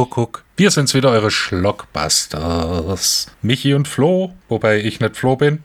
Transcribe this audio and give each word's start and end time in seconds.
Kuckuck. 0.00 0.44
Wir 0.56 0.70
sind's 0.70 0.94
wieder, 0.94 1.10
eure 1.10 1.30
Schlockbusters. 1.30 3.26
Michi 3.42 3.74
und 3.74 3.86
Flo, 3.86 4.32
wobei 4.48 4.80
ich 4.80 4.98
nicht 5.00 5.16
Flo 5.16 5.36
bin 5.36 5.62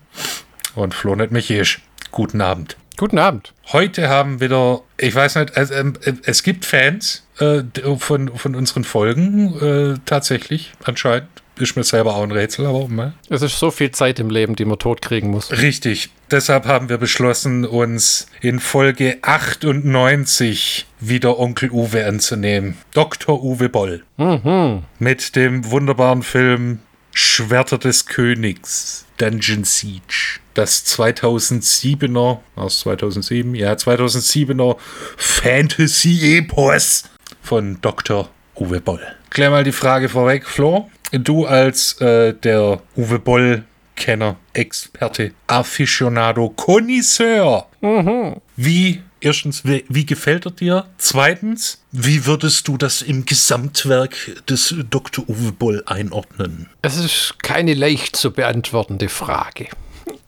und 0.76 0.94
Flo 0.94 1.16
nicht 1.16 1.32
Michi 1.32 1.58
ist. 1.58 1.80
Guten 2.12 2.42
Abend. 2.42 2.76
Guten 2.98 3.18
Abend. 3.18 3.54
Heute 3.72 4.10
haben 4.10 4.42
wieder, 4.42 4.82
ich 4.98 5.16
weiß 5.16 5.36
nicht, 5.36 5.56
es, 5.56 5.70
äh, 5.70 5.94
es 6.24 6.44
gibt 6.44 6.66
Fans 6.66 7.26
äh, 7.40 7.64
von, 7.98 8.38
von 8.38 8.56
unseren 8.56 8.84
Folgen, 8.84 9.96
äh, 9.96 10.00
tatsächlich, 10.06 10.74
anscheinend. 10.84 11.30
Ist 11.58 11.78
mir 11.78 11.84
selber 11.84 12.16
auch 12.16 12.24
ein 12.24 12.32
Rätsel, 12.32 12.66
aber 12.66 12.88
ne? 12.90 13.14
Es 13.30 13.42
ist 13.42 13.58
so 13.58 13.72
viel 13.72 13.92
Zeit 13.92 14.20
im 14.20 14.30
Leben, 14.30 14.56
die 14.56 14.66
man 14.66 14.78
tot 14.78 15.02
kriegen 15.02 15.30
muss. 15.30 15.52
Richtig. 15.52 16.10
Deshalb 16.30 16.66
haben 16.66 16.90
wir 16.90 16.98
beschlossen, 16.98 17.66
uns 17.66 18.28
in 18.42 18.60
Folge 18.60 19.20
98 19.22 20.86
wieder 21.00 21.40
Onkel 21.40 21.72
Uwe 21.72 22.06
anzunehmen. 22.06 22.78
Dr. 22.94 23.42
Uwe 23.42 23.70
Boll. 23.70 24.04
Mhm. 24.18 24.84
Mit 25.00 25.36
dem 25.36 25.70
wunderbaren 25.72 26.24
Film 26.24 26.80
Schwerter 27.14 27.78
des 27.78 28.08
Königs, 28.08 29.06
Dungeon 29.18 29.64
Siege. 29.64 30.40
Das 30.54 30.86
2007er, 30.86 32.40
aus 32.56 32.80
2007, 32.82 33.56
ja, 33.56 33.74
2007er 33.74 34.76
Fantasy-Epos 35.16 37.04
von 37.42 37.80
Dr. 37.82 38.30
Uwe 38.56 38.82
Boll. 38.82 39.02
Klär 39.30 39.50
mal 39.50 39.64
die 39.64 39.72
Frage 39.72 40.10
vorweg, 40.10 40.46
Flo. 40.46 40.90
Du 41.12 41.46
als 41.46 42.00
äh, 42.02 42.34
der 42.34 42.82
Uwe 42.96 43.20
Boll 43.20 43.64
Kenner, 43.96 44.38
Experte, 44.54 45.34
Aficionado, 45.48 46.50
Connoisseur. 46.50 47.68
Mhm. 47.82 48.36
Wie, 48.56 49.02
erstens, 49.22 49.66
wie, 49.66 49.86
wie, 49.88 50.06
gefällt 50.06 50.46
er 50.46 50.52
dir? 50.52 50.86
Zweitens, 50.98 51.82
wie 51.92 52.26
würdest 52.26 52.68
du 52.68 52.78
das 52.78 53.02
im 53.02 53.26
Gesamtwerk 53.26 54.44
des 54.48 54.76
Dr. 54.90 55.28
Uwe 55.30 55.54
Boll 55.54 55.84
einordnen? 55.86 56.70
Es 56.82 56.98
ist 56.98 57.36
keine 57.42 57.74
leicht 57.74 58.16
zu 58.16 58.32
beantwortende 58.32 59.10
Frage. 59.10 59.68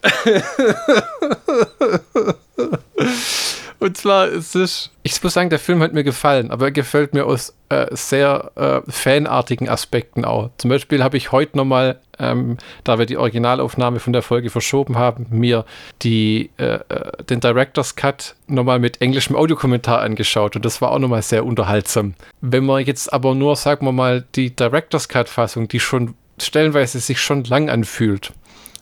Und 3.80 3.96
zwar 3.96 4.28
ist 4.28 4.56
es, 4.56 4.90
ich 5.04 5.22
muss 5.22 5.34
sagen, 5.34 5.52
der 5.52 5.60
Film 5.60 5.84
hat 5.84 5.94
mir 5.94 6.04
gefallen, 6.04 6.50
aber 6.50 6.66
er 6.66 6.72
gefällt 6.72 7.14
mir 7.14 7.26
aus 7.26 7.54
äh, 7.70 7.86
sehr 7.92 8.52
äh, 8.56 8.92
fanartigen 8.92 9.70
Aspekten 9.70 10.26
auch. 10.26 10.50
Zum 10.58 10.70
Beispiel 10.70 11.04
habe 11.04 11.18
ich 11.18 11.32
heute 11.32 11.58
nochmal, 11.58 12.00
ähm, 12.18 12.58
da 12.84 12.98
wir 12.98 13.06
die 13.06 13.18
Originalaufnahme 13.18 14.00
von 14.00 14.14
der 14.14 14.24
Folge 14.24 14.50
verschoben 14.50 14.98
haben, 14.98 15.28
mir 15.30 15.64
die, 16.02 16.50
äh, 16.58 16.80
äh 16.90 17.24
den 17.30 17.40
Director's 17.40 17.96
Cut 17.96 18.36
nochmal 18.48 18.80
mit 18.80 19.02
englischem 19.02 19.36
Audiokommentar 19.36 20.02
angeschaut 20.02 20.56
und 20.56 20.66
das 20.66 20.82
war 20.82 20.92
auch 20.92 21.00
nochmal 21.00 21.22
sehr 21.22 21.46
unterhaltsam. 21.46 22.16
Wenn 22.42 22.66
man 22.66 22.84
jetzt 22.84 23.14
aber 23.14 23.36
nur, 23.36 23.56
sagen 23.56 23.86
wir 23.86 23.92
mal, 23.92 24.26
die 24.36 24.56
Director's 24.56 25.08
Cut-Fassung, 25.08 25.68
die 25.68 25.80
schon 25.80 26.16
stellenweise 26.40 27.00
sich 27.00 27.20
schon 27.20 27.44
lang 27.44 27.70
anfühlt, 27.70 28.32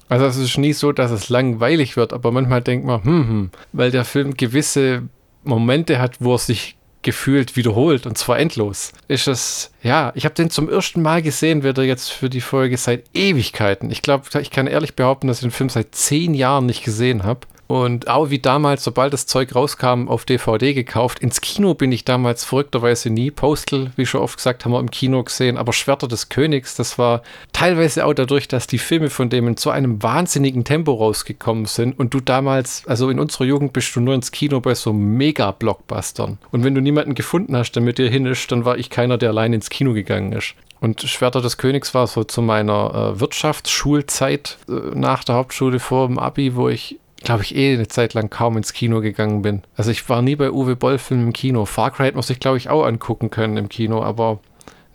also 0.09 0.25
es 0.25 0.38
ist 0.38 0.58
nie 0.58 0.73
so, 0.73 0.92
dass 0.92 1.11
es 1.11 1.30
langweilig 1.30 1.98
wird, 1.98 2.14
aber 2.14 2.31
manchmal 2.31 2.61
denkt 2.61 2.86
man, 2.86 3.03
hm, 3.03 3.28
hm, 3.28 3.50
weil 3.73 3.92
der 3.92 4.06
Film 4.06 4.36
gewisse 4.36 5.03
Momente 5.44 6.00
hat, 6.00 6.17
wo 6.20 6.34
er 6.34 6.39
sich 6.39 6.75
gefühlt 7.02 7.56
wiederholt 7.56 8.06
und 8.06 8.17
zwar 8.17 8.39
endlos. 8.39 8.92
Ist 9.08 9.28
es, 9.28 9.72
ja, 9.86 10.11
ich 10.16 10.25
habe 10.25 10.33
den 10.33 10.50
zum 10.50 10.67
ersten 10.67 11.03
Mal 11.03 11.22
gesehen, 11.22 11.64
wieder 11.64 11.83
jetzt 11.83 12.11
für 12.11 12.28
die 12.28 12.41
Folge 12.41 12.75
seit 12.75 13.03
Ewigkeiten. 13.14 13.91
Ich 13.91 14.02
glaube, 14.02 14.25
ich 14.41 14.50
kann 14.50 14.66
ehrlich 14.66 14.95
behaupten, 14.95 15.28
dass 15.28 15.38
ich 15.38 15.44
den 15.44 15.52
Film 15.52 15.69
seit 15.69 15.94
zehn 15.94 16.33
Jahren 16.33 16.66
nicht 16.66 16.83
gesehen 16.83 17.23
habe. 17.23 17.41
Und 17.67 18.08
auch 18.08 18.30
wie 18.30 18.39
damals, 18.39 18.84
sobald 18.84 19.13
das 19.13 19.25
Zeug 19.25 19.56
rauskam, 19.56 20.07
auf 20.07 20.25
DVD 20.25 20.74
gekauft. 20.74 21.19
Ins 21.19 21.41
Kino 21.41 21.74
bin 21.74 21.91
ich 21.91 22.06
damals 22.06 22.44
verrückterweise 22.44 23.09
nie. 23.09 23.31
Postal, 23.31 23.91
wie 23.95 24.06
schon 24.06 24.22
oft 24.22 24.38
gesagt, 24.38 24.66
haben 24.66 24.72
wir 24.72 24.79
im 24.79 24.91
Kino 24.91 25.24
gesehen. 25.24 25.57
Aber 25.57 25.74
Schwerter 25.74 26.07
des 26.07 26.29
Königs, 26.29 26.75
das 26.75 27.00
war 27.00 27.24
teilweise 27.53 28.06
auch 28.06 28.13
dadurch, 28.13 28.47
dass 28.47 28.68
die 28.68 28.78
Filme 28.78 29.09
von 29.09 29.29
dem 29.29 29.47
in 29.47 29.57
so 29.57 29.72
einem 29.72 30.03
wahnsinnigen 30.03 30.63
Tempo 30.63 30.94
rausgekommen 30.94 31.66
sind. 31.66 31.97
Und 31.97 32.13
du 32.13 32.19
damals, 32.19 32.84
also 32.85 33.09
in 33.09 33.19
unserer 33.19 33.45
Jugend 33.45 33.74
bist 33.74 33.95
du 33.95 34.00
nur 34.00 34.13
ins 34.13 34.31
Kino 34.31 34.59
bei 34.59 34.75
so 34.75 34.94
Mega-Blockbustern. 34.94 36.38
Und 36.51 36.63
wenn 36.63 36.75
du 36.75 36.81
niemanden 36.81 37.16
gefunden 37.16 37.57
hast, 37.57 37.72
der 37.72 37.81
mit 37.81 37.97
dir 37.97 38.09
hin 38.09 38.28
ist, 38.28 38.51
dann 38.51 38.66
war 38.66 38.78
ich 38.78 38.91
keiner, 38.91 39.18
der 39.18 39.29
allein 39.29 39.53
ins 39.53 39.72
Kino 39.72 39.75
gegangen 39.84 40.31
ist. 40.34 40.56
Und 40.80 41.02
Schwerter 41.02 41.41
des 41.41 41.58
Königs 41.58 41.94
war 41.94 42.06
so 42.08 42.24
zu 42.24 42.41
meiner 42.41 43.13
äh, 43.16 43.19
Wirtschaftsschulzeit 43.19 44.58
äh, 44.68 44.72
nach 44.94 45.24
der 45.24 45.36
Hauptschule 45.36 45.80
vor 45.80 46.08
dem 46.08 46.19
Abi, 46.19 46.56
wo 46.56 46.69
ich 46.69 47.00
glaube 47.25 47.44
ich, 47.44 47.56
eh 47.56 47.74
eine 47.74 47.88
Zeit 47.88 48.13
lang 48.13 48.30
kaum 48.30 48.56
ins 48.56 48.72
Kino 48.72 49.02
gegangen 49.02 49.41
bin. 49.41 49.63
Also 49.75 49.91
ich 49.91 50.08
war 50.08 50.22
nie 50.22 50.36
bei 50.36 50.52
Uwe 50.52 50.75
Boll-Filmen 50.75 51.28
im 51.28 51.34
Kino. 51.34 51.66
Far 51.66 51.91
Cry 51.91 52.12
man 52.12 52.22
sich, 52.22 52.40
glaube 52.40 52.58
ich, 52.58 52.69
auch 52.69 52.86
angucken 52.86 53.31
können 53.31 53.58
im 53.58 53.68
Kino, 53.68 54.03
aber 54.03 54.40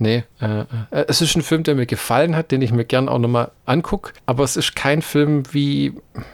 Nee, 0.03 0.25
äh, 0.41 0.61
äh, 0.61 0.65
es 1.09 1.21
ist 1.21 1.37
ein 1.37 1.43
Film, 1.43 1.63
der 1.63 1.75
mir 1.75 1.85
gefallen 1.85 2.35
hat, 2.35 2.53
den 2.53 2.63
ich 2.63 2.73
mir 2.73 2.87
gern 2.87 3.07
auch 3.07 3.19
nochmal 3.19 3.51
angucke, 3.67 4.15
aber 4.25 4.45
es 4.45 4.57
ist 4.57 4.75
kein 4.75 5.03
Film 5.03 5.43
wie, 5.53 5.93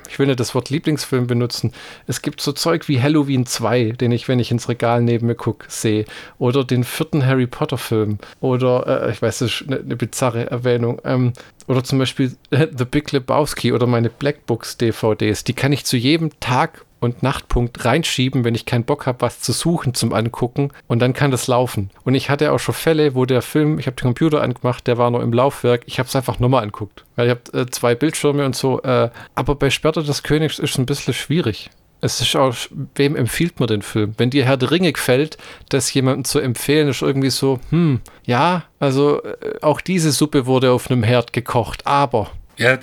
ich 0.09 0.21
will 0.21 0.28
nicht 0.28 0.38
das 0.38 0.54
Wort 0.54 0.71
Lieblingsfilm 0.71 1.27
benutzen, 1.27 1.72
es 2.06 2.22
gibt 2.22 2.41
so 2.41 2.53
Zeug 2.53 2.87
wie 2.87 3.03
Halloween 3.03 3.44
2, 3.44 3.91
den 3.91 4.12
ich, 4.12 4.28
wenn 4.28 4.38
ich 4.38 4.53
ins 4.53 4.69
Regal 4.69 5.03
neben 5.03 5.27
mir 5.27 5.34
gucke, 5.34 5.66
sehe, 5.69 6.04
oder 6.38 6.62
den 6.62 6.84
vierten 6.84 7.27
Harry 7.27 7.49
Potter 7.49 7.77
Film, 7.77 8.19
oder, 8.38 9.03
äh, 9.09 9.10
ich 9.10 9.21
weiß, 9.21 9.41
das 9.41 9.60
ist 9.60 9.65
eine, 9.66 9.81
eine 9.81 9.97
bizarre 9.97 10.48
Erwähnung, 10.48 11.00
ähm, 11.04 11.33
oder 11.66 11.83
zum 11.83 11.98
Beispiel 11.98 12.37
The 12.53 12.84
Big 12.84 13.10
Lebowski 13.10 13.72
oder 13.72 13.88
meine 13.88 14.10
Black 14.10 14.47
Books 14.47 14.77
DVDs, 14.77 15.43
die 15.43 15.54
kann 15.54 15.72
ich 15.72 15.84
zu 15.84 15.97
jedem 15.97 16.31
Tag 16.38 16.84
und 17.06 17.22
Nachtpunkt 17.22 17.84
reinschieben, 17.84 18.44
wenn 18.44 18.55
ich 18.55 18.67
keinen 18.67 18.84
Bock 18.84 19.06
habe, 19.06 19.22
was 19.22 19.41
zu 19.41 19.53
suchen 19.53 19.94
zum 19.94 20.12
Angucken 20.12 20.72
und 20.87 21.00
dann 21.00 21.15
kann 21.15 21.31
das 21.31 21.47
laufen. 21.47 21.91
Und 22.05 22.15
ich 22.15 22.28
hatte 22.28 22.53
auch 22.53 22.59
schon 22.59 22.75
Fälle, 22.75 23.15
wo 23.15 23.25
der 23.25 23.41
Film, 23.41 23.78
ich 23.78 23.87
habe 23.87 23.97
den 23.97 24.05
Computer 24.05 24.43
angemacht, 24.43 24.87
der 24.87 24.99
war 24.99 25.11
noch 25.11 25.21
im 25.21 25.33
Laufwerk, 25.33 25.83
ich 25.87 25.99
habe 25.99 26.09
es 26.09 26.16
einfach 26.16 26.39
nochmal 26.39 26.62
anguckt. 26.62 27.05
Weil 27.16 27.28
ich 27.28 27.31
habe 27.31 27.59
äh, 27.59 27.66
zwei 27.66 27.95
Bildschirme 27.95 28.45
und 28.45 28.55
so, 28.55 28.83
äh, 28.83 29.09
aber 29.34 29.55
bei 29.55 29.71
Sperrte 29.71 30.03
des 30.03 30.22
Königs 30.22 30.59
ist 30.59 30.72
es 30.72 30.78
ein 30.78 30.87
bisschen 30.87 31.15
schwierig. 31.15 31.71
Es 32.03 32.21
ist 32.21 32.37
auch, 32.37 32.55
wem 32.95 33.16
empfiehlt 33.16 33.59
man 33.59 33.69
den 33.69 33.81
Film? 33.83 34.12
Wenn 34.19 34.28
dir 34.28 34.45
Herr 34.45 34.59
der 34.59 34.71
Ringe 34.71 34.93
gefällt, 34.93 35.39
das 35.71 35.93
jemandem 35.95 36.25
zu 36.25 36.41
empfehlen, 36.41 36.89
ist 36.89 37.00
irgendwie 37.00 37.31
so, 37.31 37.59
hm, 37.71 38.00
ja, 38.25 38.65
also 38.78 39.22
äh, 39.22 39.59
auch 39.62 39.81
diese 39.81 40.12
Suppe 40.12 40.47
wurde 40.47 40.72
auf 40.72 40.91
einem 40.91 41.03
Herd 41.03 41.33
gekocht, 41.33 41.87
aber 41.87 42.31
ja, 42.56 42.78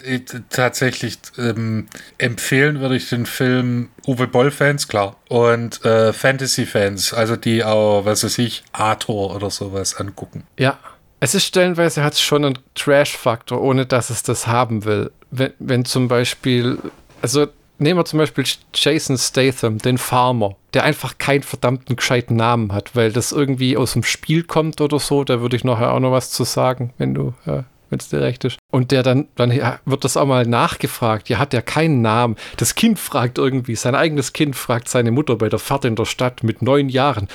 tatsächlich 0.50 1.18
ähm, 1.38 1.88
empfehlen 2.18 2.80
würde 2.80 2.96
ich 2.96 3.10
den 3.10 3.26
Film 3.26 3.90
Uwe 4.06 4.28
Boll-Fans, 4.28 4.88
klar. 4.88 5.16
Und 5.30 5.84
äh, 5.84 6.14
Fantasy-Fans, 6.14 7.14
also 7.14 7.36
die 7.36 7.64
auch, 7.64 8.06
was 8.06 8.24
weiß 8.24 8.38
ich, 8.38 8.64
Arthur 8.72 9.36
oder 9.36 9.50
sowas 9.50 9.96
angucken. 9.96 10.44
Ja, 10.58 10.78
es 11.20 11.34
ist 11.36 11.46
stellenweise 11.46 12.04
hat 12.04 12.14
es 12.14 12.22
schon 12.22 12.44
einen 12.44 12.60
Trash-Faktor, 12.76 13.62
ohne 13.62 13.86
dass 13.86 14.10
es 14.10 14.24
das 14.24 14.46
haben 14.46 14.86
will. 14.86 15.12
Wenn, 15.32 15.54
wenn 15.58 15.86
zum 15.86 16.08
Beispiel, 16.08 16.78
also 17.22 17.48
nehmen 17.80 18.00
wir 18.00 18.06
zum 18.06 18.20
Beispiel 18.20 18.44
Jason 18.74 19.18
Statham, 19.18 19.78
den 19.78 19.98
Farmer, 19.98 20.56
der 20.74 20.84
einfach 20.84 21.18
keinen 21.18 21.44
verdammten 21.44 21.96
gescheiten 21.96 22.36
Namen 22.36 22.74
hat, 22.74 22.96
weil 22.96 23.12
das 23.12 23.32
irgendwie 23.32 23.78
aus 23.78 23.94
dem 23.94 24.04
Spiel 24.04 24.44
kommt 24.44 24.82
oder 24.82 25.00
so. 25.00 25.24
Da 25.24 25.42
würde 25.42 25.56
ich 25.56 25.64
nachher 25.64 25.94
auch 25.94 26.00
noch 26.00 26.12
was 26.12 26.30
zu 26.30 26.44
sagen, 26.44 26.94
wenn 26.98 27.14
du 27.14 27.34
äh, 27.46 27.64
wenn 27.90 28.00
es 28.00 28.10
dir 28.10 28.22
recht 28.22 28.44
ist. 28.46 28.58
Und 28.72 28.92
der 28.92 29.04
dann, 29.04 29.28
dann 29.36 29.52
ja, 29.52 29.80
wird 29.86 30.04
das 30.04 30.18
auch 30.18 30.26
mal 30.26 30.46
nachgefragt. 30.46 31.30
Ja, 31.30 31.40
hat 31.40 31.54
der 31.54 31.62
keinen 31.62 32.02
Namen. 32.02 32.36
Das 32.58 32.76
Kind 32.76 33.00
fragt 33.00 33.38
irgendwie, 33.38 33.76
sein 33.76 33.96
eigenes 33.96 34.34
Kind 34.34 34.56
fragt 34.56 34.90
seine 34.90 35.12
Mutter 35.12 35.36
bei 35.36 35.50
der 35.50 35.60
Fahrt 35.60 35.86
in 35.86 35.96
der 35.96 36.06
Stadt 36.06 36.44
mit 36.44 36.62
neun 36.62 36.90
Jahren. 36.90 37.28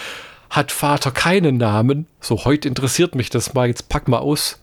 Hat 0.50 0.72
Vater 0.72 1.10
keinen 1.10 1.59
Namen? 1.59 2.06
So, 2.20 2.44
heute 2.44 2.69
interessiert 2.69 3.14
mich 3.14 3.31
das 3.31 3.54
mal, 3.54 3.69
jetzt 3.69 3.88
pack 3.88 4.09
mal 4.09 4.19
aus. 4.19 4.60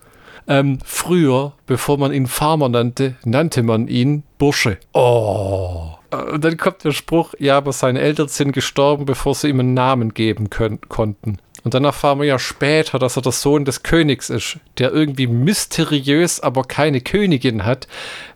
Ähm, 0.48 0.78
früher, 0.84 1.54
bevor 1.66 1.98
man 1.98 2.12
ihn 2.12 2.26
Farmer 2.26 2.68
nannte, 2.68 3.16
nannte 3.24 3.62
man 3.62 3.88
ihn 3.88 4.22
Bursche. 4.38 4.78
Oh. 4.92 5.90
Und 6.32 6.44
dann 6.44 6.56
kommt 6.56 6.84
der 6.84 6.92
Spruch, 6.92 7.34
ja, 7.38 7.56
aber 7.56 7.72
seine 7.72 8.00
Eltern 8.00 8.28
sind 8.28 8.52
gestorben, 8.52 9.06
bevor 9.06 9.34
sie 9.34 9.48
ihm 9.48 9.60
einen 9.60 9.74
Namen 9.74 10.14
geben 10.14 10.50
können, 10.50 10.80
konnten. 10.88 11.38
Und 11.66 11.74
dann 11.74 11.82
erfahren 11.82 12.20
wir 12.20 12.26
ja 12.26 12.38
später, 12.38 13.00
dass 13.00 13.16
er 13.16 13.22
der 13.22 13.32
Sohn 13.32 13.64
des 13.64 13.82
Königs 13.82 14.30
ist, 14.30 14.58
der 14.78 14.92
irgendwie 14.92 15.26
mysteriös, 15.26 16.38
aber 16.38 16.62
keine 16.62 17.00
Königin 17.00 17.64
hat, 17.64 17.88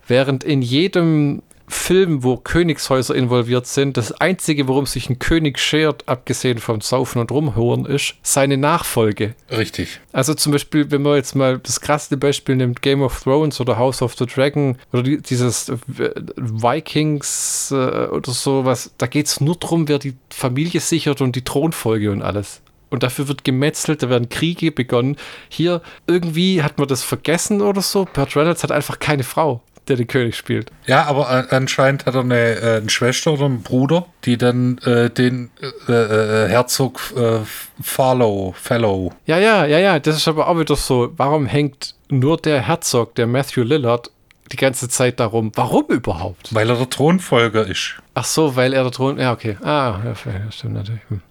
während 0.08 0.42
in 0.42 0.62
jedem 0.62 1.40
Film, 1.68 2.24
wo 2.24 2.38
Königshäuser 2.38 3.14
involviert 3.14 3.68
sind, 3.68 3.96
das 3.96 4.10
einzige, 4.10 4.66
worum 4.66 4.84
sich 4.84 5.08
ein 5.08 5.20
König 5.20 5.60
schert, 5.60 6.08
abgesehen 6.08 6.58
vom 6.58 6.80
Saufen 6.80 7.20
und 7.20 7.30
Rumhören, 7.30 7.86
ist 7.86 8.16
seine 8.24 8.56
Nachfolge. 8.56 9.36
Richtig. 9.48 10.00
Also 10.10 10.34
zum 10.34 10.50
Beispiel, 10.50 10.90
wenn 10.90 11.02
man 11.02 11.14
jetzt 11.14 11.36
mal 11.36 11.60
das 11.60 11.80
krasseste 11.80 12.16
Beispiel 12.16 12.56
nimmt, 12.56 12.82
Game 12.82 13.00
of 13.00 13.22
Thrones 13.22 13.60
oder 13.60 13.78
House 13.78 14.02
of 14.02 14.16
the 14.18 14.26
Dragon 14.26 14.76
oder 14.92 15.04
die, 15.04 15.22
dieses 15.22 15.70
Vikings 15.86 17.70
äh, 17.70 18.08
oder 18.08 18.32
sowas, 18.32 18.90
da 18.98 19.06
geht 19.06 19.26
es 19.26 19.40
nur 19.40 19.54
darum, 19.54 19.86
wer 19.86 20.00
die 20.00 20.16
Familie 20.30 20.80
sichert 20.80 21.20
und 21.20 21.36
die 21.36 21.44
Thronfolge 21.44 22.10
und 22.10 22.22
alles 22.22 22.60
und 22.90 23.02
dafür 23.02 23.28
wird 23.28 23.44
gemetzelt, 23.44 24.02
da 24.02 24.10
werden 24.10 24.28
Kriege 24.28 24.72
begonnen. 24.72 25.16
Hier 25.48 25.80
irgendwie 26.06 26.62
hat 26.62 26.78
man 26.78 26.88
das 26.88 27.02
vergessen 27.02 27.62
oder 27.62 27.80
so. 27.82 28.06
Burt 28.12 28.36
Reynolds 28.36 28.62
hat 28.62 28.72
einfach 28.72 28.98
keine 28.98 29.22
Frau. 29.22 29.62
der 29.88 29.96
den 29.96 30.06
König 30.06 30.36
spielt. 30.36 30.70
Ja, 30.86 31.04
aber 31.06 31.52
anscheinend 31.52 32.06
hat 32.06 32.14
er 32.14 32.20
eine, 32.20 32.60
äh, 32.60 32.76
eine 32.76 32.90
Schwester 32.90 33.32
oder 33.32 33.46
einen 33.46 33.62
Bruder, 33.62 34.06
die 34.24 34.36
dann 34.36 34.78
äh, 34.78 35.10
den 35.10 35.50
äh, 35.88 35.92
äh 35.92 36.48
Herzog 36.48 37.00
äh, 37.16 37.40
Farlow, 37.82 38.54
Fellow. 38.56 39.12
Ja, 39.26 39.38
ja, 39.38 39.64
ja, 39.64 39.78
ja, 39.78 39.98
das 39.98 40.16
ist 40.16 40.28
aber 40.28 40.48
auch 40.48 40.58
wieder 40.58 40.76
so. 40.76 41.12
Warum 41.16 41.46
hängt 41.46 41.96
nur 42.08 42.36
der 42.36 42.60
Herzog, 42.60 43.16
der 43.16 43.26
Matthew 43.26 43.62
Lillard, 43.62 44.10
die 44.52 44.56
ganze 44.56 44.88
Zeit 44.88 45.20
darum. 45.20 45.52
Warum 45.54 45.86
überhaupt? 45.86 46.54
Weil 46.54 46.68
er 46.68 46.76
der 46.76 46.90
Thronfolger 46.90 47.66
ist. 47.66 47.96
Ach 48.14 48.24
so, 48.24 48.56
weil 48.56 48.72
er 48.72 48.82
der 48.82 48.92
Thron. 48.92 49.18
Ja, 49.18 49.32
okay. 49.32 49.56
Ah, 49.62 50.00
ja, 50.04 50.14
stimmt 50.50 50.74
natürlich. 50.74 51.02
Hm. 51.08 51.22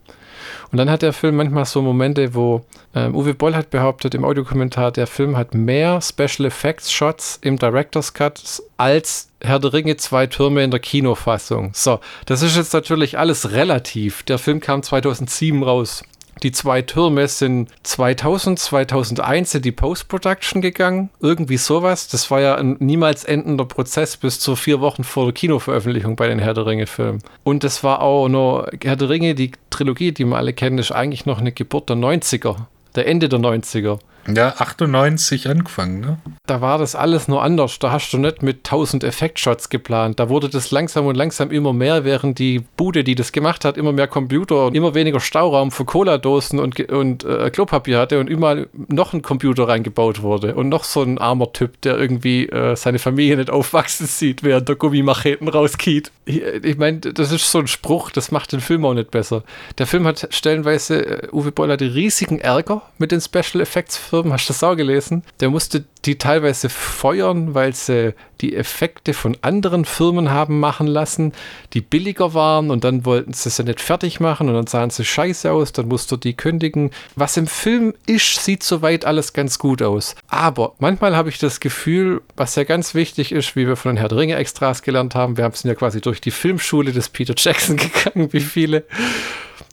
Und 0.72 0.78
dann 0.78 0.90
hat 0.90 1.02
der 1.02 1.14
Film 1.14 1.38
manchmal 1.38 1.66
so 1.66 1.82
Momente, 1.82 2.36
wo 2.36 2.64
ähm, 2.94 3.16
Uwe 3.16 3.34
Boll 3.34 3.56
hat 3.56 3.70
behauptet 3.70 4.14
im 4.14 4.24
Audiokommentar, 4.24 4.92
der 4.92 5.08
Film 5.08 5.36
hat 5.36 5.54
mehr 5.54 6.00
Special 6.02 6.46
Effects 6.46 6.92
Shots 6.92 7.40
im 7.42 7.58
Director's 7.58 8.14
Cut 8.14 8.62
als 8.78 9.30
Herr 9.42 9.60
der 9.60 9.74
Ringe 9.74 9.98
zwei 9.98 10.28
Türme 10.28 10.64
in 10.64 10.72
der 10.72 10.80
Kinofassung. 10.80 11.72
So, 11.74 12.00
das 12.26 12.42
ist 12.42 12.56
jetzt 12.56 12.74
natürlich 12.74 13.18
alles 13.18 13.52
relativ. 13.52 14.24
Der 14.24 14.38
Film 14.38 14.60
kam 14.60 14.84
2007 14.84 15.64
raus. 15.64 16.04
Die 16.44 16.52
zwei 16.52 16.82
Türme 16.82 17.28
sind 17.28 17.70
2000, 17.84 18.60
2001 18.60 19.56
in 19.56 19.62
die 19.62 19.72
Post-Production 19.72 20.62
gegangen. 20.62 21.10
Irgendwie 21.20 21.58
sowas. 21.58 22.08
Das 22.08 22.32
war 22.32 22.40
ja 22.40 22.56
ein 22.56 22.78
niemals 22.80 23.26
endender 23.26 23.66
Prozess 23.66 24.16
bis 24.16 24.40
zu 24.40 24.56
vier 24.56 24.80
Wochen 24.80 25.04
vor 25.04 25.26
der 25.26 25.34
Kinoveröffentlichung 25.34 26.16
bei 26.16 26.28
den 26.28 26.40
Herr 26.40 26.54
der 26.54 26.66
Ringe-Filmen. 26.66 27.22
Und 27.44 27.64
das 27.64 27.84
war 27.84 28.02
auch 28.02 28.30
noch 28.30 28.68
Herr 28.84 28.96
der 28.96 29.10
Ringe, 29.10 29.36
die 29.36 29.52
Trilogie, 29.70 30.12
die 30.14 30.26
wir 30.26 30.38
alle 30.38 30.54
kennen, 30.54 30.78
ist 30.78 30.92
eigentlich 30.92 31.26
noch 31.26 31.40
eine 31.40 31.52
Geburt 31.52 31.90
der 31.90 31.98
90er. 31.98 32.56
Der 32.96 33.08
Ende 33.08 33.30
der 33.30 33.40
90er. 33.40 34.00
Ja, 34.36 34.56
98 34.58 35.50
angefangen, 35.50 36.00
ne? 36.02 36.18
Da 36.46 36.62
war 36.62 36.78
das 36.78 36.96
alles 36.96 37.28
nur 37.28 37.44
anders. 37.44 37.80
Da 37.80 37.92
hast 37.92 38.12
du 38.12 38.18
nicht 38.18 38.42
mit 38.42 38.58
1000 38.58 39.04
Effektshots 39.04 39.70
geplant. 39.70 40.20
Da 40.20 40.30
wurde 40.30 40.50
das 40.50 40.72
langsam 40.72 41.06
und 41.06 41.16
langsam 41.16 41.52
immer 41.52 41.74
mehr, 41.74 42.04
während 42.06 42.40
die 42.40 42.64
Bude, 42.78 43.04
die 43.04 43.16
das 43.16 43.32
gemacht 43.32 43.66
hat, 43.66 43.78
immer 43.78 43.92
mehr 43.92 44.08
Computer 44.08 44.68
und 44.68 44.76
immer 44.76 44.96
weniger 44.96 45.20
Stauraum 45.20 45.72
für 45.72 45.86
Cola-Dosen 45.86 46.60
und, 46.60 46.80
und 46.92 47.24
äh, 47.24 47.50
Klopapier 47.50 48.00
hatte 48.00 48.20
und 48.20 48.28
überall 48.28 48.68
noch 48.88 49.14
ein 49.14 49.22
Computer 49.22 49.68
reingebaut 49.68 50.22
wurde. 50.22 50.56
Und 50.56 50.70
noch 50.70 50.84
so 50.84 51.02
ein 51.02 51.18
armer 51.18 51.54
Typ, 51.54 51.82
der 51.82 51.98
irgendwie 51.98 52.48
äh, 52.50 52.76
seine 52.76 53.00
Familie 53.00 53.38
nicht 53.38 53.50
aufwachsen 53.50 54.08
sieht, 54.08 54.44
während 54.44 54.68
der 54.70 54.76
Gummimacheten 54.76 55.48
rauskiet. 55.48 56.12
Ich, 56.26 56.42
ich 56.42 56.78
meine, 56.78 57.00
das 57.00 57.32
ist 57.32 57.52
so 57.52 57.60
ein 57.60 57.68
Spruch, 57.68 58.12
das 58.12 58.32
macht 58.32 58.52
den 58.52 58.62
Film 58.62 58.86
auch 58.86 58.94
nicht 58.94 59.12
besser. 59.12 59.44
Der 59.78 59.88
Film 59.88 60.06
hat 60.06 60.28
stellenweise, 60.32 61.24
äh, 61.24 61.28
Uwe 61.32 61.52
Boll 61.52 61.72
hatte 61.72 61.94
riesigen 61.94 62.40
Ärger 62.40 62.82
mit 62.98 63.12
den 63.12 63.22
Special 63.22 63.62
Effects 63.62 63.98
Firmen, 64.20 64.34
hast 64.34 64.50
du 64.50 64.54
das 64.54 64.64
auch 64.64 64.76
gelesen? 64.76 65.24
Der 65.40 65.50
musste 65.50 65.86
die 66.04 66.18
teilweise 66.18 66.68
feuern, 66.68 67.54
weil 67.54 67.74
sie 67.74 68.14
die 68.42 68.54
Effekte 68.54 69.14
von 69.14 69.38
anderen 69.42 69.86
Firmen 69.86 70.30
haben 70.30 70.60
machen 70.60 70.88
lassen, 70.88 71.32
die 71.74 71.80
billiger 71.80 72.34
waren 72.34 72.70
und 72.70 72.84
dann 72.84 73.06
wollten 73.06 73.32
sie 73.32 73.50
sie 73.50 73.64
nicht 73.64 73.80
fertig 73.80 74.20
machen 74.20 74.50
und 74.50 74.56
dann 74.56 74.68
sahen 74.68 74.90
sie 74.90 75.06
scheiße 75.06 75.50
aus, 75.52 75.72
dann 75.72 75.88
musste 75.88 76.18
die 76.18 76.36
kündigen. 76.36 76.92
Was 77.16 77.38
im 77.38 77.48
Film 77.48 77.94
ist, 78.08 78.44
sieht 78.44 78.64
soweit 78.64 79.06
alles 79.06 79.32
ganz 79.32 79.58
gut 79.58 79.82
aus. 79.82 80.16
Aber 80.28 80.74
manchmal 80.80 81.16
habe 81.16 81.30
ich 81.30 81.38
das 81.38 81.62
Gefühl, 81.62 82.22
was 82.36 82.56
ja 82.56 82.66
ganz 82.66 82.96
wichtig 82.96 83.32
ist, 83.32 83.56
wie 83.56 83.68
wir 83.68 83.78
von 83.78 83.96
den 83.96 83.98
Herr 83.98 84.12
Ringe 84.12 84.36
Extras 84.36 84.82
gelernt 84.82 85.16
haben, 85.16 85.38
wir 85.38 85.46
haben 85.46 85.54
es 85.54 85.64
ja 85.64 85.76
quasi 85.76 86.02
durch 86.02 86.20
die 86.20 86.32
Filmschule 86.32 86.92
des 86.92 87.08
Peter 87.08 87.36
Jackson 87.38 87.78
gegangen, 87.78 88.34
wie 88.34 88.42
viele 88.42 88.84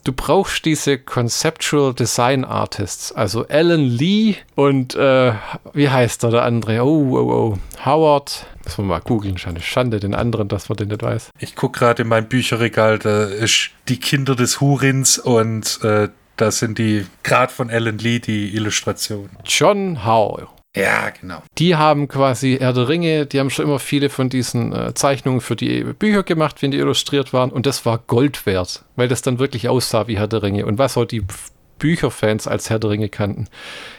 du 0.06 0.12
brauchst 0.12 0.64
diese 0.64 0.98
Conceptual 0.98 1.92
Design 1.92 2.44
Artists, 2.44 3.12
also 3.12 3.46
Alan 3.48 3.84
Lee 3.84 4.36
und 4.54 4.94
äh, 4.94 5.32
wie 5.72 5.90
heißt 5.90 6.22
er, 6.24 6.30
der 6.30 6.42
andere? 6.44 6.84
Oh, 6.84 7.18
oh, 7.18 7.54
oh. 7.54 7.58
Howard. 7.84 8.46
Müssen 8.64 8.84
wir 8.84 8.94
mal 8.94 9.00
googeln, 9.00 9.36
eine 9.44 9.60
Schande, 9.60 10.00
den 10.00 10.14
anderen, 10.14 10.48
dass 10.48 10.68
man 10.68 10.76
den 10.76 10.88
nicht 10.88 11.02
weiß. 11.02 11.30
Ich 11.38 11.56
gucke 11.56 11.80
gerade 11.80 12.02
in 12.02 12.08
mein 12.08 12.28
Bücherregal, 12.28 12.98
da 12.98 13.24
ist 13.24 13.70
die 13.88 13.98
Kinder 13.98 14.36
des 14.36 14.60
Hurins 14.60 15.18
und 15.18 15.80
äh, 15.82 16.08
da 16.36 16.50
sind 16.50 16.78
die, 16.78 17.06
gerade 17.22 17.52
von 17.52 17.70
Alan 17.70 17.98
Lee, 17.98 18.18
die 18.20 18.54
Illustrationen. 18.54 19.30
John 19.44 20.04
Howe. 20.04 20.48
Ja, 20.76 21.08
genau. 21.08 21.42
Die 21.56 21.74
haben 21.74 22.06
quasi 22.06 22.58
Herr 22.60 22.74
der 22.74 22.88
Ringe, 22.88 23.24
die 23.24 23.40
haben 23.40 23.48
schon 23.48 23.64
immer 23.64 23.78
viele 23.78 24.10
von 24.10 24.28
diesen 24.28 24.74
äh, 24.74 24.92
Zeichnungen 24.92 25.40
für 25.40 25.56
die 25.56 25.82
Bücher 25.84 26.22
gemacht, 26.22 26.60
wenn 26.60 26.70
die 26.70 26.78
illustriert 26.78 27.32
waren. 27.32 27.50
Und 27.50 27.64
das 27.64 27.86
war 27.86 27.98
Gold 28.06 28.44
wert, 28.44 28.84
weil 28.94 29.08
das 29.08 29.22
dann 29.22 29.38
wirklich 29.38 29.70
aussah 29.70 30.06
wie 30.06 30.18
Herr 30.18 30.28
der 30.28 30.42
Ringe. 30.42 30.66
Und 30.66 30.76
was 30.76 30.98
auch 30.98 31.06
die 31.06 31.24
Bücherfans 31.78 32.46
als 32.46 32.70
Herr 32.70 32.78
der 32.78 32.90
Ringe 32.90 33.08
kannten. 33.08 33.48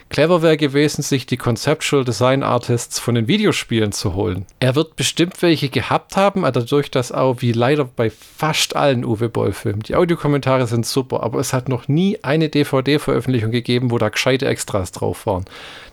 Clever 0.10 0.42
wäre 0.42 0.58
gewesen, 0.58 1.02
sich 1.02 1.26
die 1.26 1.38
Conceptual 1.38 2.06
Design 2.06 2.42
Artists 2.42 2.98
von 2.98 3.16
den 3.16 3.28
Videospielen 3.28 3.92
zu 3.92 4.16
holen. 4.16 4.46
Er 4.60 4.76
wird 4.76 4.96
bestimmt 4.96 5.42
welche 5.42 5.70
gehabt 5.70 6.16
haben, 6.16 6.46
aber 6.46 6.62
dadurch, 6.62 6.90
dass 6.90 7.12
auch 7.12 7.42
wie 7.42 7.52
leider 7.52 7.84
bei 7.84 8.10
fast 8.10 8.76
allen 8.76 9.04
Uwe 9.04 9.30
Boll-Filmen, 9.30 9.82
die 9.82 9.96
Audiokommentare 9.96 10.66
sind 10.66 10.86
super, 10.86 11.24
aber 11.24 11.40
es 11.40 11.52
hat 11.52 11.68
noch 11.68 11.88
nie 11.88 12.20
eine 12.24 12.50
DVD-Veröffentlichung 12.50 13.52
gegeben, 13.52 13.92
wo 13.92 13.98
da 13.98 14.10
gescheite 14.10 14.48
Extras 14.48 14.92
drauf 14.92 15.26
waren. 15.26 15.46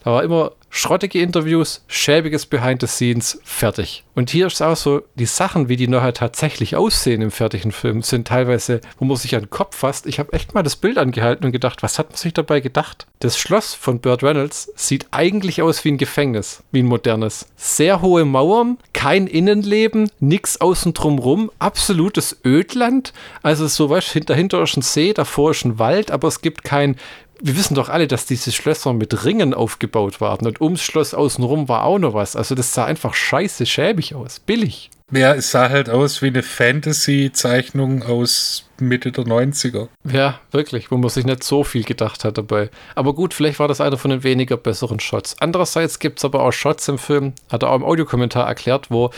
Da 0.05 0.13
war 0.13 0.23
immer 0.23 0.53
schrottige 0.75 1.21
Interviews, 1.21 1.85
schäbiges 1.87 2.47
Behind 2.47 2.81
the 2.81 2.89
Scenes, 2.89 3.41
fertig. 3.45 4.03
Und 4.17 4.31
hier 4.31 4.49
ist 4.49 4.61
auch 4.61 4.77
so, 4.77 5.03
die 5.15 5.25
Sachen, 5.25 5.69
wie 5.69 5.77
die 5.77 5.87
nachher 5.87 6.15
tatsächlich 6.15 6.75
aussehen 6.75 7.23
im 7.23 7.31
fertigen 7.31 7.71
Film, 7.71 8.03
sind 8.03 8.27
teilweise, 8.27 8.81
wo 8.99 9.05
man 9.05 9.17
sich 9.17 9.37
an 9.37 9.43
den 9.43 9.51
Kopf 9.51 9.77
fasst. 9.77 10.07
Ich 10.07 10.19
habe 10.19 10.33
echt 10.33 10.53
mal 10.53 10.65
das 10.65 10.75
Bild 10.75 10.99
angehalten 10.99 11.47
und 11.47 11.53
gedacht, 11.53 11.85
was 11.85 11.99
hat 11.99 12.11
man 12.11 12.19
sich 12.19 12.35
dabei 12.35 12.59
gedacht? 12.59 13.07
Das 13.21 13.39
Schloss 13.39 13.75
von 13.75 14.01
Burt 14.01 14.25
Reynolds 14.25 14.73
sieht 14.75 15.07
eigentlich 15.13 15.63
aus 15.63 15.85
wie 15.85 15.93
ein 15.93 15.99
Gefängnis, 15.99 16.65
wie 16.73 16.83
ein 16.83 16.87
modernes. 16.87 17.47
Sehr 17.57 18.03
hohe 18.03 18.25
Mauern, 18.25 18.79
kein 18.93 19.29
Innenleben, 19.29 20.11
nichts 20.19 20.61
außen 20.61 20.93
drum 20.93 21.21
rum, 21.21 21.51
absolutes 21.61 22.41
Ödland. 22.45 23.13
Also 23.43 23.69
so 23.69 23.91
was, 23.91 24.13
dahinter 24.27 24.63
ist 24.63 24.77
ein 24.77 24.83
See, 24.83 25.13
davor 25.13 25.53
ist 25.53 25.65
ein 25.65 25.79
Wald, 25.79 26.11
aber 26.11 26.29
es 26.29 26.41
gibt 26.41 26.65
kein 26.65 26.97
wir 27.41 27.57
wissen 27.57 27.75
doch 27.75 27.89
alle, 27.89 28.07
dass 28.07 28.27
diese 28.27 28.53
Schlösser 28.53 28.93
mit 28.93 29.25
Ringen 29.25 29.55
aufgebaut 29.55 30.21
waren 30.21 30.47
und 30.47 30.61
ums 30.61 30.83
Schloss 30.83 31.15
außenrum 31.15 31.69
war 31.69 31.85
auch 31.85 31.99
noch 31.99 32.15
was. 32.15 32.37
Also 32.37 32.55
das 32.55 32.75
sah 32.75 32.85
einfach 32.85 33.15
scheiße 33.15 33.67
schäbig 33.67 34.15
aus, 34.15 34.41
billig. 34.41 34.91
Ja, 35.11 35.35
es 35.35 35.51
sah 35.51 35.69
halt 35.69 35.91
aus 35.91 36.23
wie 36.23 36.29
eine 36.29 36.43
Fantasy-Zeichnung 36.43 38.03
aus 38.03 38.65
Mitte 38.81 39.13
der 39.13 39.25
90er. 39.25 39.89
Ja, 40.11 40.41
wirklich, 40.51 40.91
wo 40.91 40.97
man 40.97 41.11
sich 41.11 41.27
nicht 41.27 41.45
so 41.45 41.63
viel 41.63 41.85
gedacht 41.85 42.25
hat 42.25 42.39
dabei. 42.39 42.71
Aber 42.95 43.15
gut, 43.15 43.35
vielleicht 43.35 43.59
war 43.59 43.69
das 43.69 43.81
einer 43.81 43.99
von 43.99 44.11
den 44.11 44.25
weniger 44.25 44.57
besseren 44.57 45.01
Shots. 45.01 45.37
Andererseits 45.41 45.99
gibt 45.99 46.19
es 46.19 46.25
aber 46.25 46.43
auch 46.43 46.53
Shots 46.53 46.89
im 46.89 46.99
Film, 46.99 47.35
hat 47.51 47.63
er 47.63 47.71
auch 47.71 47.77
im 47.77 47.85
Audiokommentar 47.85 48.47
erklärt, 48.47 48.91
wo 48.91 49.11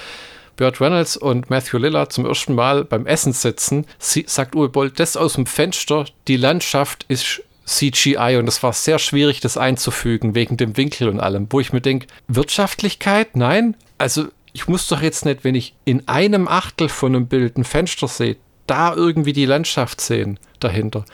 Burt 0.56 0.80
Reynolds 0.80 1.16
und 1.16 1.50
Matthew 1.50 1.78
Lillard 1.78 2.12
zum 2.12 2.26
ersten 2.26 2.54
Mal 2.54 2.84
beim 2.84 3.06
Essen 3.06 3.32
sitzen, 3.32 3.86
sie, 3.98 4.24
sagt 4.26 4.56
Uwe 4.56 4.68
Boll, 4.68 4.90
das 4.90 5.16
aus 5.16 5.34
dem 5.34 5.46
Fenster, 5.46 6.06
die 6.28 6.36
Landschaft 6.36 7.04
ist 7.08 7.42
CGI 7.66 8.36
und 8.38 8.48
es 8.48 8.62
war 8.62 8.72
sehr 8.72 8.98
schwierig, 8.98 9.40
das 9.40 9.56
einzufügen, 9.56 10.34
wegen 10.34 10.56
dem 10.56 10.76
Winkel 10.76 11.08
und 11.08 11.20
allem, 11.20 11.48
wo 11.50 11.60
ich 11.60 11.72
mir 11.72 11.80
denke, 11.80 12.06
Wirtschaftlichkeit? 12.28 13.36
Nein. 13.36 13.76
Also 13.98 14.28
ich 14.52 14.68
muss 14.68 14.88
doch 14.88 15.02
jetzt 15.02 15.24
nicht, 15.24 15.44
wenn 15.44 15.54
ich 15.54 15.74
in 15.84 16.08
einem 16.08 16.48
Achtel 16.48 16.88
von 16.88 17.14
einem 17.14 17.26
Bild 17.26 17.58
ein 17.58 17.64
Fenster 17.64 18.08
sehe, 18.08 18.36
da 18.66 18.94
irgendwie 18.94 19.32
die 19.32 19.44
Landschaft 19.44 20.00
sehen 20.00 20.38
dahinter. 20.60 21.04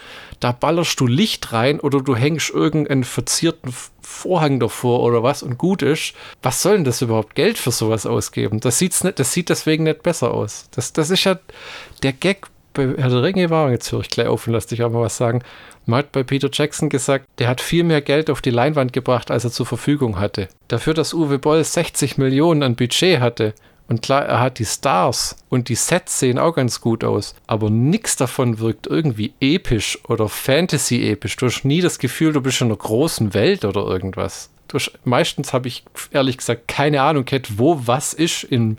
Da 0.41 0.53
ballerst 0.53 0.99
du 1.01 1.07
Licht 1.07 1.53
rein 1.53 1.81
oder 1.81 2.01
du 2.01 2.17
hängst 2.17 2.51
irgendeinen 2.51 3.05
verzierten 3.05 3.75
Vorhang 4.01 4.61
davor 4.61 5.01
oder 5.01 5.23
was 5.23 5.43
und 5.43 5.59
gut 5.59 5.83
ist. 5.83 6.15
Was 6.43 6.63
soll 6.63 6.75
denn 6.75 6.85
das 6.85 7.03
überhaupt 7.03 7.35
Geld 7.35 7.59
für 7.59 7.71
sowas 7.71 8.07
ausgeben? 8.07 8.61
Das, 8.61 8.79
sieht's 8.79 9.05
nicht, 9.05 9.19
das 9.19 9.33
sieht 9.33 9.49
deswegen 9.49 9.85
nicht 9.85 10.03
besser 10.03 10.33
aus. 10.33 10.69
Das, 10.71 10.93
das 10.93 11.11
ist 11.11 11.25
ja 11.25 11.39
der 12.03 12.13
Gag 12.13 12.47
bei 12.73 12.95
Herr 12.97 13.11
der 13.11 13.23
Ringe 13.23 13.51
war, 13.51 13.71
jetzt 13.71 13.91
höre 13.93 14.01
ich 14.01 14.09
gleich 14.09 14.27
auf 14.27 14.47
und 14.47 14.53
lass 14.53 14.67
dich 14.67 14.83
auch 14.83 14.91
mal 14.91 15.03
was 15.03 15.17
sagen, 15.17 15.43
man 15.87 15.99
hat 15.99 16.13
bei 16.13 16.23
Peter 16.23 16.49
Jackson 16.53 16.89
gesagt, 16.89 17.27
der 17.39 17.49
hat 17.49 17.61
viel 17.61 17.85
mehr 17.85 18.01
Geld 18.01 18.31
auf 18.31 18.41
die 18.41 18.51
Leinwand 18.51 18.93
gebracht, 18.93 19.31
als 19.31 19.45
er 19.45 19.51
zur 19.51 19.67
Verfügung 19.67 20.19
hatte. 20.19 20.49
Dafür, 20.69 20.95
dass 20.95 21.15
Uwe 21.15 21.39
Boll 21.39 21.63
60 21.63 22.19
Millionen 22.19 22.63
an 22.63 22.77
Budget 22.77 23.21
hatte, 23.21 23.55
und 23.93 24.01
klar, 24.01 24.25
er 24.25 24.41
hat 24.41 24.59
die 24.59 24.65
Stars 24.65 25.37
und 25.51 25.69
die 25.69 25.75
Sets 25.75 26.19
sehen 26.19 26.39
auch 26.39 26.55
ganz 26.55 26.81
gut 26.81 27.05
aus, 27.05 27.35
aber 27.47 27.69
nichts 27.69 28.17
davon 28.17 28.59
wirkt 28.59 28.87
irgendwie 28.87 29.35
episch 29.39 29.99
oder 30.09 30.31
Fantasy-episch. 30.31 31.37
Du 31.37 31.45
hast 31.45 31.67
nie 31.67 31.83
das 31.83 31.99
Gefühl, 31.99 32.33
du 32.33 32.41
bist 32.41 32.63
in 32.63 32.69
einer 32.69 32.77
großen 32.77 33.35
Welt 33.35 33.67
oder 33.67 33.87
irgendwas 33.87 34.49
meistens 35.05 35.53
habe 35.53 35.69
ich 35.69 35.85
ehrlich 36.13 36.39
gesagt 36.39 36.69
keine 36.69 37.03
Ahnung, 37.03 37.25
Cat, 37.25 37.59
wo 37.59 37.81
was 37.85 38.15
ist. 38.15 38.45
In, 38.45 38.79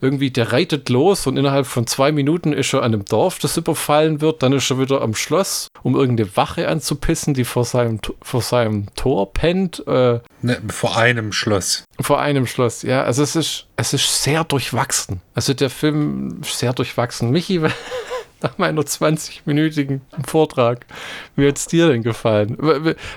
irgendwie, 0.00 0.30
der 0.30 0.52
reitet 0.52 0.88
los 0.88 1.26
und 1.26 1.36
innerhalb 1.36 1.66
von 1.66 1.86
zwei 1.86 2.12
Minuten 2.12 2.52
ist 2.52 2.72
er 2.72 2.82
an 2.82 2.94
einem 2.94 3.04
Dorf, 3.04 3.38
das 3.38 3.56
überfallen 3.56 4.20
wird. 4.20 4.42
Dann 4.42 4.52
ist 4.52 4.70
er 4.70 4.78
wieder 4.78 5.02
am 5.02 5.14
Schloss, 5.14 5.68
um 5.82 5.94
irgendeine 5.94 6.36
Wache 6.36 6.68
anzupissen, 6.68 7.34
die 7.34 7.44
vor 7.44 7.64
seinem, 7.64 8.00
vor 8.22 8.42
seinem 8.42 8.94
Tor 8.94 9.32
pennt. 9.32 9.86
Äh, 9.86 10.20
ne, 10.42 10.60
vor 10.68 10.96
einem 10.96 11.32
Schloss. 11.32 11.84
Vor 12.00 12.20
einem 12.20 12.46
Schloss, 12.46 12.82
ja. 12.82 13.02
Also 13.02 13.22
es 13.22 13.36
ist, 13.36 13.66
es 13.76 13.92
ist 13.92 14.22
sehr 14.22 14.44
durchwachsen. 14.44 15.20
Also 15.34 15.54
der 15.54 15.70
Film 15.70 16.40
ist 16.42 16.58
sehr 16.58 16.72
durchwachsen. 16.72 17.30
Michi, 17.30 17.60
nach 18.42 18.58
meiner 18.58 18.82
20-minütigen 18.82 20.00
Vortrag. 20.26 20.86
Wie 21.36 21.46
hat 21.46 21.58
es 21.58 21.66
dir 21.66 21.88
denn 21.88 22.02
gefallen? 22.02 22.56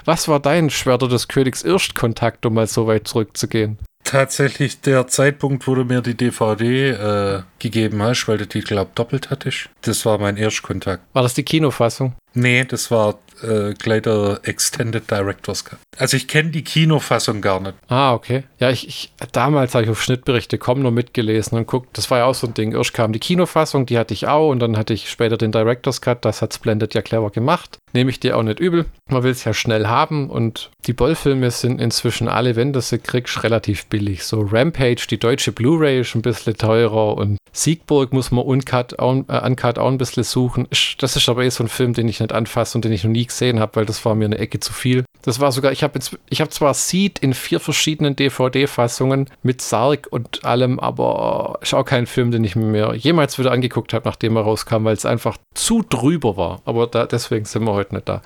Was 0.05 0.27
war 0.27 0.39
dein 0.39 0.69
Schwerter 0.69 1.07
des 1.07 1.27
Königs 1.27 1.63
Irrst-Kontakt, 1.63 2.45
um 2.45 2.55
mal 2.55 2.67
so 2.67 2.87
weit 2.87 3.07
zurückzugehen? 3.07 3.77
tatsächlich 4.03 4.79
der 4.81 5.07
Zeitpunkt, 5.07 5.67
wo 5.67 5.73
du 5.73 5.85
mir 5.85 6.01
die 6.01 6.15
DVD 6.15 6.89
äh, 6.91 7.41
gegeben 7.57 8.01
hast, 8.03 8.27
weil 8.27 8.37
du 8.37 8.45
die, 8.45 8.61
glaube 8.61 8.91
doppelt 8.93 9.31
hattest. 9.31 9.69
Das 9.81 10.05
war 10.05 10.19
mein 10.19 10.37
Erstkontakt. 10.37 11.03
War 11.13 11.23
das 11.23 11.33
die 11.33 11.43
Kinofassung? 11.43 12.13
Nee, 12.35 12.63
das 12.63 12.91
war 12.91 13.17
äh, 13.43 13.73
gleich 13.77 14.03
der 14.03 14.39
Extended 14.43 15.09
Director's 15.09 15.65
Cut. 15.65 15.79
Also 15.97 16.17
ich 16.17 16.27
kenne 16.27 16.49
die 16.49 16.63
Kinofassung 16.63 17.41
gar 17.41 17.59
nicht. 17.59 17.75
Ah, 17.87 18.13
okay. 18.13 18.43
Ja, 18.59 18.69
ich, 18.69 18.87
ich 18.87 19.11
damals 19.31 19.75
habe 19.75 19.85
ich 19.85 19.89
auf 19.89 20.01
Schnittberichte 20.01 20.57
komm 20.57 20.81
nur 20.81 20.91
mitgelesen 20.91 21.57
und 21.57 21.67
guckt, 21.67 21.97
das 21.97 22.09
war 22.09 22.19
ja 22.19 22.25
auch 22.25 22.35
so 22.35 22.47
ein 22.47 22.53
Ding. 22.53 22.73
Erst 22.73 22.93
kam 22.93 23.13
die 23.13 23.19
Kinofassung, 23.19 23.85
die 23.85 23.97
hatte 23.97 24.13
ich 24.13 24.27
auch 24.27 24.49
und 24.49 24.59
dann 24.59 24.77
hatte 24.77 24.93
ich 24.93 25.09
später 25.09 25.37
den 25.37 25.51
Director's 25.51 26.01
Cut, 26.01 26.25
das 26.25 26.41
hat 26.41 26.53
Splendid 26.53 26.93
ja 26.93 27.01
clever 27.01 27.29
gemacht. 27.29 27.77
Nehme 27.93 28.09
ich 28.09 28.19
dir 28.19 28.37
auch 28.37 28.43
nicht 28.43 28.59
übel. 28.59 28.85
Man 29.09 29.23
will 29.23 29.31
es 29.31 29.43
ja 29.43 29.53
schnell 29.53 29.87
haben 29.87 30.29
und 30.29 30.71
die 30.87 30.93
Boll-Filme 30.93 31.51
sind 31.51 31.79
inzwischen 31.79 32.27
alle, 32.27 32.55
wenn 32.55 32.73
du 32.73 32.81
sie 32.81 32.97
kriegst, 32.97 33.43
relativ 33.43 33.85
billig. 33.85 34.23
So 34.23 34.41
Rampage, 34.41 35.05
die 35.09 35.19
deutsche 35.19 35.51
Blu-ray 35.51 36.01
ist 36.01 36.15
ein 36.15 36.21
bisschen 36.21 36.57
teurer 36.57 37.15
und 37.15 37.37
Siegburg 37.51 38.13
muss 38.13 38.31
man 38.31 38.43
uncut, 38.43 38.97
auch, 38.97 39.23
äh, 39.27 39.45
uncut 39.45 39.77
auch 39.77 39.87
ein 39.87 39.99
bisschen 39.99 40.23
suchen. 40.23 40.67
Das 40.97 41.15
ist 41.15 41.29
aber 41.29 41.43
eh 41.43 41.49
so 41.49 41.63
ein 41.63 41.69
Film, 41.69 41.93
den 41.93 42.07
ich 42.07 42.19
nicht 42.19 42.33
anfasse 42.33 42.77
und 42.77 42.83
den 42.83 42.91
ich 42.91 43.03
noch 43.03 43.11
nie 43.11 43.27
gesehen 43.33 43.59
habe, 43.59 43.75
weil 43.75 43.85
das 43.85 44.05
war 44.05 44.15
mir 44.15 44.25
eine 44.25 44.37
Ecke 44.37 44.59
zu 44.59 44.71
viel. 44.73 45.03
Das 45.23 45.39
war 45.39 45.51
sogar, 45.51 45.71
ich 45.71 45.83
habe 45.83 45.95
jetzt, 45.95 46.17
ich 46.29 46.41
habe 46.41 46.51
zwar 46.51 46.73
Seed 46.73 47.19
in 47.19 47.33
vier 47.33 47.59
verschiedenen 47.59 48.15
DVD-Fassungen 48.15 49.29
mit 49.41 49.61
Sarg 49.61 50.07
und 50.09 50.45
allem, 50.45 50.79
aber 50.79 51.59
ist 51.61 51.73
auch 51.73 51.85
kein 51.85 52.05
Film, 52.05 52.31
den 52.31 52.43
ich 52.43 52.55
mir 52.55 52.93
jemals 52.95 53.39
wieder 53.39 53.51
angeguckt 53.51 53.93
habe, 53.93 54.07
nachdem 54.07 54.35
er 54.35 54.43
rauskam, 54.43 54.83
weil 54.83 54.95
es 54.95 55.05
einfach 55.05 55.37
zu 55.53 55.81
drüber 55.81 56.37
war. 56.37 56.61
Aber 56.65 56.87
da, 56.87 57.05
deswegen 57.05 57.45
sind 57.45 57.63
wir 57.63 57.73
heute 57.73 57.95
nicht 57.95 58.07
da. 58.07 58.21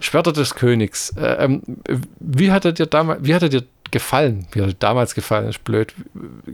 Schwerter 0.00 0.32
des 0.32 0.54
Königs. 0.54 1.10
Äh, 1.16 1.44
ähm, 1.44 1.62
wie 2.18 2.50
hat 2.50 2.64
er 2.64 2.72
dir 2.72 2.86
damals, 2.86 3.20
wie 3.22 3.34
hat 3.34 3.42
er 3.42 3.50
dir 3.50 3.64
gefallen? 3.90 4.46
Wie 4.52 4.62
hat 4.62 4.68
er 4.68 4.74
damals 4.74 5.14
gefallen? 5.14 5.48
Ist 5.48 5.64
blöd. 5.64 5.94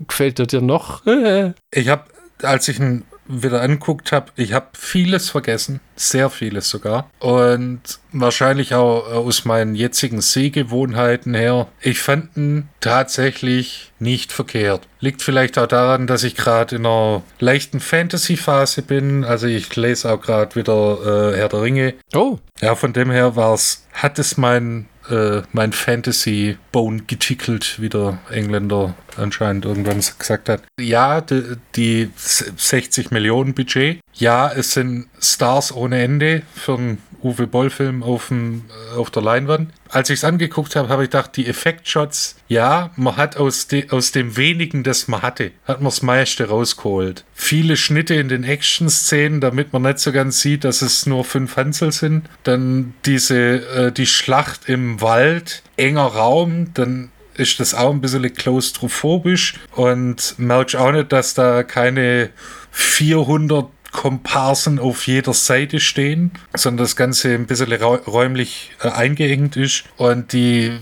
Gefällt 0.08 0.38
er 0.40 0.46
dir 0.46 0.61
noch? 0.61 1.02
ich 1.70 1.88
habe, 1.88 2.04
als 2.42 2.68
ich 2.68 2.80
ihn 2.80 3.04
wieder 3.26 3.62
anguckt 3.62 4.12
habe, 4.12 4.33
ich 4.37 4.52
habe 4.52 4.69
vieles 4.75 5.31
vergessen, 5.31 5.81
sehr 5.97 6.31
vieles 6.31 6.69
sogar. 6.69 7.11
Und 7.21 7.81
wahrscheinlich 8.12 8.75
auch 8.75 9.07
aus 9.07 9.45
meinen 9.45 9.75
jetzigen 9.75 10.21
Sehgewohnheiten 10.21 11.35
her. 11.35 11.69
Ich 11.81 12.00
fand 12.00 12.37
ihn 12.37 12.69
tatsächlich 12.81 13.93
nicht 13.99 14.33
verkehrt. 14.33 14.87
Liegt 15.00 15.23
vielleicht 15.23 15.59
auch 15.59 15.66
daran, 15.66 16.07
dass 16.07 16.25
ich 16.25 16.37
gerade 16.37 16.76
in 16.76 16.87
einer 16.87 17.23
leichten 17.38 17.81
Fantasy-Phase 17.81 18.83
bin. 18.83 19.25
Also 19.25 19.47
ich 19.47 19.75
lese 19.76 20.12
auch 20.12 20.21
gerade 20.21 20.54
wieder 20.57 21.33
äh, 21.33 21.37
Herr 21.37 21.49
der 21.49 21.62
Ringe. 21.62 21.95
Oh. 22.14 22.38
Ja, 22.61 22.75
von 22.75 22.93
dem 22.93 23.11
her 23.11 23.37
war 23.37 23.54
es, 23.54 23.87
hat 23.93 24.19
es 24.19 24.37
mein 24.37 24.87
äh, 25.11 25.43
mein 25.52 25.73
Fantasy-Bone 25.73 27.02
getickelt, 27.07 27.81
wie 27.81 27.88
der 27.88 28.19
Engländer 28.31 28.95
anscheinend 29.16 29.64
irgendwann 29.64 30.00
gesagt 30.18 30.49
hat. 30.49 30.62
Ja, 30.78 31.21
die, 31.21 31.56
die 31.76 32.11
60 32.16 33.11
Millionen 33.11 33.54
Budget. 33.54 34.00
Ja, 34.14 34.50
es 34.52 34.73
sind 34.73 35.06
Stars 35.21 35.73
ohne 35.73 36.02
Ende 36.02 36.42
für 36.54 36.76
einen 36.76 36.99
Uwe 37.25 37.47
Boll-Film 37.47 38.02
auf, 38.02 38.30
auf 38.97 39.11
der 39.11 39.23
Leinwand. 39.23 39.73
Als 39.88 40.11
ich 40.11 40.18
es 40.18 40.25
angeguckt 40.25 40.76
habe, 40.76 40.90
habe 40.90 41.04
ich 41.04 41.11
gedacht, 41.11 41.37
die 41.37 41.47
Effektshots, 41.47 42.37
ja, 42.49 42.90
man 42.97 43.16
hat 43.16 43.37
aus, 43.37 43.66
de, 43.66 43.90
aus 43.90 44.12
dem 44.12 44.37
wenigen, 44.37 44.83
das 44.83 45.09
man 45.09 45.23
hatte, 45.23 45.52
hat 45.64 45.78
man 45.78 45.87
das 45.87 46.02
meiste 46.02 46.49
rausgeholt. 46.49 47.25
Viele 47.33 47.76
Schnitte 47.76 48.14
in 48.14 48.28
den 48.28 48.44
Action-Szenen, 48.44 49.40
damit 49.40 49.73
man 49.73 49.83
nicht 49.83 50.00
so 50.00 50.12
ganz 50.12 50.40
sieht, 50.40 50.64
dass 50.64 50.83
es 50.83 51.06
nur 51.06 51.25
fünf 51.25 51.56
Hansel 51.56 51.92
sind. 51.92 52.28
Dann 52.42 52.92
diese, 53.06 53.38
äh, 53.38 53.92
die 53.92 54.06
Schlacht 54.06 54.68
im 54.68 55.00
Wald, 55.00 55.62
enger 55.76 56.06
Raum, 56.06 56.75
dann 56.75 57.11
ist 57.37 57.61
das 57.61 57.75
auch 57.75 57.91
ein 57.91 58.00
bisschen 58.00 58.33
klaustrophobisch 58.33 59.55
und 59.73 60.35
merkst 60.38 60.76
auch 60.76 60.93
nicht, 60.93 61.12
dass 61.12 61.35
da 61.35 61.62
keine 61.62 62.31
400 62.71 63.67
Komparsen 63.93 64.81
auf 64.81 65.07
jeder 65.07 65.33
Seite 65.33 65.79
stehen, 65.79 66.33
sondern 66.55 66.85
das 66.85 66.97
Ganze 66.97 67.33
ein 67.33 67.47
bisschen 67.47 67.73
räumlich 67.73 68.73
äh, 68.83 68.88
eingeengt 68.88 69.57
ist 69.57 69.85
und 69.97 70.33
die 70.33 70.79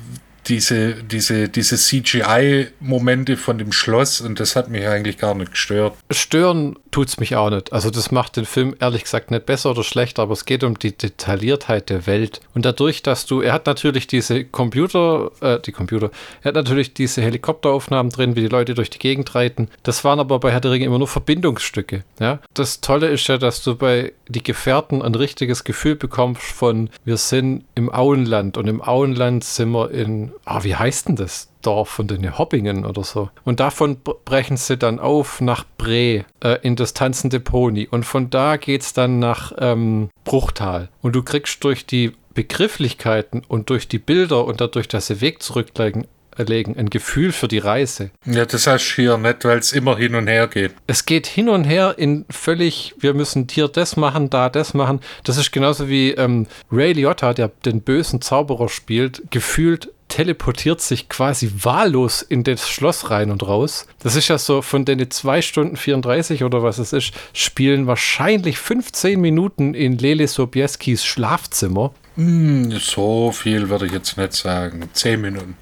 diese, 0.48 0.94
diese, 1.04 1.48
diese 1.48 1.76
CGI-Momente 1.76 3.36
von 3.36 3.58
dem 3.58 3.70
Schloss 3.70 4.20
und 4.20 4.40
das 4.40 4.56
hat 4.56 4.70
mich 4.70 4.86
eigentlich 4.88 5.18
gar 5.18 5.34
nicht 5.34 5.52
gestört. 5.52 5.96
Stören 6.10 6.76
tut 6.92 7.08
es 7.08 7.18
mich 7.18 7.34
auch 7.34 7.50
nicht. 7.50 7.72
Also 7.72 7.90
das 7.90 8.12
macht 8.12 8.36
den 8.36 8.44
Film 8.44 8.76
ehrlich 8.78 9.02
gesagt 9.02 9.30
nicht 9.30 9.46
besser 9.46 9.70
oder 9.70 9.82
schlechter, 9.82 10.22
aber 10.22 10.34
es 10.34 10.44
geht 10.44 10.62
um 10.62 10.78
die 10.78 10.96
Detailliertheit 10.96 11.90
der 11.90 12.06
Welt. 12.06 12.40
Und 12.54 12.64
dadurch, 12.64 13.02
dass 13.02 13.26
du, 13.26 13.40
er 13.40 13.54
hat 13.54 13.66
natürlich 13.66 14.06
diese 14.06 14.44
Computer, 14.44 15.32
äh, 15.40 15.58
die 15.58 15.72
Computer, 15.72 16.10
er 16.42 16.48
hat 16.48 16.54
natürlich 16.54 16.94
diese 16.94 17.22
Helikopteraufnahmen 17.22 18.12
drin, 18.12 18.36
wie 18.36 18.42
die 18.42 18.48
Leute 18.48 18.74
durch 18.74 18.90
die 18.90 18.98
Gegend 18.98 19.34
reiten. 19.34 19.68
Das 19.82 20.04
waren 20.04 20.20
aber 20.20 20.38
bei 20.38 20.52
Herr 20.52 20.60
der 20.60 20.70
Ringe 20.70 20.84
immer 20.84 20.98
nur 20.98 21.08
Verbindungsstücke. 21.08 22.04
Ja? 22.20 22.38
Das 22.54 22.80
Tolle 22.80 23.08
ist 23.08 23.26
ja, 23.26 23.38
dass 23.38 23.62
du 23.62 23.74
bei 23.74 24.12
die 24.28 24.42
Gefährten 24.42 25.02
ein 25.02 25.14
richtiges 25.14 25.64
Gefühl 25.64 25.96
bekommst 25.96 26.42
von, 26.42 26.90
wir 27.04 27.16
sind 27.16 27.64
im 27.74 27.92
Auenland 27.92 28.56
und 28.56 28.68
im 28.68 28.82
Auenland 28.82 29.44
sind 29.44 29.70
wir 29.70 29.90
in 29.90 30.32
ah, 30.44 30.62
wie 30.62 30.76
heißt 30.76 31.08
denn 31.08 31.16
das? 31.16 31.48
Dorf 31.62 31.88
von 31.88 32.06
den 32.06 32.38
Hoppingen 32.38 32.84
oder 32.84 33.04
so. 33.04 33.30
Und 33.44 33.60
davon 33.60 33.98
brechen 34.24 34.56
sie 34.56 34.76
dann 34.76 34.98
auf 34.98 35.40
nach 35.40 35.64
Bre 35.78 36.24
äh, 36.40 36.58
in 36.62 36.76
das 36.76 36.94
tanzende 36.94 37.40
Pony. 37.40 37.88
Und 37.90 38.04
von 38.04 38.30
da 38.30 38.56
geht 38.56 38.82
es 38.82 38.92
dann 38.92 39.18
nach 39.18 39.52
ähm, 39.58 40.10
Bruchtal. 40.24 40.88
Und 41.00 41.14
du 41.14 41.22
kriegst 41.22 41.62
durch 41.64 41.86
die 41.86 42.12
Begrifflichkeiten 42.34 43.42
und 43.46 43.70
durch 43.70 43.88
die 43.88 43.98
Bilder 43.98 44.44
und 44.44 44.60
dadurch, 44.60 44.88
dass 44.88 45.06
sie 45.06 45.20
Weg 45.20 45.42
zurücklegen, 45.42 46.06
legen, 46.38 46.76
ein 46.78 46.90
Gefühl 46.90 47.32
für 47.32 47.48
die 47.48 47.58
Reise. 47.58 48.10
Ja, 48.24 48.46
das 48.46 48.66
hast 48.66 48.88
du 48.90 49.02
hier 49.02 49.18
nicht, 49.18 49.44
weil 49.44 49.58
es 49.58 49.72
immer 49.72 49.96
hin 49.96 50.14
und 50.14 50.28
her 50.28 50.46
geht. 50.48 50.72
Es 50.86 51.04
geht 51.04 51.26
hin 51.26 51.48
und 51.48 51.64
her 51.64 51.94
in 51.98 52.24
völlig, 52.30 52.94
wir 52.98 53.14
müssen 53.14 53.46
hier 53.50 53.68
das 53.68 53.96
machen, 53.96 54.30
da 54.30 54.48
das 54.48 54.74
machen. 54.74 55.00
Das 55.24 55.36
ist 55.36 55.52
genauso 55.52 55.88
wie 55.88 56.12
ähm, 56.12 56.46
Ray 56.70 56.92
Liotta, 56.92 57.34
der 57.34 57.48
den 57.64 57.82
bösen 57.82 58.20
Zauberer 58.20 58.68
spielt, 58.68 59.30
gefühlt 59.30 59.90
teleportiert 60.12 60.82
sich 60.82 61.08
quasi 61.08 61.50
wahllos 61.62 62.20
in 62.20 62.44
das 62.44 62.68
Schloss 62.68 63.08
rein 63.08 63.30
und 63.30 63.46
raus. 63.46 63.86
Das 64.00 64.14
ist 64.14 64.28
ja 64.28 64.36
so 64.36 64.60
von 64.60 64.84
den 64.84 65.10
2 65.10 65.40
Stunden 65.40 65.76
34 65.76 66.44
oder 66.44 66.62
was 66.62 66.76
es 66.76 66.92
ist, 66.92 67.14
spielen 67.32 67.86
wahrscheinlich 67.86 68.58
15 68.58 69.18
Minuten 69.18 69.72
in 69.72 69.96
Lele 69.96 70.28
Sobieskis 70.28 71.02
Schlafzimmer. 71.02 71.94
Hm, 72.16 72.70
so 72.72 73.32
viel 73.32 73.68
würde 73.68 73.86
ich 73.86 73.92
jetzt 73.92 74.18
nicht 74.18 74.34
sagen. 74.34 74.88
Zehn 74.92 75.20
Minuten. 75.20 75.56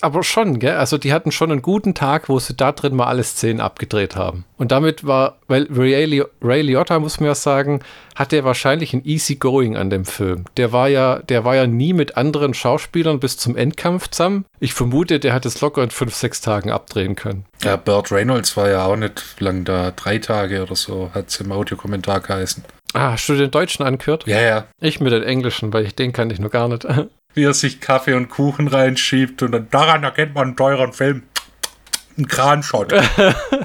Aber 0.00 0.24
schon, 0.24 0.58
gell? 0.58 0.74
Also 0.74 0.98
die 0.98 1.12
hatten 1.12 1.30
schon 1.30 1.52
einen 1.52 1.62
guten 1.62 1.94
Tag, 1.94 2.28
wo 2.28 2.40
sie 2.40 2.54
da 2.54 2.72
drin 2.72 2.96
mal 2.96 3.06
alle 3.06 3.22
Szenen 3.22 3.60
abgedreht 3.60 4.16
haben. 4.16 4.44
Und 4.56 4.72
damit 4.72 5.06
war, 5.06 5.38
weil 5.46 5.68
Ray, 5.70 6.04
Li 6.04 6.24
Ray 6.42 6.62
Liotta, 6.62 6.98
muss 6.98 7.20
man 7.20 7.28
ja 7.28 7.34
sagen, 7.36 7.80
hatte 8.16 8.42
wahrscheinlich 8.42 8.92
ein 8.92 9.04
easy 9.04 9.36
going 9.36 9.76
an 9.76 9.90
dem 9.90 10.04
Film. 10.04 10.46
Der 10.56 10.72
war 10.72 10.88
ja, 10.88 11.20
der 11.20 11.44
war 11.44 11.54
ja 11.54 11.68
nie 11.68 11.92
mit 11.92 12.16
anderen 12.16 12.54
Schauspielern 12.54 13.20
bis 13.20 13.36
zum 13.36 13.56
Endkampf 13.56 14.08
zusammen. 14.08 14.44
Ich 14.58 14.74
vermute, 14.74 15.20
der 15.20 15.32
hat 15.32 15.46
es 15.46 15.60
locker 15.60 15.84
in 15.84 15.90
fünf, 15.90 16.14
sechs 16.14 16.40
Tagen 16.40 16.70
abdrehen 16.70 17.14
können. 17.14 17.44
Ja, 17.62 17.76
Burt 17.76 18.10
Reynolds 18.10 18.56
war 18.56 18.68
ja 18.68 18.84
auch 18.84 18.96
nicht 18.96 19.22
lang 19.38 19.64
da. 19.64 19.92
Drei 19.92 20.18
Tage 20.18 20.62
oder 20.62 20.74
so 20.74 21.10
hat 21.14 21.28
es 21.28 21.40
im 21.40 21.52
Audiokommentar 21.52 22.20
geheißen. 22.20 22.64
Ah, 22.94 23.12
hast 23.12 23.28
du 23.28 23.34
den 23.34 23.50
Deutschen 23.50 23.84
angehört? 23.84 24.26
Ja, 24.26 24.40
ja. 24.40 24.64
Ich 24.80 25.00
mit 25.00 25.12
den 25.12 25.22
Englischen, 25.22 25.72
weil 25.72 25.86
ich 25.86 25.94
den 25.94 26.12
kann 26.12 26.30
ich 26.30 26.38
nur 26.38 26.50
gar 26.50 26.68
nicht. 26.68 26.86
Wie 27.34 27.44
er 27.44 27.54
sich 27.54 27.80
Kaffee 27.80 28.12
und 28.12 28.28
Kuchen 28.28 28.68
reinschiebt 28.68 29.42
und 29.42 29.52
dann 29.52 29.68
daran 29.70 30.04
erkennt 30.04 30.34
man 30.34 30.48
einen 30.48 30.56
teuren 30.56 30.92
Film. 30.92 31.22
Ein 32.18 32.28
Kranshot. 32.28 32.92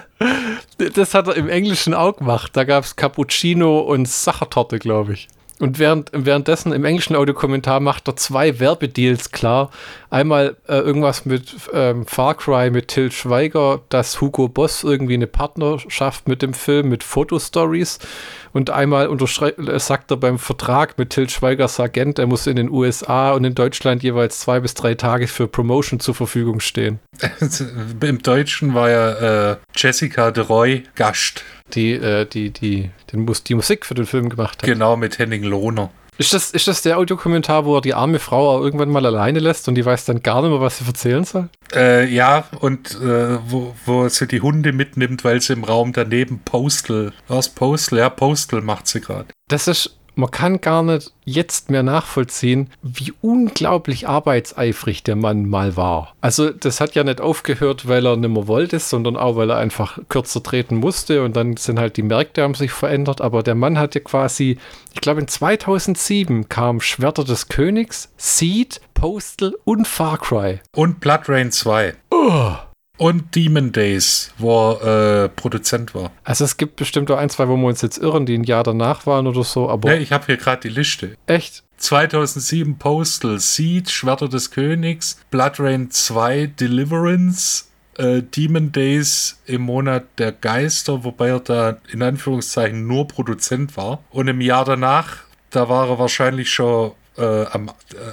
das 0.96 1.13
hat 1.13 1.27
er 1.27 1.36
im 1.36 1.50
Englischen 1.50 1.93
auch 1.93 2.15
gemacht. 2.15 2.51
Da 2.55 2.63
gab 2.63 2.86
es 2.86 2.96
Cappuccino 2.96 3.79
und 3.79 4.07
Sachertorte, 4.07 4.79
glaube 4.79 5.13
ich. 5.13 5.27
Und 5.59 5.79
während, 5.79 6.11
währenddessen 6.13 6.71
im 6.71 6.85
englischen 6.85 7.15
Audiokommentar 7.15 7.79
macht 7.79 8.07
er 8.07 8.15
zwei 8.15 8.59
Werbedeals 8.59 9.31
klar. 9.31 9.71
Einmal 10.11 10.55
äh, 10.67 10.77
irgendwas 10.77 11.25
mit 11.25 11.55
ähm, 11.73 12.05
Far 12.05 12.35
Cry 12.35 12.69
mit 12.69 12.89
Till 12.89 13.11
Schweiger, 13.11 13.81
dass 13.89 14.21
Hugo 14.21 14.47
Boss 14.49 14.83
irgendwie 14.83 15.15
eine 15.15 15.25
Partnerschaft 15.25 16.27
mit 16.27 16.43
dem 16.43 16.53
Film 16.53 16.89
mit 16.89 17.03
Fotostories. 17.03 17.97
Und 18.53 18.69
einmal 18.69 19.09
äh, 19.11 19.79
sagt 19.79 20.11
er 20.11 20.17
beim 20.17 20.37
Vertrag 20.37 20.97
mit 20.99 21.09
Till 21.09 21.27
Schweigers 21.27 21.79
Agent, 21.79 22.19
er 22.19 22.27
muss 22.27 22.45
in 22.45 22.55
den 22.55 22.69
USA 22.69 23.31
und 23.31 23.43
in 23.43 23.55
Deutschland 23.55 24.03
jeweils 24.03 24.39
zwei 24.39 24.59
bis 24.59 24.75
drei 24.75 24.93
Tage 24.93 25.27
für 25.27 25.47
Promotion 25.47 25.99
zur 25.99 26.13
Verfügung 26.13 26.59
stehen. 26.59 26.99
Im 28.01 28.21
Deutschen 28.21 28.75
war 28.75 28.89
ja 28.89 29.51
äh, 29.51 29.57
Jessica 29.75 30.29
de 30.29 30.43
Roy 30.43 30.83
Gast 30.95 31.43
die, 31.74 31.93
äh, 31.93 32.25
die, 32.25 32.51
die, 32.51 32.89
den 33.12 33.25
Mus 33.25 33.43
die 33.43 33.55
Musik 33.55 33.86
für 33.86 33.95
den 33.95 34.05
Film 34.05 34.29
gemacht 34.29 34.62
hat. 34.62 34.69
Genau, 34.69 34.97
mit 34.97 35.19
Henning 35.19 35.43
Lohner. 35.43 35.89
Ist 36.19 36.33
das, 36.33 36.50
ist 36.50 36.67
das 36.67 36.81
der 36.81 36.97
Audiokommentar, 36.97 37.65
wo 37.65 37.75
er 37.75 37.81
die 37.81 37.93
arme 37.93 38.17
Frau 38.17 38.57
auch 38.57 38.62
irgendwann 38.63 38.89
mal 38.89 39.05
alleine 39.05 39.39
lässt 39.39 39.67
und 39.67 39.75
die 39.75 39.86
weiß 39.86 40.05
dann 40.05 40.24
gar 40.24 40.41
nicht 40.41 40.50
mehr, 40.50 40.59
was 40.59 40.79
sie 40.79 40.86
erzählen 40.86 41.24
soll? 41.24 41.50
Äh, 41.75 42.07
ja, 42.12 42.45
und 42.59 42.95
äh, 43.01 43.38
wo, 43.47 43.75
wo 43.86 44.09
sie 44.09 44.27
die 44.27 44.41
Hunde 44.41 44.74
mitnimmt, 44.74 45.24
weil 45.24 45.41
sie 45.41 45.53
im 45.53 45.63
Raum 45.63 45.93
daneben 45.93 46.39
Postal, 46.39 47.13
was 47.27 47.50
Postal, 47.50 48.00
ja, 48.00 48.09
Postal 48.09 48.62
macht 48.62 48.88
sie 48.88 49.01
gerade. 49.01 49.27
Das 49.47 49.67
ist 49.67 49.96
man 50.17 50.31
kann 50.31 50.62
gar 50.62 50.83
nicht 50.83 51.13
jetzt 51.25 51.69
mehr 51.69 51.83
nachvollziehen, 51.83 52.69
wie 52.81 53.13
unglaublich 53.21 54.07
arbeitseifrig 54.07 55.03
der 55.03 55.15
Mann 55.15 55.47
mal 55.47 55.77
war. 55.77 56.13
Also 56.21 56.50
das 56.50 56.81
hat 56.81 56.95
ja 56.95 57.03
nicht 57.03 57.21
aufgehört, 57.21 57.88
weil 57.88 58.05
er 58.05 58.17
nicht 58.17 58.29
mehr 58.29 58.47
wollte, 58.47 58.79
sondern 58.79 59.15
auch, 59.15 59.36
weil 59.36 59.51
er 59.51 59.57
einfach 59.57 60.00
kürzer 60.09 60.41
treten 60.41 60.77
musste 60.77 61.24
und 61.24 61.36
dann 61.36 61.55
sind 61.57 61.79
halt 61.79 61.97
die 61.97 62.03
Märkte 62.03 62.41
haben 62.41 62.55
sich 62.55 62.71
verändert, 62.71 63.21
aber 63.21 63.43
der 63.43 63.55
Mann 63.55 63.77
hatte 63.77 64.01
quasi, 64.01 64.57
ich 64.93 65.01
glaube 65.01 65.21
in 65.21 65.27
2007 65.27 66.50
kam 66.50 66.81
Schwerter 66.81 67.24
des 67.24 67.47
Königs, 67.47 68.09
Seed, 68.17 68.81
Postal 68.93 69.53
und 69.65 69.88
Far 69.88 70.17
Cry. 70.17 70.59
Und 70.75 71.00
Blood 71.00 71.29
Rain 71.29 71.51
2. 71.51 71.93
Oh. 72.09 72.53
Und 72.97 73.35
Demon 73.35 73.71
Days, 73.71 74.31
wo 74.37 74.71
er 74.71 75.25
äh, 75.25 75.29
Produzent 75.29 75.93
war. 75.93 76.11
Also 76.23 76.45
es 76.45 76.57
gibt 76.57 76.75
bestimmt 76.75 77.11
auch 77.11 77.17
ein, 77.17 77.29
zwei, 77.29 77.47
wo 77.47 77.55
wir 77.55 77.67
uns 77.67 77.81
jetzt 77.81 77.97
irren, 77.97 78.25
die 78.25 78.35
ein 78.35 78.43
Jahr 78.43 78.63
danach 78.63 79.05
waren 79.05 79.27
oder 79.27 79.43
so, 79.43 79.69
aber... 79.69 79.91
Nee, 79.91 79.97
ich 79.97 80.11
habe 80.11 80.25
hier 80.25 80.37
gerade 80.37 80.61
die 80.61 80.69
Liste. 80.69 81.15
Echt? 81.27 81.63
2007 81.77 82.77
Postal, 82.77 83.39
Seed, 83.39 83.89
Schwerter 83.89 84.27
des 84.27 84.51
Königs, 84.51 85.19
Blood 85.29 85.59
Rain 85.59 85.91
2, 85.91 86.47
Deliverance, 86.59 87.65
äh, 87.97 88.23
Demon 88.23 88.71
Days 88.71 89.39
im 89.45 89.61
Monat 89.61 90.05
der 90.17 90.31
Geister, 90.31 91.03
wobei 91.03 91.29
er 91.29 91.39
da 91.39 91.77
in 91.91 92.01
Anführungszeichen 92.01 92.87
nur 92.87 93.07
Produzent 93.07 93.77
war. 93.77 94.03
Und 94.09 94.27
im 94.27 94.41
Jahr 94.41 94.65
danach, 94.65 95.17
da 95.49 95.69
war 95.69 95.89
er 95.89 95.99
wahrscheinlich 95.99 96.49
schon 96.49 96.91
äh, 97.17 97.45
am, 97.51 97.69
äh, 97.69 97.71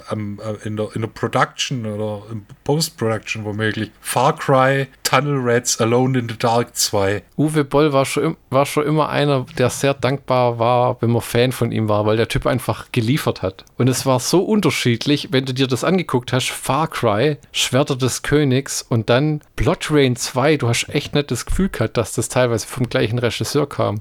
am, 0.08 0.40
äh, 0.40 0.66
in, 0.66 0.76
der, 0.76 0.88
in 0.94 1.02
der 1.02 1.08
Production 1.08 1.86
oder 1.86 2.22
im 2.30 2.46
Post-Production 2.64 3.44
womöglich. 3.44 3.90
Far 4.00 4.36
Cry, 4.36 4.88
Tunnel 5.02 5.38
Rats, 5.40 5.80
Alone 5.80 6.18
in 6.18 6.28
the 6.28 6.36
Dark 6.38 6.76
2. 6.76 7.22
Uwe 7.36 7.64
Boll 7.64 7.92
war 7.92 8.04
schon, 8.04 8.36
war 8.50 8.66
schon 8.66 8.86
immer 8.86 9.08
einer, 9.08 9.46
der 9.58 9.70
sehr 9.70 9.94
dankbar 9.94 10.58
war, 10.58 11.00
wenn 11.00 11.10
man 11.10 11.22
Fan 11.22 11.52
von 11.52 11.72
ihm 11.72 11.88
war, 11.88 12.06
weil 12.06 12.16
der 12.16 12.28
Typ 12.28 12.46
einfach 12.46 12.90
geliefert 12.92 13.42
hat. 13.42 13.64
Und 13.76 13.88
es 13.88 14.06
war 14.06 14.20
so 14.20 14.42
unterschiedlich, 14.42 15.28
wenn 15.30 15.44
du 15.44 15.54
dir 15.54 15.66
das 15.66 15.84
angeguckt 15.84 16.32
hast, 16.32 16.50
Far 16.50 16.88
Cry, 16.88 17.38
Schwerter 17.52 17.96
des 17.96 18.22
Königs 18.22 18.82
und 18.82 19.10
dann 19.10 19.40
Blood 19.56 19.88
Rain 19.90 20.16
2, 20.16 20.56
du 20.56 20.68
hast 20.68 20.88
echt 20.88 21.14
nicht 21.14 21.30
das 21.30 21.46
Gefühl 21.46 21.68
gehabt, 21.68 21.96
dass 21.96 22.12
das 22.12 22.28
teilweise 22.28 22.66
vom 22.66 22.88
gleichen 22.88 23.18
Regisseur 23.18 23.68
kam. 23.68 24.00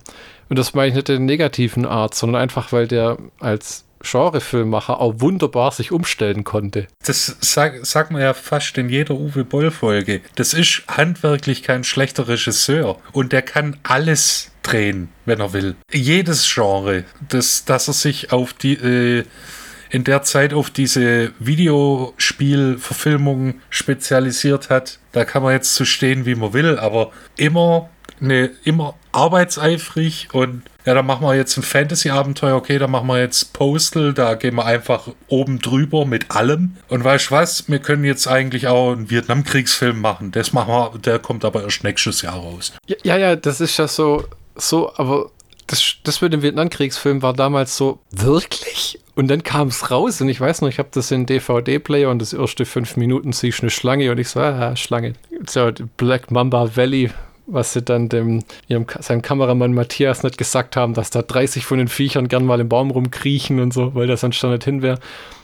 Und 0.50 0.60
das 0.60 0.74
meine 0.74 0.90
ich 0.90 0.96
nicht 0.96 1.10
in 1.10 1.16
der 1.16 1.26
negativen 1.26 1.86
Art, 1.86 2.14
sondern 2.14 2.42
einfach, 2.42 2.72
weil 2.72 2.88
der 2.88 3.18
als 3.40 3.86
Genrefilmmacher 4.04 5.00
auch 5.00 5.16
wunderbar 5.18 5.72
sich 5.72 5.92
umstellen 5.92 6.44
konnte. 6.44 6.88
Das 7.06 7.38
sagt 7.42 7.86
sag 7.86 8.12
man 8.12 8.22
ja 8.22 8.34
fast 8.34 8.78
in 8.78 8.90
jeder 8.90 9.16
Uwe 9.16 9.44
Boll-Folge. 9.44 10.22
Das 10.36 10.54
ist 10.54 10.84
handwerklich 10.88 11.64
kein 11.64 11.84
schlechter 11.84 12.28
Regisseur 12.28 13.00
und 13.12 13.32
der 13.32 13.42
kann 13.42 13.78
alles 13.84 14.52
drehen, 14.62 15.10
wenn 15.26 15.40
er 15.40 15.54
will. 15.54 15.76
Jedes 15.92 16.54
Genre, 16.54 17.06
das, 17.30 17.66
dass 17.66 17.88
er 17.88 17.94
sich 17.94 18.32
auf 18.32 18.54
die 18.54 18.74
äh, 18.74 19.24
in 19.90 20.04
der 20.04 20.24
Zeit 20.24 20.54
auf 20.54 20.72
diese 20.72 21.32
Videospielverfilmung 21.38 23.62
spezialisiert 23.70 24.72
hat. 24.72 24.98
Da 25.12 25.24
kann 25.24 25.44
man 25.44 25.54
jetzt 25.54 25.76
zu 25.76 25.86
stehen, 25.86 26.26
wie 26.26 26.34
man 26.34 26.54
will, 26.54 26.80
aber 26.80 27.12
immer 27.38 27.92
eine, 28.20 28.50
immer 28.64 28.96
arbeitseifrig 29.12 30.30
und 30.34 30.64
ja, 30.86 30.94
dann 30.94 31.06
machen 31.06 31.26
wir 31.26 31.36
jetzt 31.36 31.58
ein 31.58 31.64
Fantasy-Abenteuer, 31.64 32.56
okay, 32.56 32.78
dann 32.78 32.92
machen 32.92 33.08
wir 33.08 33.20
jetzt 33.20 33.54
Postal, 33.54 34.14
da 34.14 34.36
gehen 34.36 34.56
wir 34.56 34.66
einfach 34.66 35.08
oben 35.28 35.60
drüber 35.60 36.06
mit 36.06 36.32
allem. 36.32 36.76
Und 36.90 37.04
weißt 37.04 37.30
du 37.30 37.32
was, 37.32 37.70
wir 37.70 37.80
können 37.80 38.04
jetzt 38.04 38.28
eigentlich 38.28 38.68
auch 38.68 38.92
einen 38.92 39.10
Vietnamkriegsfilm 39.10 40.00
machen. 40.00 40.32
Das 40.32 40.54
machen 40.54 40.74
wir, 40.74 41.00
der 41.00 41.20
kommt 41.20 41.46
aber 41.46 41.64
erst 41.64 41.84
nächstes 41.84 42.22
Jahr 42.22 42.36
raus. 42.36 42.74
Ja, 42.88 42.98
ja, 43.04 43.18
ja 43.18 43.36
das 43.36 43.62
ist 43.62 43.78
ja 43.78 43.88
so, 43.88 44.26
so, 44.56 44.92
aber 44.96 45.32
das, 45.68 45.96
das 46.04 46.22
mit 46.22 46.34
dem 46.34 46.42
Vietnamkriegsfilm 46.42 47.22
war 47.22 47.34
damals 47.34 47.78
so, 47.78 48.00
wirklich? 48.12 49.00
Und 49.16 49.28
dann 49.28 49.44
kam 49.44 49.68
es 49.68 49.92
raus 49.92 50.20
und 50.22 50.30
ich 50.30 50.42
weiß 50.42 50.62
noch, 50.62 50.70
ich 50.70 50.80
habe 50.80 50.90
das 50.92 51.12
in 51.12 51.26
DVD-Player 51.26 52.10
und 52.10 52.20
das 52.20 52.34
erste 52.34 52.66
fünf 52.66 52.98
Minuten 52.98 53.32
sehe 53.32 53.50
ich 53.50 53.62
eine 53.62 53.70
Schlange 53.70 54.12
und 54.12 54.18
ich 54.18 54.30
so, 54.30 54.40
ah, 54.40 54.76
Schlange. 54.76 55.14
So, 55.48 55.72
Black 55.98 56.32
Mamba 56.32 56.76
Valley 56.76 57.12
was 57.46 57.74
sie 57.74 57.82
dann 57.82 58.10
dem 58.10 58.44
ihrem 58.68 58.86
seinem 59.00 59.22
Kameramann 59.22 59.74
Matthias 59.74 60.24
nicht 60.24 60.38
gesagt 60.38 60.76
haben, 60.76 60.94
dass 60.94 61.10
da 61.10 61.22
30 61.22 61.66
von 61.66 61.78
den 61.78 61.88
Viechern 61.88 62.28
gern 62.28 62.46
mal 62.46 62.60
im 62.60 62.70
Baum 62.70 62.92
rumkriechen 62.92 63.60
und 63.60 63.74
so, 63.74 63.96
weil 63.96 64.08
das 64.08 64.26
schon 64.36 64.52
nicht 64.52 64.64
hin 64.64 64.82
wäre. 64.82 65.00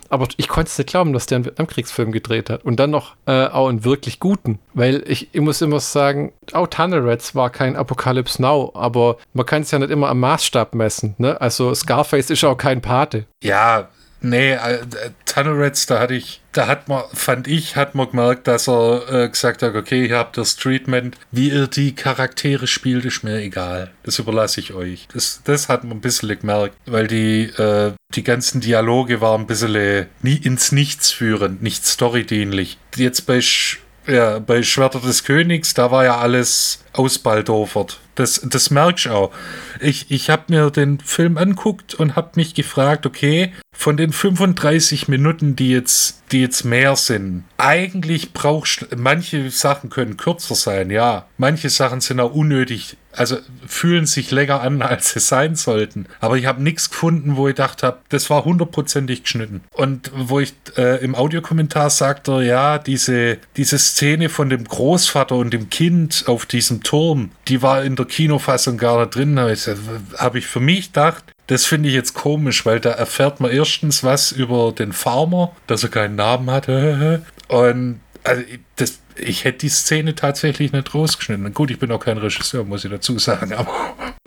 Aber 0.10 0.28
ich 0.38 0.47
konnte 0.47 0.69
es 0.69 0.78
nicht 0.78 0.89
glauben, 0.89 1.13
dass 1.13 1.28
der 1.28 1.38
einen 1.38 1.45
Vietnamkriegsfilm 1.45 2.12
gedreht 2.12 2.50
hat. 2.50 2.65
Und 2.65 2.80
dann 2.80 2.89
noch 2.89 3.15
äh, 3.28 3.45
auch 3.45 3.69
einen 3.69 3.86
wirklich 3.86 4.19
guten. 4.19 4.60
Weil 4.74 5.04
ich, 5.06 5.30
ich 5.32 5.41
muss 5.41 5.62
immer 5.62 5.80
sagen, 5.80 6.34
auch 6.52 6.67
Tunnel 6.67 7.08
Rats 7.08 7.36
war 7.36 7.52
kein 7.52 7.76
Apocalypse 7.76 8.41
Now, 8.41 8.71
aber 8.74 9.17
man 9.34 9.45
kann 9.45 9.62
es 9.62 9.71
ja 9.71 9.80
nicht 9.80 9.91
immer 9.91 10.10
am 10.10 10.19
Maßstab 10.19 10.74
messen. 10.74 11.15
Ne? 11.19 11.39
Also 11.39 11.74
Scarface 11.76 12.32
ist 12.32 12.43
auch 12.43 12.58
kein 12.58 12.82
Pate. 12.82 13.26
Ja, 13.43 13.89
Nee, 14.21 14.51
äh, 14.53 14.79
Tunnel 15.25 15.62
Rats, 15.62 15.86
da 15.86 15.99
hatte 15.99 16.13
ich, 16.13 16.41
da 16.51 16.67
hat 16.67 16.88
man, 16.88 17.03
fand 17.13 17.47
ich, 17.47 17.75
hat 17.75 17.95
man 17.95 18.10
gemerkt, 18.10 18.47
dass 18.47 18.67
er 18.67 19.03
äh, 19.12 19.29
gesagt 19.29 19.63
hat, 19.63 19.75
okay, 19.75 20.08
ihr 20.08 20.17
habt 20.17 20.38
das 20.38 20.55
Treatment, 20.55 21.17
wie 21.32 21.49
ihr 21.49 21.67
die 21.67 21.95
Charaktere 21.95 22.67
spielt, 22.67 23.05
ist 23.05 23.23
mir 23.23 23.38
egal. 23.38 23.91
Das 24.03 24.19
überlasse 24.19 24.60
ich 24.60 24.73
euch. 24.73 25.08
Das, 25.13 25.41
das 25.43 25.69
hat 25.69 25.84
man 25.84 25.97
ein 25.97 26.01
bisschen 26.01 26.38
gemerkt, 26.39 26.75
weil 26.86 27.08
die, 27.08 27.43
äh, 27.43 27.93
die 28.15 28.23
ganzen 28.23 28.62
Dialoge 28.62 29.21
waren 29.21 29.41
ein 29.41 29.47
bisschen 29.47 30.08
nie 30.21 30.36
ins 30.36 30.71
Nichts 30.71 31.12
führend, 31.12 31.62
nicht 31.62 31.86
storydienlich. 31.86 32.77
Jetzt 32.95 33.25
bei 33.25 33.41
Sch 33.41 33.79
ja, 34.08 34.39
bei 34.39 34.63
Schwerter 34.63 34.99
des 34.99 35.23
Königs, 35.23 35.73
da 35.73 35.91
war 35.91 36.03
ja 36.03 36.17
alles 36.17 36.84
ausbaldofert. 36.93 37.99
Das, 38.15 38.41
das 38.43 38.69
merkst 38.69 39.06
du 39.06 39.12
auch. 39.12 39.32
Ich, 39.80 40.12
ich 40.12 40.30
habe 40.30 40.43
mir 40.47 40.69
den 40.71 40.99
Film 40.99 41.38
anguckt 41.38 41.93
und 41.93 42.15
habe 42.15 42.32
mich 42.36 42.54
gefragt, 42.54 43.06
okay, 43.06 43.54
von 43.80 43.95
den 43.95 44.12
35 44.12 45.08
Minuten, 45.08 45.56
die 45.56 45.69
jetzt, 45.69 46.21
die 46.34 46.41
jetzt 46.41 46.65
mehr 46.65 46.97
sind, 46.97 47.45
eigentlich 47.58 48.34
brauchst 48.34 48.88
manche 48.97 49.49
Sachen 49.52 49.89
können 49.89 50.17
kürzer 50.17 50.56
sein, 50.56 50.91
ja. 50.91 51.28
Manche 51.38 51.69
Sachen 51.69 52.02
sind 52.02 52.19
auch 52.19 52.34
unnötig, 52.34 52.97
also 53.13 53.38
fühlen 53.65 54.06
sich 54.06 54.32
länger 54.32 54.62
an, 54.62 54.82
als 54.82 55.12
sie 55.12 55.21
sein 55.21 55.56
sollten. 55.56 56.08
Aber 56.19 56.38
ich 56.38 56.45
habe 56.45 56.62
nichts 56.62 56.89
gefunden, 56.89 57.38
wo 57.38 57.47
ich 57.47 57.56
gedacht 57.56 57.82
habe, 57.82 57.99
das 58.10 58.30
war 58.30 58.43
hundertprozentig 58.43 59.23
geschnitten. 59.23 59.62
Und 59.71 60.12
wo 60.13 60.41
ich 60.41 60.54
äh, 60.75 61.02
im 61.02 61.15
Audiokommentar 61.15 61.89
sagte, 61.89 62.43
ja, 62.43 62.80
diese, 62.80 63.38
diese 63.56 63.80
Szene 63.80 64.28
von 64.28 64.49
dem 64.49 64.65
Großvater 64.65 65.38
und 65.38 65.54
dem 65.54 65.69
Kind 65.69 66.25
auf 66.28 66.45
diesem 66.45 66.79
Turm, 66.82 67.32
die 67.48 67.62
war 67.62 67.84
in 67.84 67.96
der 67.96 68.06
Kinofassung 68.06 68.78
gar 68.78 69.00
nicht 69.02 69.15
drin. 69.15 69.39
Habe 69.39 69.54
ich, 69.54 69.68
ich 70.36 70.48
für 70.48 70.60
mich 70.60 70.88
gedacht, 70.88 71.24
das 71.48 71.65
finde 71.65 71.89
ich 71.89 71.96
jetzt 71.96 72.13
komisch, 72.13 72.65
weil 72.65 72.80
da 72.80 72.92
erfährt 72.92 73.39
man 73.39 73.52
erstens 73.52 74.04
was 74.04 74.32
über 74.32 74.72
den 74.72 74.94
Farmer, 74.94 75.52
dass 75.65 75.84
er 75.84 75.89
keinen 75.89 76.15
Namen 76.15 76.52
hatte. 76.52 77.24
Und 77.48 78.02
also 78.30 78.44
das, 78.76 79.00
ich 79.18 79.44
hätte 79.44 79.60
die 79.60 79.70
Szene 79.70 80.13
tatsächlich 80.13 80.72
nicht 80.72 80.94
rausgeschnitten. 80.94 81.52
Gut, 81.54 81.72
ich 81.72 81.80
bin 81.80 81.92
auch 81.92 82.00
kein 82.00 82.20
Regisseur, 82.20 82.63
muss 82.63 82.86
ich 82.86 82.92
dazu 82.92 83.18
sagen, 83.18 83.54
aber. 83.54 83.72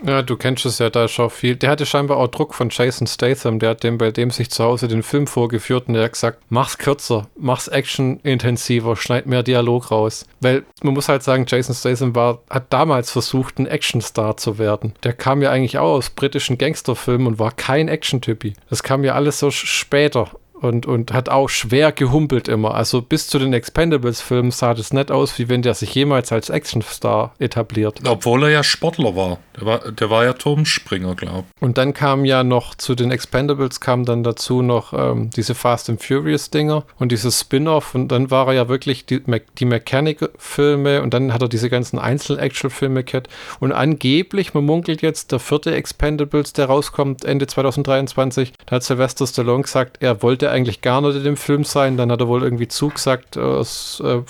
Ja, 0.05 0.23
du 0.23 0.37
kennst 0.37 0.67
es 0.67 0.81
ja 0.81 0.91
da 0.91 1.07
schon 1.07 1.31
viel. 1.31 1.55
Der 1.55 1.71
hatte 1.71 1.87
scheinbar 1.87 2.17
auch 2.17 2.27
Druck 2.27 2.55
von 2.55 2.69
Jason 2.71 3.07
Statham, 3.07 3.61
der 3.61 3.71
hat 3.71 3.85
dem 3.85 3.99
bei 3.99 4.11
dem 4.11 4.33
sich 4.33 4.51
zu 4.51 4.65
Hause 4.65 4.89
den 4.89 5.05
Film 5.05 5.29
vorgeführt 5.29 5.87
und 5.87 5.95
der 5.95 6.05
hat 6.05 6.15
gesagt, 6.15 6.41
mach's 6.49 6.77
kürzer, 6.77 7.29
mach's 7.37 7.69
actionintensiver, 7.69 8.97
schneid 8.97 9.27
mehr 9.27 9.45
Dialog 9.45 9.93
raus. 9.93 10.27
Weil 10.41 10.65
man 10.83 10.95
muss 10.95 11.09
halt 11.09 11.23
sagen, 11.23 11.47
Jason 11.47 11.77
Statham 11.77 12.17
war, 12.17 12.41
hat 12.51 12.73
damals 12.73 13.13
versucht, 13.13 13.61
ein 13.61 13.69
Actionstar 13.69 14.37
zu 14.37 14.59
werden. 14.59 14.95
Der 15.05 15.13
kam 15.13 15.41
ja 15.41 15.51
eigentlich 15.51 15.79
auch 15.79 15.93
aus 15.93 16.11
britischen 16.11 16.59
Gangsterfilmen 16.59 17.29
und 17.29 17.39
war 17.39 17.53
kein 17.53 17.87
Action-Typi. 17.87 18.55
Das 18.69 18.83
kam 18.83 19.05
ja 19.05 19.15
alles 19.15 19.39
so 19.39 19.53
später 19.53 20.29
und, 20.63 20.87
und 20.87 21.13
hat 21.13 21.29
auch 21.29 21.49
schwer 21.49 21.93
gehumpelt 21.93 22.49
immer. 22.49 22.75
Also 22.75 23.03
bis 23.03 23.27
zu 23.27 23.39
den 23.39 23.53
Expendables-Filmen 23.53 24.51
sah 24.51 24.75
das 24.75 24.93
nicht 24.93 25.11
aus, 25.11 25.39
wie 25.39 25.49
wenn 25.49 25.63
der 25.63 25.75
sich 25.75 25.95
jemals 25.95 26.33
als 26.33 26.51
Actionstar 26.51 27.35
etabliert. 27.39 28.01
Obwohl 28.07 28.45
er 28.45 28.51
ja 28.51 28.63
Sportler 28.63 29.17
war. 29.17 29.39
Der 29.59 29.67
war, 29.67 29.93
der 29.93 30.11
war 30.11 30.25
ja 30.25 30.33
Turmspringer, 30.33 31.15
glaube 31.15 31.45
ich. 31.55 31.63
Und 31.63 31.79
dann 31.79 31.93
kam 31.93 32.25
ja 32.25 32.43
noch 32.45 32.75
zu 32.75 32.95
den 32.95 33.11
Expendables 33.11 33.81
kam 33.81 34.05
dann 34.05 34.23
dazu 34.23 34.63
noch 34.63 34.93
ähm, 34.93 35.31
diese 35.31 35.55
Fast 35.55 35.91
and 35.91 36.03
Furious-Dinger 36.03 36.85
und 36.99 37.13
dieses 37.13 37.41
Spin-off 37.41 37.95
und 37.95 38.09
dann 38.09 38.31
war 38.31 38.49
er 38.49 38.55
ja 38.55 38.69
wirklich 38.69 39.05
die, 39.05 39.23
die 39.59 39.65
Mechanic-Filme 39.65 41.03
und 41.03 41.13
dann 41.13 41.33
hat 41.33 41.43
er 41.43 41.49
diese 41.49 41.69
ganzen 41.69 41.99
Einzel-Action-Filme 41.99 43.05
gehabt 43.05 43.29
und 43.61 43.73
angeblich, 43.73 44.55
man 44.55 44.65
munkelt 44.65 45.03
jetzt, 45.03 45.33
der 45.33 45.41
vierte 45.41 45.75
Expendables, 45.75 46.53
der 46.53 46.67
rauskommt 46.67 47.25
Ende 47.25 47.47
2023, 47.47 48.53
da 48.67 48.77
hat 48.77 48.85
Sylvester 48.85 49.27
Stallone 49.27 49.63
gesagt, 49.63 49.99
er 50.01 50.23
wollte 50.23 50.51
eigentlich 50.53 50.81
gar 50.81 51.01
nicht 51.01 51.17
in 51.17 51.25
dem 51.25 51.37
Film 51.37 51.65
sein. 51.65 51.97
Dann 51.97 52.13
hat 52.13 52.21
er 52.21 52.29
wohl 52.29 52.43
irgendwie 52.43 52.69
zugesagt 52.69 53.39
aus 53.39 54.01
äh, 54.05 54.23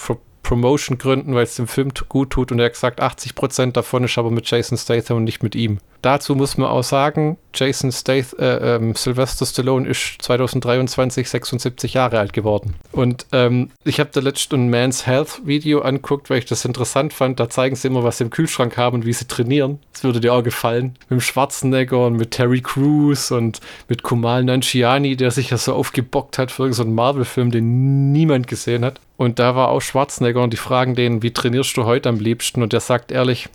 Promotion-Gründen, 0.52 1.34
weil 1.34 1.44
es 1.44 1.56
dem 1.56 1.66
Film 1.66 1.92
gut 2.10 2.28
tut 2.28 2.52
und 2.52 2.58
er 2.58 2.66
hat 2.66 2.74
gesagt, 2.74 3.02
80% 3.02 3.72
davon 3.72 4.04
ist 4.04 4.18
aber 4.18 4.30
mit 4.30 4.50
Jason 4.50 4.76
Statham 4.76 5.16
und 5.16 5.24
nicht 5.24 5.42
mit 5.42 5.54
ihm. 5.54 5.78
Dazu 6.02 6.34
muss 6.34 6.58
man 6.58 6.68
auch 6.68 6.82
sagen, 6.82 7.38
Jason 7.54 7.90
Statham, 7.90 8.38
äh, 8.38 8.74
ähm, 8.74 8.94
Sylvester 8.94 9.46
Stallone 9.46 9.88
ist 9.88 10.20
2023 10.20 11.26
76 11.26 11.94
Jahre 11.94 12.18
alt 12.18 12.34
geworden. 12.34 12.74
Und 12.90 13.24
ähm, 13.32 13.70
ich 13.84 13.98
habe 13.98 14.10
da 14.12 14.20
letztens 14.20 14.60
ein 14.60 14.68
Man's 14.68 15.06
Health 15.06 15.40
Video 15.46 15.80
anguckt, 15.80 16.28
weil 16.28 16.38
ich 16.38 16.44
das 16.44 16.66
interessant 16.66 17.14
fand. 17.14 17.40
Da 17.40 17.48
zeigen 17.48 17.76
sie 17.76 17.88
immer, 17.88 18.02
was 18.04 18.18
sie 18.18 18.24
im 18.24 18.30
Kühlschrank 18.30 18.76
haben 18.76 18.96
und 18.96 19.06
wie 19.06 19.12
sie 19.14 19.26
trainieren. 19.26 19.78
Das 19.92 20.04
würde 20.04 20.20
dir 20.20 20.34
auch 20.34 20.42
gefallen. 20.42 20.96
Mit 21.08 21.12
dem 21.12 21.20
Schwarzenegger 21.20 22.06
und 22.06 22.16
mit 22.16 22.32
Terry 22.32 22.60
Crews 22.60 23.30
und 23.30 23.60
mit 23.88 24.02
Kumal 24.02 24.44
Nanjiani, 24.44 25.16
der 25.16 25.30
sich 25.30 25.50
ja 25.50 25.56
so 25.56 25.72
aufgebockt 25.72 26.36
hat 26.36 26.50
für 26.50 26.64
irgendeinen 26.64 26.90
so 26.90 26.94
Marvel-Film, 26.94 27.50
den 27.52 28.12
niemand 28.12 28.48
gesehen 28.48 28.84
hat. 28.84 29.00
Und 29.22 29.38
da 29.38 29.54
war 29.54 29.68
auch 29.68 29.80
Schwarzenegger 29.80 30.42
und 30.42 30.52
die 30.52 30.56
fragen 30.56 30.96
den, 30.96 31.22
wie 31.22 31.32
trainierst 31.32 31.76
du 31.76 31.84
heute 31.84 32.08
am 32.08 32.18
liebsten? 32.18 32.60
Und 32.60 32.72
der 32.72 32.80
sagt 32.80 33.12
ehrlich, 33.12 33.48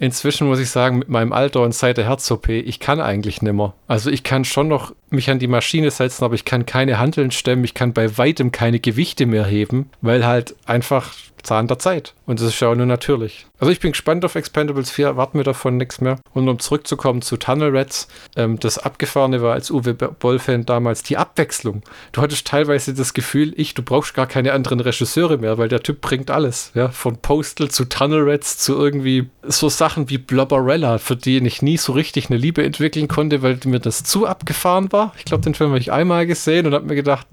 Inzwischen 0.00 0.48
muss 0.48 0.58
ich 0.58 0.68
sagen, 0.68 0.98
mit 0.98 1.08
meinem 1.08 1.32
Alter 1.32 1.60
und 1.60 1.76
seit 1.76 1.96
der 1.96 2.06
Herz-OP, 2.06 2.48
ich 2.48 2.80
kann 2.80 3.00
eigentlich 3.00 3.40
nimmer. 3.40 3.74
Also 3.86 4.10
ich 4.10 4.24
kann 4.24 4.44
schon 4.44 4.66
noch 4.66 4.92
mich 5.12 5.30
an 5.30 5.38
die 5.38 5.46
Maschine 5.46 5.90
setzen, 5.90 6.24
aber 6.24 6.34
ich 6.34 6.44
kann 6.44 6.66
keine 6.66 6.98
Handeln 6.98 7.30
stemmen, 7.30 7.64
ich 7.64 7.74
kann 7.74 7.92
bei 7.92 8.18
weitem 8.18 8.52
keine 8.52 8.80
Gewichte 8.80 9.26
mehr 9.26 9.44
heben, 9.44 9.90
weil 10.00 10.26
halt 10.26 10.54
einfach 10.66 11.12
Zahn 11.42 11.66
der 11.66 11.78
Zeit. 11.78 12.14
Und 12.26 12.40
das 12.40 12.48
ist 12.48 12.60
ja 12.60 12.68
auch 12.68 12.74
nur 12.74 12.86
natürlich. 12.86 13.46
Also 13.58 13.70
ich 13.70 13.80
bin 13.80 13.92
gespannt 13.92 14.24
auf 14.24 14.34
Expendables 14.34 14.90
4, 14.90 15.06
erwarten 15.06 15.38
wir 15.38 15.44
davon 15.44 15.76
nichts 15.76 16.00
mehr. 16.00 16.18
Und 16.32 16.48
um 16.48 16.58
zurückzukommen 16.58 17.22
zu 17.22 17.36
Tunnel 17.36 17.76
Rats, 17.76 18.08
ähm, 18.36 18.58
das 18.58 18.78
Abgefahrene 18.78 19.42
war 19.42 19.52
als 19.54 19.70
Uwe 19.70 19.94
Boll-Fan 19.94 20.66
damals 20.66 21.02
die 21.02 21.16
Abwechslung. 21.16 21.82
Du 22.12 22.22
hattest 22.22 22.46
teilweise 22.46 22.94
das 22.94 23.14
Gefühl, 23.14 23.52
ich, 23.56 23.74
du 23.74 23.82
brauchst 23.82 24.14
gar 24.14 24.26
keine 24.26 24.52
anderen 24.52 24.80
Regisseure 24.80 25.38
mehr, 25.38 25.58
weil 25.58 25.68
der 25.68 25.82
Typ 25.82 26.00
bringt 26.00 26.30
alles. 26.30 26.72
Ja? 26.74 26.88
Von 26.88 27.18
Postal 27.18 27.70
zu 27.70 27.84
Tunnel 27.84 28.28
Rats 28.28 28.58
zu 28.58 28.76
irgendwie 28.76 29.28
so 29.42 29.68
Sachen 29.68 30.08
wie 30.10 30.18
Blobberella, 30.18 30.98
für 30.98 31.16
die 31.16 31.38
ich 31.38 31.62
nie 31.62 31.76
so 31.76 31.92
richtig 31.92 32.30
eine 32.30 32.38
Liebe 32.38 32.64
entwickeln 32.64 33.08
konnte, 33.08 33.42
weil 33.42 33.58
mir 33.64 33.80
das 33.80 34.04
zu 34.04 34.26
abgefahren 34.26 34.92
war. 34.92 35.01
Ich 35.16 35.24
glaube, 35.24 35.42
den 35.42 35.54
Film 35.54 35.70
habe 35.70 35.80
ich 35.80 35.92
einmal 35.92 36.26
gesehen 36.26 36.66
und 36.66 36.74
habe 36.74 36.86
mir 36.86 36.94
gedacht, 36.94 37.26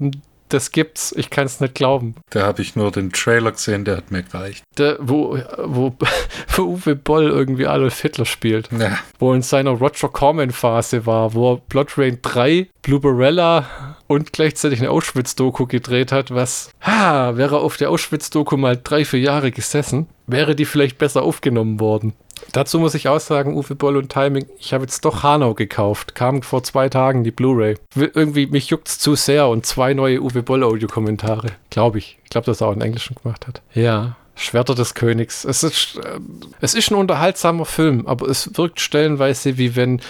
das 0.52 0.72
gibt's. 0.72 1.14
Ich 1.16 1.30
kann 1.30 1.46
es 1.46 1.60
nicht 1.60 1.74
glauben. 1.74 2.14
Da 2.30 2.42
habe 2.42 2.62
ich 2.62 2.76
nur 2.76 2.90
den 2.90 3.12
Trailer 3.12 3.52
gesehen, 3.52 3.84
der 3.84 3.96
hat 3.96 4.10
mir 4.10 4.22
gereicht. 4.22 4.64
Der, 4.76 4.96
wo, 5.00 5.38
wo, 5.64 5.94
wo 6.56 6.62
Uwe 6.62 6.96
Boll 6.96 7.30
irgendwie 7.30 7.66
Adolf 7.66 8.00
Hitler 8.00 8.26
spielt. 8.26 8.68
Ja. 8.72 8.98
Wo 9.18 9.32
in 9.32 9.42
seiner 9.42 9.70
Roger 9.70 10.08
Corman-Phase 10.08 11.06
war, 11.06 11.34
wo 11.34 11.54
er 11.54 11.56
Blood 11.68 11.96
Rain 11.96 12.18
3, 12.20 12.68
Blueberella 12.82 13.96
und 14.06 14.32
gleichzeitig 14.32 14.80
eine 14.80 14.90
Auschwitz-Doku 14.90 15.66
gedreht 15.66 16.12
hat, 16.12 16.34
was, 16.34 16.70
ha, 16.80 17.36
wäre 17.36 17.58
auf 17.58 17.76
der 17.76 17.90
Auschwitz-Doku 17.90 18.56
mal 18.56 18.78
drei, 18.82 19.04
vier 19.04 19.20
Jahre 19.20 19.52
gesessen, 19.52 20.08
wäre 20.26 20.56
die 20.56 20.64
vielleicht 20.64 20.98
besser 20.98 21.22
aufgenommen 21.22 21.78
worden. 21.80 22.14
Dazu 22.52 22.78
muss 22.78 22.94
ich 22.94 23.08
auch 23.08 23.20
sagen, 23.20 23.56
Uwe 23.56 23.74
Boll 23.74 23.96
und 23.96 24.10
Timing, 24.10 24.46
ich 24.58 24.72
habe 24.72 24.84
jetzt 24.84 25.04
doch 25.04 25.22
Hanau 25.22 25.54
gekauft. 25.54 26.14
Kam 26.14 26.42
vor 26.42 26.62
zwei 26.62 26.88
Tagen 26.88 27.24
die 27.24 27.30
Blu-ray. 27.30 27.76
Irgendwie, 27.94 28.46
mich 28.46 28.68
juckt 28.70 28.88
es 28.88 28.98
zu 28.98 29.14
sehr 29.14 29.48
und 29.48 29.66
zwei 29.66 29.94
neue 29.94 30.20
Uwe 30.20 30.42
Boll 30.42 30.64
Audiokommentare. 30.64 31.48
Glaube 31.70 31.98
ich. 31.98 32.18
Ich 32.24 32.30
glaube, 32.30 32.46
dass 32.46 32.60
er 32.60 32.68
auch 32.68 32.72
in 32.72 32.80
Englischen 32.80 33.16
gemacht 33.22 33.46
hat. 33.46 33.62
Ja. 33.74 34.16
Schwerter 34.40 34.74
des 34.74 34.94
Königs. 34.94 35.44
Es 35.44 35.62
ist, 35.62 35.96
äh, 35.96 36.18
es 36.60 36.74
ist 36.74 36.90
ein 36.90 36.94
unterhaltsamer 36.94 37.66
Film, 37.66 38.06
aber 38.06 38.28
es 38.28 38.56
wirkt 38.56 38.80
stellenweise 38.80 39.58
wie 39.58 39.76
wenn 39.76 40.00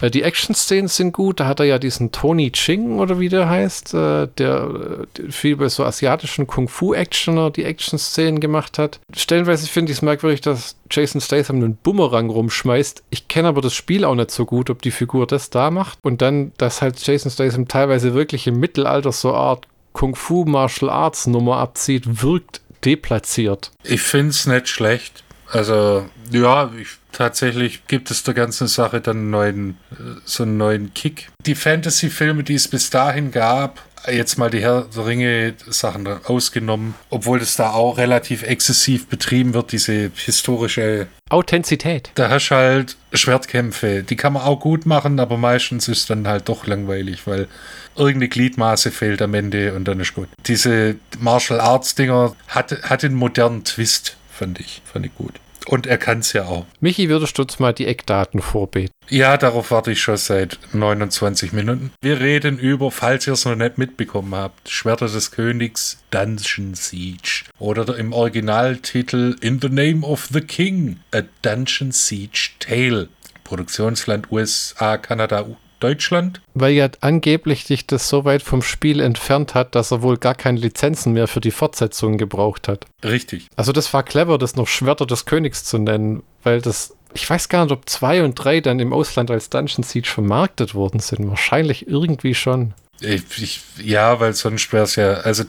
äh, 0.00 0.10
die 0.10 0.22
Action-Szenen 0.22 0.88
sind 0.88 1.12
gut. 1.12 1.40
Da 1.40 1.46
hat 1.46 1.60
er 1.60 1.66
ja 1.66 1.78
diesen 1.78 2.12
Tony 2.12 2.50
Ching 2.52 2.98
oder 2.98 3.18
wie 3.18 3.28
der 3.28 3.48
heißt, 3.48 3.94
äh, 3.94 4.28
der, 4.38 5.06
der 5.16 5.30
viel 5.30 5.56
bei 5.56 5.68
so 5.68 5.84
asiatischen 5.84 6.46
Kung-Fu-Actioner 6.46 7.50
die 7.50 7.64
Action-Szenen 7.64 8.40
gemacht 8.40 8.78
hat. 8.78 9.00
Stellenweise 9.16 9.66
finde 9.66 9.92
ich 9.92 9.98
es 9.98 10.02
merkwürdig, 10.02 10.42
dass 10.42 10.76
Jason 10.90 11.20
Statham 11.20 11.56
einen 11.56 11.76
Bumerang 11.76 12.30
rumschmeißt. 12.30 13.04
Ich 13.10 13.28
kenne 13.28 13.48
aber 13.48 13.62
das 13.62 13.74
Spiel 13.74 14.04
auch 14.04 14.14
nicht 14.14 14.30
so 14.30 14.44
gut, 14.44 14.70
ob 14.70 14.82
die 14.82 14.90
Figur 14.90 15.26
das 15.26 15.50
da 15.50 15.70
macht. 15.70 15.98
Und 16.02 16.22
dann, 16.22 16.52
dass 16.58 16.82
halt 16.82 17.04
Jason 17.04 17.30
Statham 17.30 17.68
teilweise 17.68 18.14
wirklich 18.14 18.46
im 18.46 18.60
Mittelalter 18.60 19.12
so 19.12 19.32
Art 19.32 19.66
Kung-Fu 19.94 20.44
Martial 20.44 20.90
Arts 20.90 21.26
Nummer 21.26 21.56
abzieht, 21.56 22.22
wirkt 22.22 22.60
deplatziert. 22.84 23.70
Ich 23.82 24.02
finde 24.02 24.30
es 24.30 24.46
nicht 24.46 24.68
schlecht. 24.68 25.24
Also, 25.50 26.08
ja, 26.30 26.70
ich, 26.78 26.88
tatsächlich 27.12 27.86
gibt 27.86 28.10
es 28.10 28.22
der 28.22 28.34
ganzen 28.34 28.68
Sache 28.68 29.00
dann 29.00 29.16
einen 29.16 29.30
neuen, 29.30 29.70
äh, 29.92 30.20
so 30.24 30.42
einen 30.42 30.58
neuen 30.58 30.92
Kick. 30.92 31.30
Die 31.46 31.54
Fantasy-Filme, 31.54 32.44
die 32.44 32.54
es 32.54 32.68
bis 32.68 32.90
dahin 32.90 33.30
gab, 33.30 33.82
jetzt 34.10 34.38
mal 34.38 34.50
die 34.50 34.60
Herr 34.60 34.86
der 34.94 35.06
Ringe 35.06 35.54
Sachen 35.68 36.06
ausgenommen, 36.24 36.94
obwohl 37.10 37.38
das 37.38 37.56
da 37.56 37.72
auch 37.72 37.98
relativ 37.98 38.42
exzessiv 38.42 39.06
betrieben 39.08 39.54
wird, 39.54 39.72
diese 39.72 40.10
historische 40.14 41.08
Authentizität. 41.30 42.10
Da 42.14 42.30
hast 42.30 42.48
du 42.48 42.54
halt 42.54 42.96
Schwertkämpfe, 43.12 44.02
die 44.02 44.16
kann 44.16 44.32
man 44.32 44.42
auch 44.42 44.60
gut 44.60 44.86
machen, 44.86 45.20
aber 45.20 45.36
meistens 45.36 45.88
ist 45.88 46.10
dann 46.10 46.26
halt 46.26 46.48
doch 46.48 46.66
langweilig, 46.66 47.26
weil 47.26 47.48
irgendeine 47.96 48.28
Gliedmaße 48.28 48.90
fehlt 48.90 49.20
am 49.22 49.34
Ende 49.34 49.74
und 49.74 49.86
dann 49.86 50.00
ist 50.00 50.14
gut. 50.14 50.28
Diese 50.46 50.96
Martial 51.18 51.60
Arts 51.60 51.94
Dinger 51.94 52.34
hat, 52.46 52.82
hat 52.82 53.04
einen 53.04 53.14
modernen 53.14 53.64
Twist, 53.64 54.16
fand 54.30 54.60
ich, 54.60 54.82
fand 54.90 55.06
ich 55.06 55.14
gut. 55.14 55.34
Und 55.68 55.86
er 55.86 55.98
kann 55.98 56.20
es 56.20 56.32
ja 56.32 56.46
auch. 56.46 56.64
Michi, 56.80 57.10
würdest 57.10 57.36
du 57.36 57.42
uns 57.42 57.58
mal 57.58 57.74
die 57.74 57.86
Eckdaten 57.86 58.40
vorbeten? 58.40 58.90
Ja, 59.10 59.36
darauf 59.36 59.70
warte 59.70 59.92
ich 59.92 60.00
schon 60.00 60.16
seit 60.16 60.58
29 60.72 61.52
Minuten. 61.52 61.92
Wir 62.00 62.20
reden 62.20 62.58
über, 62.58 62.90
falls 62.90 63.26
ihr 63.26 63.34
es 63.34 63.44
noch 63.44 63.54
nicht 63.54 63.76
mitbekommen 63.76 64.34
habt, 64.34 64.70
Schwerter 64.70 65.08
des 65.08 65.30
Königs 65.30 65.98
Dungeon 66.10 66.74
Siege. 66.74 67.44
Oder 67.58 67.98
im 67.98 68.14
Originaltitel 68.14 69.36
In 69.42 69.60
the 69.60 69.68
Name 69.68 70.06
of 70.06 70.30
the 70.32 70.40
King, 70.40 71.00
A 71.14 71.20
Dungeon 71.42 71.92
Siege 71.92 72.52
Tale. 72.60 73.10
Produktionsland 73.44 74.32
USA, 74.32 74.96
Kanada, 74.96 75.46
Deutschland. 75.80 76.40
Weil 76.54 76.72
ja 76.72 76.88
angeblich 77.00 77.64
dich 77.64 77.86
das 77.86 78.08
so 78.08 78.24
weit 78.24 78.42
vom 78.42 78.62
Spiel 78.62 79.00
entfernt 79.00 79.54
hat, 79.54 79.74
dass 79.74 79.90
er 79.90 80.02
wohl 80.02 80.16
gar 80.16 80.34
keine 80.34 80.58
Lizenzen 80.58 81.12
mehr 81.12 81.28
für 81.28 81.40
die 81.40 81.50
Fortsetzung 81.50 82.18
gebraucht 82.18 82.68
hat. 82.68 82.86
Richtig. 83.04 83.46
Also 83.56 83.72
das 83.72 83.92
war 83.94 84.02
clever, 84.02 84.38
das 84.38 84.56
noch 84.56 84.68
Schwerter 84.68 85.06
des 85.06 85.24
Königs 85.24 85.64
zu 85.64 85.78
nennen, 85.78 86.22
weil 86.42 86.60
das, 86.60 86.94
ich 87.14 87.28
weiß 87.28 87.48
gar 87.48 87.64
nicht, 87.64 87.72
ob 87.72 87.88
zwei 87.88 88.22
und 88.22 88.34
drei 88.34 88.60
dann 88.60 88.80
im 88.80 88.92
Ausland 88.92 89.30
als 89.30 89.50
Dungeon 89.50 89.82
Siege 89.82 90.08
vermarktet 90.08 90.74
worden 90.74 91.00
sind. 91.00 91.28
Wahrscheinlich 91.28 91.88
irgendwie 91.88 92.34
schon. 92.34 92.74
Ich, 93.00 93.22
ich, 93.40 93.60
ja, 93.82 94.18
weil 94.20 94.32
sonst 94.32 94.72
wäre 94.72 94.84
es 94.84 94.96
ja, 94.96 95.14
also 95.14 95.44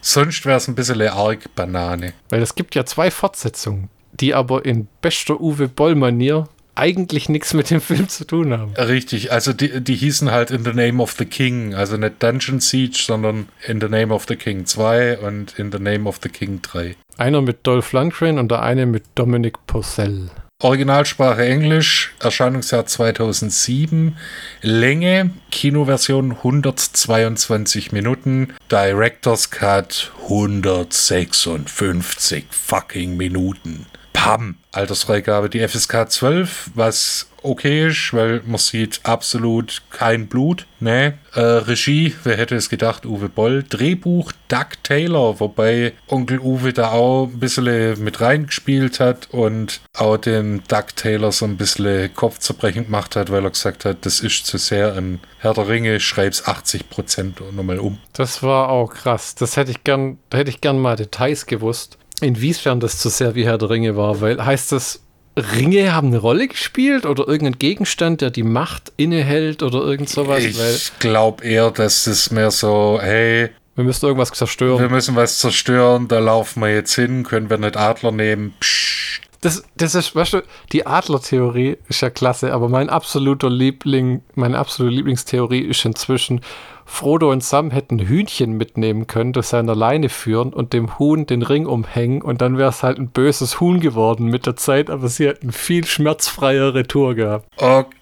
sonst 0.00 0.44
wäre 0.44 0.56
es 0.56 0.68
ein 0.68 0.74
bisschen 0.74 1.00
arg 1.02 1.54
Banane. 1.54 2.14
Weil 2.28 2.42
es 2.42 2.54
gibt 2.54 2.74
ja 2.74 2.84
zwei 2.84 3.10
Fortsetzungen, 3.10 3.90
die 4.12 4.34
aber 4.34 4.64
in 4.64 4.88
bester 5.00 5.40
Uwe 5.40 5.68
Boll-Manier 5.68 6.48
eigentlich 6.74 7.28
nichts 7.28 7.54
mit 7.54 7.70
dem 7.70 7.80
Film 7.80 8.08
zu 8.08 8.26
tun 8.26 8.52
haben. 8.52 8.74
Richtig, 8.74 9.32
also 9.32 9.52
die, 9.52 9.80
die 9.80 9.94
hießen 9.94 10.30
halt 10.30 10.50
In 10.50 10.64
the 10.64 10.72
Name 10.72 11.02
of 11.02 11.12
the 11.12 11.24
King, 11.24 11.74
also 11.74 11.96
nicht 11.96 12.22
Dungeon 12.22 12.60
Siege, 12.60 13.02
sondern 13.06 13.48
In 13.66 13.80
the 13.80 13.88
Name 13.88 14.12
of 14.12 14.26
the 14.28 14.36
King 14.36 14.66
2 14.66 15.18
und 15.18 15.58
In 15.58 15.72
the 15.72 15.78
Name 15.78 16.08
of 16.08 16.20
the 16.22 16.28
King 16.28 16.60
3. 16.62 16.96
Einer 17.16 17.42
mit 17.42 17.66
Dolph 17.66 17.92
Lundgren 17.92 18.38
und 18.38 18.50
der 18.50 18.62
eine 18.62 18.86
mit 18.86 19.04
Dominic 19.14 19.66
Purcell. 19.66 20.30
Originalsprache 20.62 21.44
Englisch, 21.44 22.14
Erscheinungsjahr 22.20 22.86
2007, 22.86 24.16
Länge, 24.62 25.30
Kinoversion 25.50 26.32
122 26.32 27.92
Minuten, 27.92 28.54
Director's 28.70 29.50
Cut 29.50 30.12
156 30.22 32.44
fucking 32.50 33.16
Minuten. 33.16 33.86
Pam! 34.12 34.56
Altersfreigabe 34.74 35.48
die 35.48 35.66
FSK 35.66 36.10
12, 36.10 36.70
was 36.74 37.28
okay 37.44 37.88
ist, 37.88 38.12
weil 38.12 38.42
man 38.46 38.58
sieht 38.58 39.00
absolut 39.04 39.82
kein 39.90 40.26
Blut. 40.26 40.66
Ne? 40.80 41.18
Äh, 41.34 41.40
Regie, 41.40 42.14
wer 42.24 42.36
hätte 42.36 42.56
es 42.56 42.70
gedacht, 42.70 43.06
Uwe 43.06 43.28
Boll. 43.28 43.64
Drehbuch 43.68 44.32
Doug 44.48 44.66
Taylor, 44.82 45.38
wobei 45.40 45.92
Onkel 46.08 46.40
Uwe 46.40 46.72
da 46.72 46.90
auch 46.90 47.26
ein 47.26 47.38
bisschen 47.38 48.02
mit 48.02 48.20
reingespielt 48.20 48.98
hat 48.98 49.28
und 49.30 49.80
auch 49.94 50.16
den 50.16 50.62
Doug 50.68 50.96
Taylor 50.96 51.32
so 51.32 51.44
ein 51.44 51.56
bisschen 51.56 52.12
Kopfzerbrechen 52.14 52.86
gemacht 52.86 53.14
hat, 53.14 53.30
weil 53.30 53.44
er 53.44 53.50
gesagt 53.50 53.84
hat, 53.84 54.06
das 54.06 54.20
ist 54.20 54.46
zu 54.46 54.58
sehr 54.58 54.94
ein 54.94 55.20
Herr 55.38 55.54
der 55.54 55.68
Ringe, 55.68 56.00
schreib's 56.00 56.44
80% 56.44 57.52
nochmal 57.52 57.78
um. 57.78 57.98
Das 58.14 58.42
war 58.42 58.70
auch 58.70 58.88
krass. 58.88 59.34
Das 59.34 59.56
hätte 59.56 59.70
ich 59.70 59.84
gern, 59.84 60.18
da 60.30 60.38
hätte 60.38 60.50
ich 60.50 60.62
gern 60.62 60.78
mal 60.78 60.96
Details 60.96 61.46
gewusst 61.46 61.98
inwiefern 62.20 62.80
das 62.80 62.98
zu 62.98 63.08
sehr 63.08 63.34
wie 63.34 63.44
Herr 63.44 63.58
der 63.58 63.70
Ringe 63.70 63.96
war, 63.96 64.20
weil 64.20 64.44
heißt 64.44 64.72
das, 64.72 65.00
Ringe 65.36 65.92
haben 65.92 66.08
eine 66.08 66.18
Rolle 66.18 66.46
gespielt 66.46 67.06
oder 67.06 67.26
irgendein 67.26 67.58
Gegenstand, 67.58 68.20
der 68.20 68.30
die 68.30 68.44
Macht 68.44 68.92
innehält 68.96 69.62
oder 69.62 69.80
irgend 69.80 70.08
sowas? 70.08 70.44
Ich 70.44 70.98
glaube 71.00 71.44
eher, 71.44 71.70
dass 71.70 72.06
es 72.06 72.30
mehr 72.30 72.52
so, 72.52 72.98
hey, 73.02 73.50
wir 73.74 73.84
müssen 73.84 74.06
irgendwas 74.06 74.30
zerstören. 74.30 74.78
Wir 74.78 74.88
müssen 74.88 75.16
was 75.16 75.38
zerstören, 75.38 76.06
da 76.06 76.20
laufen 76.20 76.60
wir 76.60 76.72
jetzt 76.72 76.94
hin, 76.94 77.24
können 77.24 77.50
wir 77.50 77.58
nicht 77.58 77.76
Adler 77.76 78.12
nehmen. 78.12 78.54
Psst. 78.60 79.22
Das, 79.44 79.62
das 79.76 79.94
ist, 79.94 80.16
weißt 80.16 80.32
du, 80.32 80.42
die 80.72 80.86
Adler-Theorie 80.86 81.76
ist 81.86 82.00
ja 82.00 82.08
klasse, 82.08 82.54
aber 82.54 82.70
mein 82.70 82.88
absoluter 82.88 83.50
Liebling, 83.50 84.22
meine 84.34 84.56
absolute 84.56 84.96
Lieblingstheorie 84.96 85.60
ist 85.60 85.84
inzwischen, 85.84 86.40
Frodo 86.86 87.30
und 87.30 87.44
Sam 87.44 87.70
hätten 87.70 87.98
Hühnchen 87.98 88.52
mitnehmen 88.52 89.06
können, 89.06 89.34
das 89.34 89.50
seiner 89.50 89.74
Leine 89.74 90.08
führen 90.08 90.54
und 90.54 90.72
dem 90.72 90.98
Huhn 90.98 91.26
den 91.26 91.42
Ring 91.42 91.66
umhängen 91.66 92.22
und 92.22 92.40
dann 92.40 92.56
wäre 92.56 92.70
es 92.70 92.82
halt 92.82 92.98
ein 92.98 93.08
böses 93.08 93.60
Huhn 93.60 93.80
geworden 93.80 94.28
mit 94.28 94.46
der 94.46 94.56
Zeit, 94.56 94.88
aber 94.88 95.08
sie 95.08 95.26
hätten 95.26 95.52
viel 95.52 95.84
schmerzfreiere 95.84 96.84
Tour 96.84 97.14
gehabt. 97.14 97.46
Okay, 97.58 97.94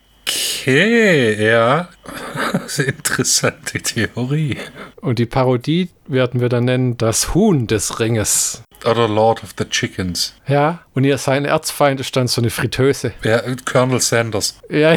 ja. 0.66 1.88
interessante 2.78 3.80
Theorie. 3.80 4.56
Und 5.00 5.18
die 5.18 5.26
Parodie 5.26 5.90
werden 6.06 6.40
wir 6.40 6.48
dann 6.48 6.64
nennen 6.64 6.96
das 6.96 7.34
Huhn 7.34 7.66
des 7.66 8.00
Ringes. 8.00 8.62
Oder 8.84 9.08
Lord 9.08 9.42
of 9.42 9.50
the 9.58 9.64
Chickens. 9.64 10.34
Ja, 10.46 10.80
und 10.94 11.04
ihr 11.04 11.18
sein 11.18 11.44
Erzfeind 11.44 12.00
ist 12.00 12.16
dann 12.16 12.28
so 12.28 12.40
eine 12.40 12.50
Fritteuse. 12.50 13.12
Ja, 13.22 13.42
Colonel 13.64 14.00
Sanders. 14.00 14.58
Ja. 14.68 14.96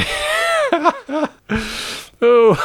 oh. 2.21 2.55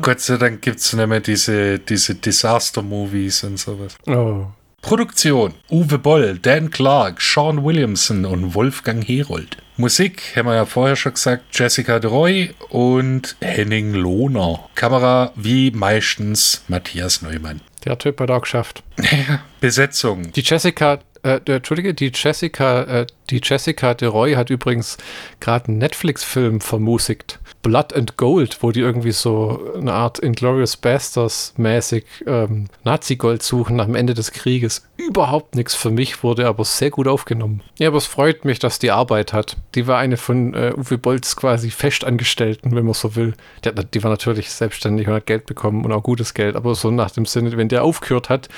Gott 0.00 0.20
sei 0.20 0.36
Dank 0.36 0.62
gibt 0.62 0.78
es 0.80 0.92
nicht 0.92 1.06
mehr 1.06 1.20
diese, 1.20 1.78
diese 1.78 2.14
Disaster-Movies 2.14 3.44
und 3.44 3.58
sowas. 3.58 3.96
oh. 4.06 4.46
Produktion: 4.82 5.54
Uwe 5.70 5.96
Boll, 5.96 6.38
Dan 6.38 6.70
Clark, 6.70 7.22
Sean 7.22 7.64
Williamson 7.64 8.26
und 8.26 8.54
Wolfgang 8.54 9.02
Herold. 9.02 9.56
Musik 9.76 10.36
haben 10.36 10.46
wir 10.46 10.54
ja 10.54 10.66
vorher 10.66 10.94
schon 10.94 11.14
gesagt: 11.14 11.44
Jessica 11.52 11.98
de 11.98 12.08
Roy 12.08 12.54
und 12.68 13.36
Henning 13.40 13.92
Lohner. 13.92 14.60
Kamera 14.76 15.32
wie 15.34 15.72
meistens 15.72 16.62
Matthias 16.68 17.22
Neumann. 17.22 17.60
Der 17.84 17.98
Typ 17.98 18.20
hat 18.20 18.30
auch 18.30 18.42
geschafft. 18.42 18.84
Besetzung: 19.60 20.30
Die 20.32 20.42
Jessica, 20.42 21.00
äh, 21.24 21.40
der, 21.40 21.56
Entschuldige, 21.56 21.94
die 21.94 22.12
Jessica, 22.14 22.82
äh, 22.82 23.06
die 23.30 23.40
Jessica 23.42 23.94
de 23.94 24.08
Roy 24.08 24.34
hat 24.34 24.50
übrigens 24.50 24.98
gerade 25.40 25.68
einen 25.68 25.78
Netflix-Film 25.78 26.60
vermusikt. 26.60 27.40
Blood 27.62 27.94
and 27.94 28.18
Gold, 28.18 28.58
wo 28.60 28.72
die 28.72 28.80
irgendwie 28.80 29.12
so 29.12 29.72
eine 29.74 29.94
Art 29.94 30.18
Inglourious 30.18 30.76
Bastards 30.76 31.54
mäßig 31.56 32.04
ähm, 32.26 32.66
Nazi-Gold 32.84 33.42
suchen 33.42 33.80
am 33.80 33.94
Ende 33.94 34.12
des 34.12 34.32
Krieges. 34.32 34.86
Überhaupt 34.98 35.54
nichts 35.54 35.74
für 35.74 35.90
mich, 35.90 36.22
wurde 36.22 36.46
aber 36.46 36.66
sehr 36.66 36.90
gut 36.90 37.08
aufgenommen. 37.08 37.62
Ja, 37.78 37.88
aber 37.88 37.96
es 37.96 38.06
freut 38.06 38.44
mich, 38.44 38.58
dass 38.58 38.78
die 38.78 38.90
Arbeit 38.90 39.32
hat. 39.32 39.56
Die 39.74 39.86
war 39.86 39.98
eine 39.98 40.18
von 40.18 40.52
äh, 40.52 40.74
Uwe 40.76 40.98
Bolls 40.98 41.36
quasi 41.36 41.70
Festangestellten, 41.70 42.76
wenn 42.76 42.84
man 42.84 42.92
so 42.92 43.16
will. 43.16 43.32
Die, 43.64 43.70
hat, 43.70 43.94
die 43.94 44.02
war 44.02 44.10
natürlich 44.10 44.50
selbstständig 44.50 45.08
und 45.08 45.14
hat 45.14 45.26
Geld 45.26 45.46
bekommen 45.46 45.86
und 45.86 45.92
auch 45.92 46.02
gutes 46.02 46.34
Geld, 46.34 46.56
aber 46.56 46.74
so 46.74 46.90
nach 46.90 47.12
dem 47.12 47.24
Sinne, 47.24 47.56
wenn 47.56 47.70
der 47.70 47.82
aufgehört 47.82 48.28
hat, 48.28 48.50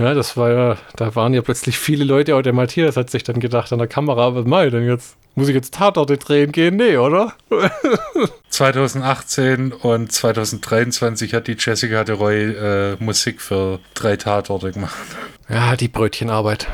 ja, 0.00 0.14
das 0.14 0.36
war 0.36 0.50
ja, 0.50 0.76
da 0.96 1.14
waren 1.14 1.34
ja 1.34 1.42
plötzlich 1.42 1.78
viele 1.78 2.04
Leute, 2.04 2.34
auch 2.34 2.40
der 2.40 2.54
Matthias 2.54 2.96
hat 2.96 3.10
sich 3.10 3.22
dann 3.22 3.38
gedacht 3.38 3.70
an 3.70 3.78
der 3.78 3.86
Kamera, 3.86 4.34
was 4.34 4.46
mach 4.46 4.62
ich 4.62 4.70
denn 4.70 4.86
jetzt? 4.86 5.16
Muss 5.34 5.48
ich 5.48 5.54
jetzt 5.54 5.74
Tatorte 5.74 6.16
drehen 6.16 6.52
gehen? 6.52 6.76
Nee, 6.76 6.96
oder? 6.96 7.34
2018 8.48 9.72
und 9.72 10.10
2023 10.10 11.34
hat 11.34 11.48
die 11.48 11.56
Jessica 11.58 12.02
de 12.04 12.16
Roy 12.16 12.44
äh, 12.44 12.96
Musik 12.98 13.42
für 13.42 13.78
drei 13.92 14.16
Tatorte 14.16 14.72
gemacht. 14.72 14.96
Ja, 15.50 15.76
die 15.76 15.88
Brötchenarbeit. 15.88 16.66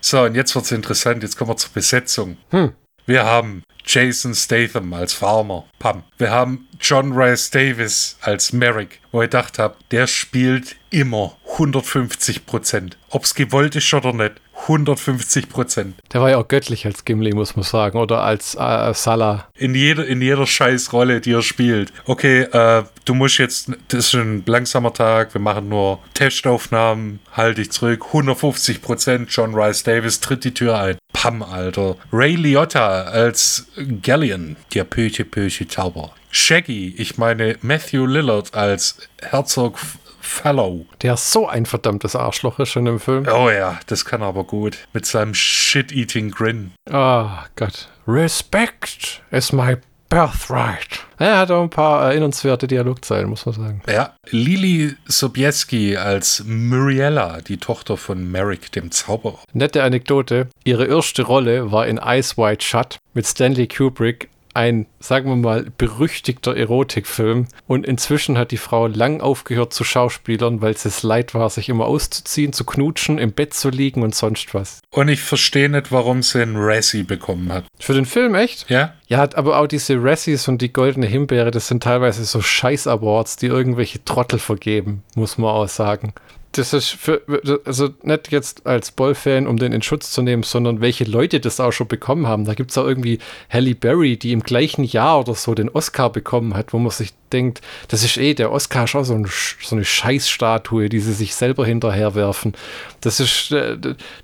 So, 0.00 0.22
und 0.22 0.34
jetzt 0.34 0.54
wird's 0.54 0.72
interessant. 0.72 1.22
Jetzt 1.22 1.36
kommen 1.36 1.50
wir 1.50 1.56
zur 1.56 1.72
Besetzung. 1.72 2.36
Hm. 2.50 2.72
Wir 3.06 3.24
haben 3.24 3.62
Jason 3.84 4.34
Statham 4.34 4.92
als 4.92 5.12
Farmer, 5.12 5.64
Pam. 5.78 6.02
Wir 6.18 6.30
haben 6.30 6.68
John 6.80 7.12
Rice 7.12 7.50
Davis 7.50 8.16
als 8.20 8.52
Merrick, 8.52 9.00
wo 9.12 9.22
ich 9.22 9.30
gedacht 9.30 9.58
habe, 9.58 9.76
der 9.90 10.06
spielt 10.06 10.76
immer 10.90 11.36
150 11.52 12.46
Prozent. 12.46 12.96
Ob 13.10 13.24
es 13.24 13.34
gewollt 13.34 13.76
ist 13.76 13.92
oder 13.92 14.12
nicht, 14.12 14.40
150 14.62 15.48
Prozent. 15.48 15.94
Der 16.12 16.20
war 16.20 16.30
ja 16.30 16.38
auch 16.38 16.48
göttlich 16.48 16.86
als 16.86 17.04
Gimli, 17.04 17.32
muss 17.32 17.56
man 17.56 17.64
sagen. 17.64 17.98
Oder 17.98 18.22
als 18.22 18.54
äh, 18.54 18.92
Salah. 18.94 19.46
In 19.54 19.74
jeder, 19.74 20.06
in 20.06 20.20
jeder 20.20 20.46
Scheißrolle, 20.46 21.20
die 21.20 21.32
er 21.32 21.42
spielt. 21.42 21.92
Okay, 22.04 22.42
äh, 22.42 22.84
du 23.04 23.14
musst 23.14 23.38
jetzt, 23.38 23.70
das 23.88 24.06
ist 24.06 24.14
ein 24.14 24.42
langsamer 24.46 24.92
Tag, 24.92 25.34
wir 25.34 25.40
machen 25.40 25.68
nur 25.68 26.00
Testaufnahmen, 26.14 27.20
halte 27.32 27.62
dich 27.62 27.72
zurück. 27.72 28.04
150 28.08 28.82
Prozent, 28.82 29.28
John 29.30 29.54
Rice 29.54 29.82
Davis 29.82 30.20
tritt 30.20 30.44
die 30.44 30.54
Tür 30.54 30.78
ein. 30.78 30.98
Pam, 31.12 31.42
Alter. 31.42 31.96
Ray 32.12 32.34
Liotta 32.34 33.02
als 33.02 33.66
Galleon, 34.02 34.56
der 34.74 34.84
Pöche 34.84 35.24
Pöche 35.24 35.68
Zauber. 35.68 36.12
Shaggy, 36.30 36.94
ich 36.96 37.18
meine 37.18 37.56
Matthew 37.62 38.06
Lillard 38.06 38.54
als 38.54 38.98
Herzog 39.20 39.78
Fellow. 40.20 40.86
Der 41.02 41.14
ist 41.14 41.32
so 41.32 41.48
ein 41.48 41.66
verdammtes 41.66 42.14
Arschloch 42.14 42.58
ist 42.58 42.68
schon 42.68 42.86
im 42.86 43.00
Film. 43.00 43.26
Oh 43.32 43.50
ja, 43.50 43.80
das 43.86 44.04
kann 44.04 44.20
er 44.20 44.28
aber 44.28 44.44
gut. 44.44 44.78
Mit 44.92 45.06
seinem 45.06 45.34
Shit-Eating 45.34 46.30
Grin. 46.30 46.72
Ah, 46.90 47.46
Gott. 47.56 47.88
Respect 48.06 49.22
is 49.30 49.52
my 49.52 49.76
birthright. 50.10 51.06
Er 51.18 51.38
hat 51.38 51.50
auch 51.50 51.62
ein 51.62 51.70
paar 51.70 52.04
erinnernswerte 52.04 52.66
Dialogzeilen, 52.66 53.30
muss 53.30 53.46
man 53.46 53.54
sagen. 53.54 53.82
Ja, 53.88 54.14
Lili 54.30 54.96
Sobieski 55.06 55.96
als 55.96 56.44
Muriella, 56.46 57.40
die 57.40 57.56
Tochter 57.56 57.96
von 57.96 58.30
Merrick, 58.30 58.72
dem 58.72 58.90
Zauberer. 58.90 59.38
Nette 59.54 59.82
Anekdote. 59.82 60.48
Ihre 60.64 60.86
erste 60.86 61.22
Rolle 61.22 61.72
war 61.72 61.86
in 61.86 61.96
Eyes 61.98 62.36
Wide 62.36 62.62
Shut 62.62 62.98
mit 63.14 63.26
Stanley 63.26 63.66
Kubrick. 63.68 64.28
Ein, 64.54 64.86
sagen 64.98 65.28
wir 65.28 65.36
mal, 65.36 65.66
berüchtigter 65.78 66.56
Erotikfilm. 66.56 67.46
Und 67.66 67.86
inzwischen 67.86 68.36
hat 68.36 68.50
die 68.50 68.56
Frau 68.56 68.86
lang 68.86 69.20
aufgehört 69.20 69.72
zu 69.72 69.84
Schauspielern, 69.84 70.60
weil 70.60 70.72
es 70.72 70.84
es 70.84 71.02
leid 71.02 71.34
war, 71.34 71.50
sich 71.50 71.68
immer 71.68 71.86
auszuziehen, 71.86 72.52
zu 72.52 72.64
knutschen, 72.64 73.18
im 73.18 73.32
Bett 73.32 73.54
zu 73.54 73.70
liegen 73.70 74.02
und 74.02 74.14
sonst 74.14 74.54
was. 74.54 74.80
Und 74.90 75.08
ich 75.08 75.20
verstehe 75.20 75.68
nicht, 75.68 75.92
warum 75.92 76.22
sie 76.22 76.42
einen 76.42 76.56
Razzie 76.56 77.04
bekommen 77.04 77.52
hat. 77.52 77.64
Für 77.78 77.94
den 77.94 78.06
Film 78.06 78.34
echt? 78.34 78.68
Ja? 78.68 78.94
Ja, 79.06 79.18
hat 79.18 79.34
aber 79.36 79.58
auch 79.58 79.66
diese 79.66 80.02
Razzies 80.02 80.48
und 80.48 80.62
die 80.62 80.72
goldene 80.72 81.06
Himbeere, 81.06 81.50
das 81.50 81.68
sind 81.68 81.82
teilweise 81.82 82.24
so 82.24 82.40
Scheiß-Awards, 82.40 83.36
die 83.36 83.46
irgendwelche 83.46 84.04
Trottel 84.04 84.38
vergeben, 84.38 85.02
muss 85.14 85.38
man 85.38 85.50
auch 85.50 85.68
sagen. 85.68 86.12
Das 86.52 86.72
ist 86.72 86.88
für, 86.88 87.22
also 87.64 87.90
nicht 88.02 88.32
jetzt 88.32 88.66
als 88.66 88.90
Boll-Fan, 88.90 89.46
um 89.46 89.56
den 89.56 89.72
in 89.72 89.82
Schutz 89.82 90.10
zu 90.10 90.20
nehmen, 90.20 90.42
sondern 90.42 90.80
welche 90.80 91.04
Leute 91.04 91.38
das 91.38 91.60
auch 91.60 91.70
schon 91.70 91.86
bekommen 91.86 92.26
haben. 92.26 92.44
Da 92.44 92.54
gibt 92.54 92.72
es 92.72 92.78
auch 92.78 92.86
irgendwie 92.86 93.20
Halle 93.48 93.76
Berry, 93.76 94.16
die 94.16 94.32
im 94.32 94.42
gleichen 94.42 94.82
Jahr 94.82 95.20
oder 95.20 95.34
so 95.34 95.54
den 95.54 95.68
Oscar 95.68 96.10
bekommen 96.10 96.54
hat, 96.54 96.72
wo 96.72 96.78
man 96.78 96.90
sich 96.90 97.12
denkt, 97.32 97.60
das 97.86 98.02
ist 98.02 98.16
eh, 98.16 98.34
der 98.34 98.50
Oscar 98.50 98.84
ist 98.84 98.96
auch 98.96 99.04
so, 99.04 99.14
ein, 99.14 99.28
so 99.62 99.76
eine 99.76 99.84
Scheißstatue, 99.84 100.88
die 100.88 100.98
sie 100.98 101.12
sich 101.12 101.36
selber 101.36 101.64
hinterherwerfen. 101.64 102.54
Das 103.00 103.20
ist, 103.20 103.52
äh, 103.52 103.76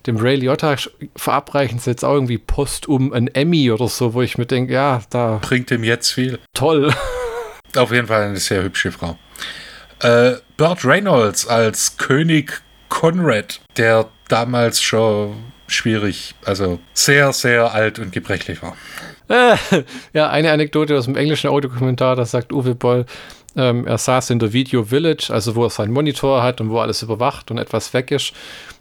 dem 0.06 0.16
Ray 0.16 0.34
Liotta 0.34 0.74
verabreichen 1.14 1.78
sie 1.78 1.90
jetzt 1.90 2.04
auch 2.04 2.14
irgendwie 2.14 2.38
postum 2.38 3.12
ein 3.12 3.28
Emmy 3.28 3.70
oder 3.70 3.86
so, 3.86 4.14
wo 4.14 4.22
ich 4.22 4.36
mir 4.36 4.46
denke, 4.46 4.72
ja, 4.72 5.00
da. 5.10 5.38
Bringt 5.42 5.70
ihm 5.70 5.84
jetzt 5.84 6.10
viel. 6.10 6.40
Toll. 6.54 6.92
Auf 7.76 7.92
jeden 7.92 8.08
Fall 8.08 8.22
eine 8.22 8.38
sehr 8.38 8.64
hübsche 8.64 8.90
Frau. 8.90 9.16
Äh, 10.00 10.36
Burt 10.56 10.86
Reynolds 10.86 11.46
als 11.46 11.98
König 11.98 12.62
Conrad, 12.88 13.60
der 13.76 14.08
damals 14.28 14.80
schon 14.80 15.34
schwierig, 15.66 16.34
also 16.46 16.78
sehr, 16.94 17.34
sehr 17.34 17.74
alt 17.74 17.98
und 17.98 18.10
gebrechlich 18.10 18.62
war. 18.62 18.74
Äh, 19.28 19.56
ja, 20.14 20.30
eine 20.30 20.50
Anekdote 20.52 20.96
aus 20.96 21.04
dem 21.04 21.16
englischen 21.16 21.50
Audiokommentar, 21.50 22.16
da 22.16 22.24
sagt 22.24 22.54
Uwe 22.54 22.74
Boll, 22.74 23.04
ähm, 23.54 23.86
er 23.86 23.98
saß 23.98 24.30
in 24.30 24.38
der 24.38 24.54
Video 24.54 24.84
Village, 24.84 25.28
also 25.30 25.56
wo 25.56 25.64
er 25.64 25.70
seinen 25.70 25.92
Monitor 25.92 26.42
hat 26.42 26.60
und 26.62 26.70
wo 26.70 26.78
alles 26.78 27.02
überwacht 27.02 27.50
und 27.50 27.58
etwas 27.58 27.92
weg 27.92 28.10
ist. 28.10 28.32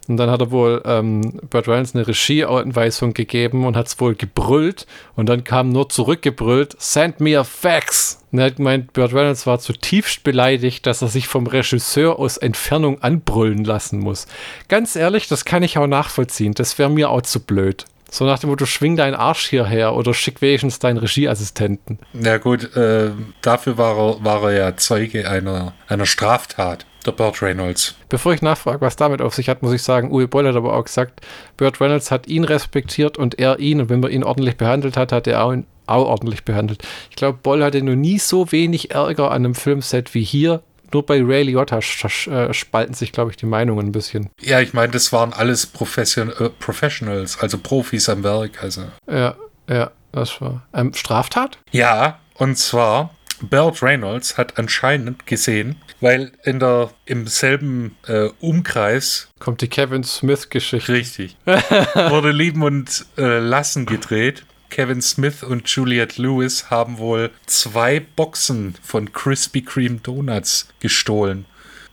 Und 0.08 0.18
dann 0.18 0.30
hat 0.30 0.40
er 0.40 0.50
wohl 0.50 0.82
ähm, 0.84 1.40
Burt 1.50 1.68
Reynolds 1.68 1.94
eine 1.94 2.06
Regieanweisung 2.06 3.12
gegeben 3.12 3.64
und 3.64 3.76
hat 3.76 3.88
es 3.88 4.00
wohl 4.00 4.14
gebrüllt. 4.14 4.86
Und 5.16 5.28
dann 5.28 5.44
kam 5.44 5.70
nur 5.70 5.88
zurückgebrüllt, 5.88 6.76
send 6.78 7.20
me 7.20 7.38
a 7.38 7.44
fax. 7.44 8.20
Und 8.30 8.38
er 8.38 8.46
hat 8.46 8.56
gemeint, 8.56 8.92
Burt 8.92 9.12
Reynolds 9.12 9.46
war 9.46 9.58
zutiefst 9.58 10.22
beleidigt, 10.22 10.86
dass 10.86 11.02
er 11.02 11.08
sich 11.08 11.26
vom 11.26 11.46
Regisseur 11.46 12.18
aus 12.18 12.36
Entfernung 12.36 13.02
anbrüllen 13.02 13.64
lassen 13.64 13.98
muss. 13.98 14.26
Ganz 14.68 14.96
ehrlich, 14.96 15.28
das 15.28 15.44
kann 15.44 15.62
ich 15.62 15.78
auch 15.78 15.86
nachvollziehen. 15.86 16.54
Das 16.54 16.78
wäre 16.78 16.90
mir 16.90 17.10
auch 17.10 17.22
zu 17.22 17.40
blöd. 17.40 17.84
So 18.10 18.24
nach 18.24 18.38
dem 18.38 18.50
Motto, 18.50 18.66
schwing 18.66 18.96
deinen 18.96 19.14
Arsch 19.14 19.48
hierher 19.48 19.94
oder 19.94 20.14
schick 20.14 20.40
wenigstens 20.40 20.78
deinen 20.78 20.98
Regieassistenten. 20.98 21.98
Na 22.12 22.38
gut, 22.38 22.76
äh, 22.76 23.10
dafür 23.42 23.78
war 23.78 23.98
er, 23.98 24.24
war 24.24 24.42
er 24.44 24.52
ja 24.52 24.76
Zeuge 24.76 25.28
einer, 25.28 25.74
einer 25.88 26.06
Straftat, 26.06 26.86
der 27.06 27.12
Burt 27.12 27.42
Reynolds. 27.42 27.94
Bevor 28.08 28.34
ich 28.34 28.42
nachfrage, 28.42 28.80
was 28.80 28.96
damit 28.96 29.22
auf 29.22 29.34
sich 29.34 29.48
hat, 29.48 29.62
muss 29.62 29.72
ich 29.72 29.82
sagen, 29.82 30.10
Uwe 30.10 30.28
Boll 30.28 30.46
hat 30.46 30.56
aber 30.56 30.74
auch 30.74 30.84
gesagt, 30.84 31.20
Burt 31.56 31.80
Reynolds 31.80 32.10
hat 32.10 32.26
ihn 32.26 32.44
respektiert 32.44 33.18
und 33.18 33.38
er 33.38 33.58
ihn. 33.58 33.80
Und 33.80 33.88
wenn 33.88 34.00
man 34.00 34.10
ihn 34.10 34.24
ordentlich 34.24 34.56
behandelt 34.56 34.96
hat, 34.96 35.12
hat 35.12 35.26
er 35.26 35.44
auch 35.44 35.52
ihn 35.52 35.66
auch 35.86 36.06
ordentlich 36.06 36.44
behandelt. 36.44 36.82
Ich 37.10 37.16
glaube, 37.16 37.38
Boll 37.42 37.62
hatte 37.62 37.82
noch 37.82 37.94
nie 37.94 38.18
so 38.18 38.50
wenig 38.52 38.90
Ärger 38.90 39.30
an 39.30 39.44
einem 39.44 39.54
Filmset 39.54 40.14
wie 40.14 40.24
hier. 40.24 40.62
Nur 40.92 41.04
bei 41.04 41.20
Ray 41.22 41.42
Liotta 41.42 41.78
äh, 41.78 42.52
spalten 42.54 42.94
sich, 42.94 43.12
glaube 43.12 43.30
ich, 43.30 43.36
die 43.36 43.46
Meinungen 43.46 43.88
ein 43.88 43.92
bisschen. 43.92 44.30
Ja, 44.40 44.60
ich 44.60 44.72
meine, 44.72 44.92
das 44.92 45.12
waren 45.12 45.32
alles 45.32 45.66
Profession 45.66 46.30
äh, 46.38 46.48
Professionals, 46.48 47.38
also 47.40 47.58
Profis 47.58 48.08
am 48.08 48.22
Werk. 48.22 48.62
Also. 48.62 48.82
Ja, 49.10 49.36
ja, 49.68 49.90
das 50.12 50.40
war. 50.40 50.66
Ähm, 50.72 50.94
Straftat? 50.94 51.58
Ja, 51.72 52.20
und 52.34 52.56
zwar 52.56 53.15
Burt 53.40 53.82
Reynolds 53.82 54.38
hat 54.38 54.58
anscheinend 54.58 55.26
gesehen, 55.26 55.76
weil 56.00 56.32
in 56.44 56.58
der 56.58 56.90
im 57.04 57.26
selben 57.26 57.96
äh, 58.06 58.28
Umkreis 58.40 59.28
Kommt 59.38 59.60
die 59.60 59.68
Kevin 59.68 60.04
Smith-Geschichte. 60.04 60.92
richtig 60.92 61.36
wurde 61.46 62.30
Lieben 62.30 62.62
und 62.62 63.06
äh, 63.18 63.38
Lassen 63.38 63.86
gedreht. 63.86 64.44
Kevin 64.70 65.00
Smith 65.00 65.42
und 65.42 65.68
Juliette 65.68 66.20
Lewis 66.20 66.70
haben 66.70 66.98
wohl 66.98 67.30
zwei 67.46 68.00
Boxen 68.00 68.74
von 68.82 69.12
Krispy 69.12 69.62
Kreme 69.62 70.00
Donuts 70.02 70.68
gestohlen. 70.80 71.46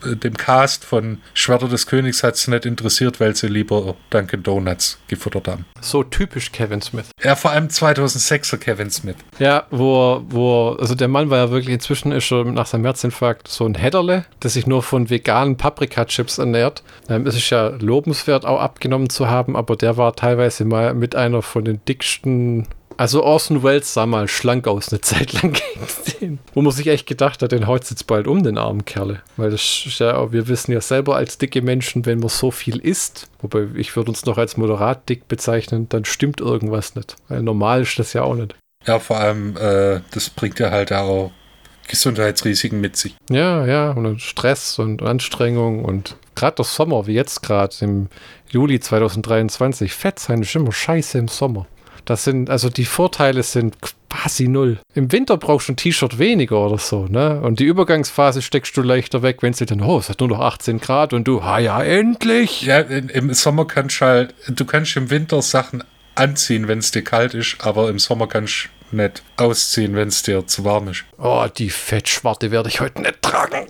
Äh, 0.05 0.15
Dem 0.15 0.35
Cast 0.35 0.85
von 0.85 1.19
Schwerter 1.33 1.67
des 1.67 1.87
Königs 1.87 2.23
hat 2.23 2.35
es 2.35 2.47
nicht 2.47 2.65
interessiert, 2.65 3.19
weil 3.19 3.35
sie 3.35 3.47
lieber 3.47 3.95
Dunkin' 4.09 4.43
Donuts 4.43 4.97
gefuttert 5.07 5.47
haben. 5.47 5.65
So 5.81 6.03
typisch 6.03 6.51
Kevin 6.51 6.81
Smith. 6.81 7.09
Ja, 7.23 7.35
vor 7.35 7.51
allem 7.51 7.67
2006er 7.67 8.57
Kevin 8.57 8.89
Smith. 8.89 9.15
Ja, 9.39 9.65
wo, 9.71 10.23
wo, 10.29 10.77
also 10.79 10.95
der 10.95 11.07
Mann 11.07 11.29
war 11.29 11.37
ja 11.37 11.51
wirklich 11.51 11.73
inzwischen 11.73 12.11
ist 12.11 12.25
schon 12.25 12.53
nach 12.53 12.65
seinem 12.65 12.85
Herzinfarkt 12.85 13.47
so 13.47 13.65
ein 13.65 13.75
Hedderle, 13.75 14.25
der 14.41 14.49
sich 14.49 14.67
nur 14.67 14.83
von 14.83 15.09
veganen 15.09 15.57
Paprika-Chips 15.57 16.37
ernährt. 16.37 16.83
Ähm, 17.09 17.25
es 17.27 17.35
ist 17.35 17.49
ja 17.49 17.67
lobenswert, 17.79 18.45
auch 18.45 18.59
abgenommen 18.59 19.09
zu 19.09 19.29
haben, 19.29 19.55
aber 19.55 19.75
der 19.75 19.97
war 19.97 20.15
teilweise 20.15 20.65
mal 20.65 20.93
mit 20.93 21.15
einer 21.15 21.41
von 21.41 21.65
den 21.65 21.83
dicksten. 21.85 22.67
Also 22.97 23.23
Orson 23.23 23.63
Welles 23.63 23.93
sah 23.93 24.05
mal 24.05 24.27
schlank 24.27 24.67
aus 24.67 24.89
eine 24.89 25.01
Zeit 25.01 25.33
lang 25.33 25.53
gegen 25.53 25.87
den. 26.19 26.39
Wo 26.53 26.61
man 26.61 26.71
sich 26.71 26.87
echt 26.87 27.07
gedacht 27.07 27.41
hat, 27.41 27.51
den 27.51 27.67
haut 27.67 27.89
jetzt 27.89 28.07
bald 28.07 28.27
um, 28.27 28.43
den 28.43 28.57
armen 28.57 28.85
Kerle. 28.85 29.21
Weil 29.37 29.51
das 29.51 29.85
ja, 29.97 30.31
wir 30.31 30.47
wissen 30.47 30.71
ja 30.71 30.81
selber 30.81 31.15
als 31.15 31.37
dicke 31.37 31.61
Menschen, 31.61 32.05
wenn 32.05 32.19
man 32.19 32.29
so 32.29 32.51
viel 32.51 32.77
isst, 32.77 33.29
wobei 33.41 33.67
ich 33.75 33.95
würde 33.95 34.11
uns 34.11 34.25
noch 34.25 34.37
als 34.37 34.57
moderat 34.57 35.07
dick 35.09 35.27
bezeichnen, 35.27 35.87
dann 35.89 36.05
stimmt 36.05 36.41
irgendwas 36.41 36.95
nicht. 36.95 37.15
Weil 37.27 37.41
normal 37.41 37.81
ist 37.81 37.97
das 37.99 38.13
ja 38.13 38.23
auch 38.23 38.35
nicht. 38.35 38.55
Ja, 38.85 38.99
vor 38.99 39.17
allem, 39.17 39.55
äh, 39.57 40.01
das 40.11 40.29
bringt 40.29 40.59
ja 40.59 40.71
halt 40.71 40.91
auch 40.91 41.31
Gesundheitsrisiken 41.87 42.79
mit 42.79 42.95
sich. 42.95 43.15
Ja, 43.29 43.65
ja, 43.65 43.91
und 43.91 44.21
Stress 44.21 44.79
und 44.79 45.01
Anstrengung 45.01 45.83
und 45.85 46.17
gerade 46.35 46.55
der 46.55 46.65
Sommer, 46.65 47.07
wie 47.07 47.13
jetzt 47.13 47.43
gerade 47.43 47.75
im 47.81 48.07
Juli 48.49 48.79
2023, 48.79 49.93
Fett 49.93 50.19
sein 50.19 50.41
ist 50.41 50.55
immer 50.55 50.71
scheiße 50.71 51.17
im 51.17 51.27
Sommer. 51.27 51.67
Das 52.05 52.23
sind, 52.23 52.49
also 52.49 52.69
die 52.69 52.85
Vorteile 52.85 53.43
sind 53.43 53.77
quasi 54.09 54.47
null. 54.47 54.79
Im 54.93 55.11
Winter 55.11 55.37
brauchst 55.37 55.67
du 55.67 55.73
ein 55.73 55.77
T-Shirt 55.77 56.19
weniger 56.19 56.65
oder 56.65 56.77
so, 56.77 57.05
ne? 57.05 57.41
Und 57.41 57.59
die 57.59 57.65
Übergangsphase 57.65 58.41
steckst 58.41 58.75
du 58.77 58.81
leichter 58.81 59.21
weg, 59.21 59.37
wenn 59.41 59.53
sie 59.53 59.65
dann, 59.65 59.81
oh, 59.81 59.97
es 59.97 60.09
hat 60.09 60.19
nur 60.19 60.29
noch 60.29 60.39
18 60.39 60.79
Grad 60.79 61.13
und 61.13 61.27
du, 61.27 61.39
ah 61.39 61.59
ja, 61.59 61.81
endlich! 61.81 62.63
Ja, 62.63 62.79
im 62.79 63.33
Sommer 63.33 63.65
kannst 63.65 64.01
du 64.01 64.05
halt, 64.05 64.35
du 64.47 64.65
kannst 64.65 64.95
im 64.97 65.09
Winter 65.09 65.41
Sachen 65.41 65.83
anziehen, 66.15 66.67
wenn 66.67 66.79
es 66.79 66.91
dir 66.91 67.03
kalt 67.03 67.33
ist, 67.33 67.57
aber 67.59 67.89
im 67.89 67.99
Sommer 67.99 68.27
kannst 68.27 68.69
du 68.91 68.97
nicht 68.97 69.23
ausziehen, 69.37 69.95
wenn 69.95 70.09
es 70.09 70.21
dir 70.21 70.45
zu 70.45 70.63
warm 70.63 70.89
ist. 70.89 71.05
Oh, 71.17 71.45
die 71.57 71.69
Fettschwarte 71.69 72.51
werde 72.51 72.69
ich 72.69 72.79
heute 72.79 73.01
nicht 73.01 73.21
tragen. 73.21 73.65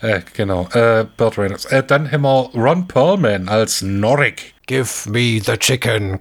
Äh, 0.00 0.20
genau, 0.34 0.68
äh, 0.72 1.06
Burt 1.16 1.38
Reynolds. 1.38 1.64
Äh, 1.66 1.82
dann 1.82 2.10
haben 2.10 2.22
wir 2.22 2.50
Ron 2.54 2.86
Perlman 2.86 3.48
als 3.48 3.82
Norik. 3.82 4.54
Give 4.68 5.08
me 5.08 5.40
the 5.42 5.56
chicken. 5.56 6.18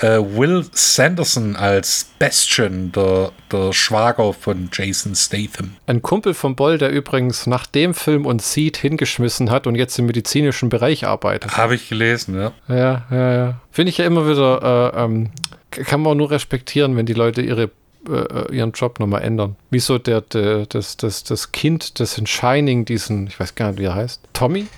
Äh, 0.00 0.18
Will 0.20 0.64
Sanderson 0.70 1.56
als 1.56 2.12
Bastion, 2.20 2.92
der, 2.92 3.32
der 3.50 3.72
Schwager 3.72 4.32
von 4.32 4.70
Jason 4.72 5.16
Statham. 5.16 5.74
Ein 5.88 6.00
Kumpel 6.00 6.32
von 6.32 6.54
Boll, 6.54 6.78
der 6.78 6.90
übrigens 6.90 7.48
nach 7.48 7.66
dem 7.66 7.92
Film 7.92 8.24
und 8.24 8.40
Seed 8.40 8.76
hingeschmissen 8.76 9.50
hat 9.50 9.66
und 9.66 9.74
jetzt 9.74 9.98
im 9.98 10.06
medizinischen 10.06 10.68
Bereich 10.68 11.06
arbeitet. 11.06 11.56
Habe 11.56 11.74
ich 11.74 11.88
gelesen, 11.88 12.36
ja. 12.36 12.52
Ja, 12.68 13.06
ja, 13.10 13.32
ja. 13.34 13.60
Finde 13.72 13.90
ich 13.90 13.98
ja 13.98 14.04
immer 14.04 14.28
wieder, 14.28 14.94
äh, 14.94 15.02
ähm, 15.02 15.30
kann 15.70 16.00
man 16.00 16.16
nur 16.16 16.30
respektieren, 16.30 16.96
wenn 16.96 17.06
die 17.06 17.14
Leute 17.14 17.42
ihre, 17.42 17.72
äh, 18.08 18.54
ihren 18.54 18.70
Job 18.70 19.00
nochmal 19.00 19.22
ändern. 19.22 19.56
Wieso 19.70 19.98
der, 19.98 20.20
der, 20.20 20.66
das, 20.66 20.96
das, 20.96 21.24
das 21.24 21.50
Kind, 21.50 21.98
das 21.98 22.16
in 22.16 22.28
Shining 22.28 22.84
diesen, 22.84 23.26
ich 23.26 23.40
weiß 23.40 23.56
gar 23.56 23.72
nicht, 23.72 23.80
wie 23.80 23.86
er 23.86 23.96
heißt, 23.96 24.20
Tommy? 24.34 24.68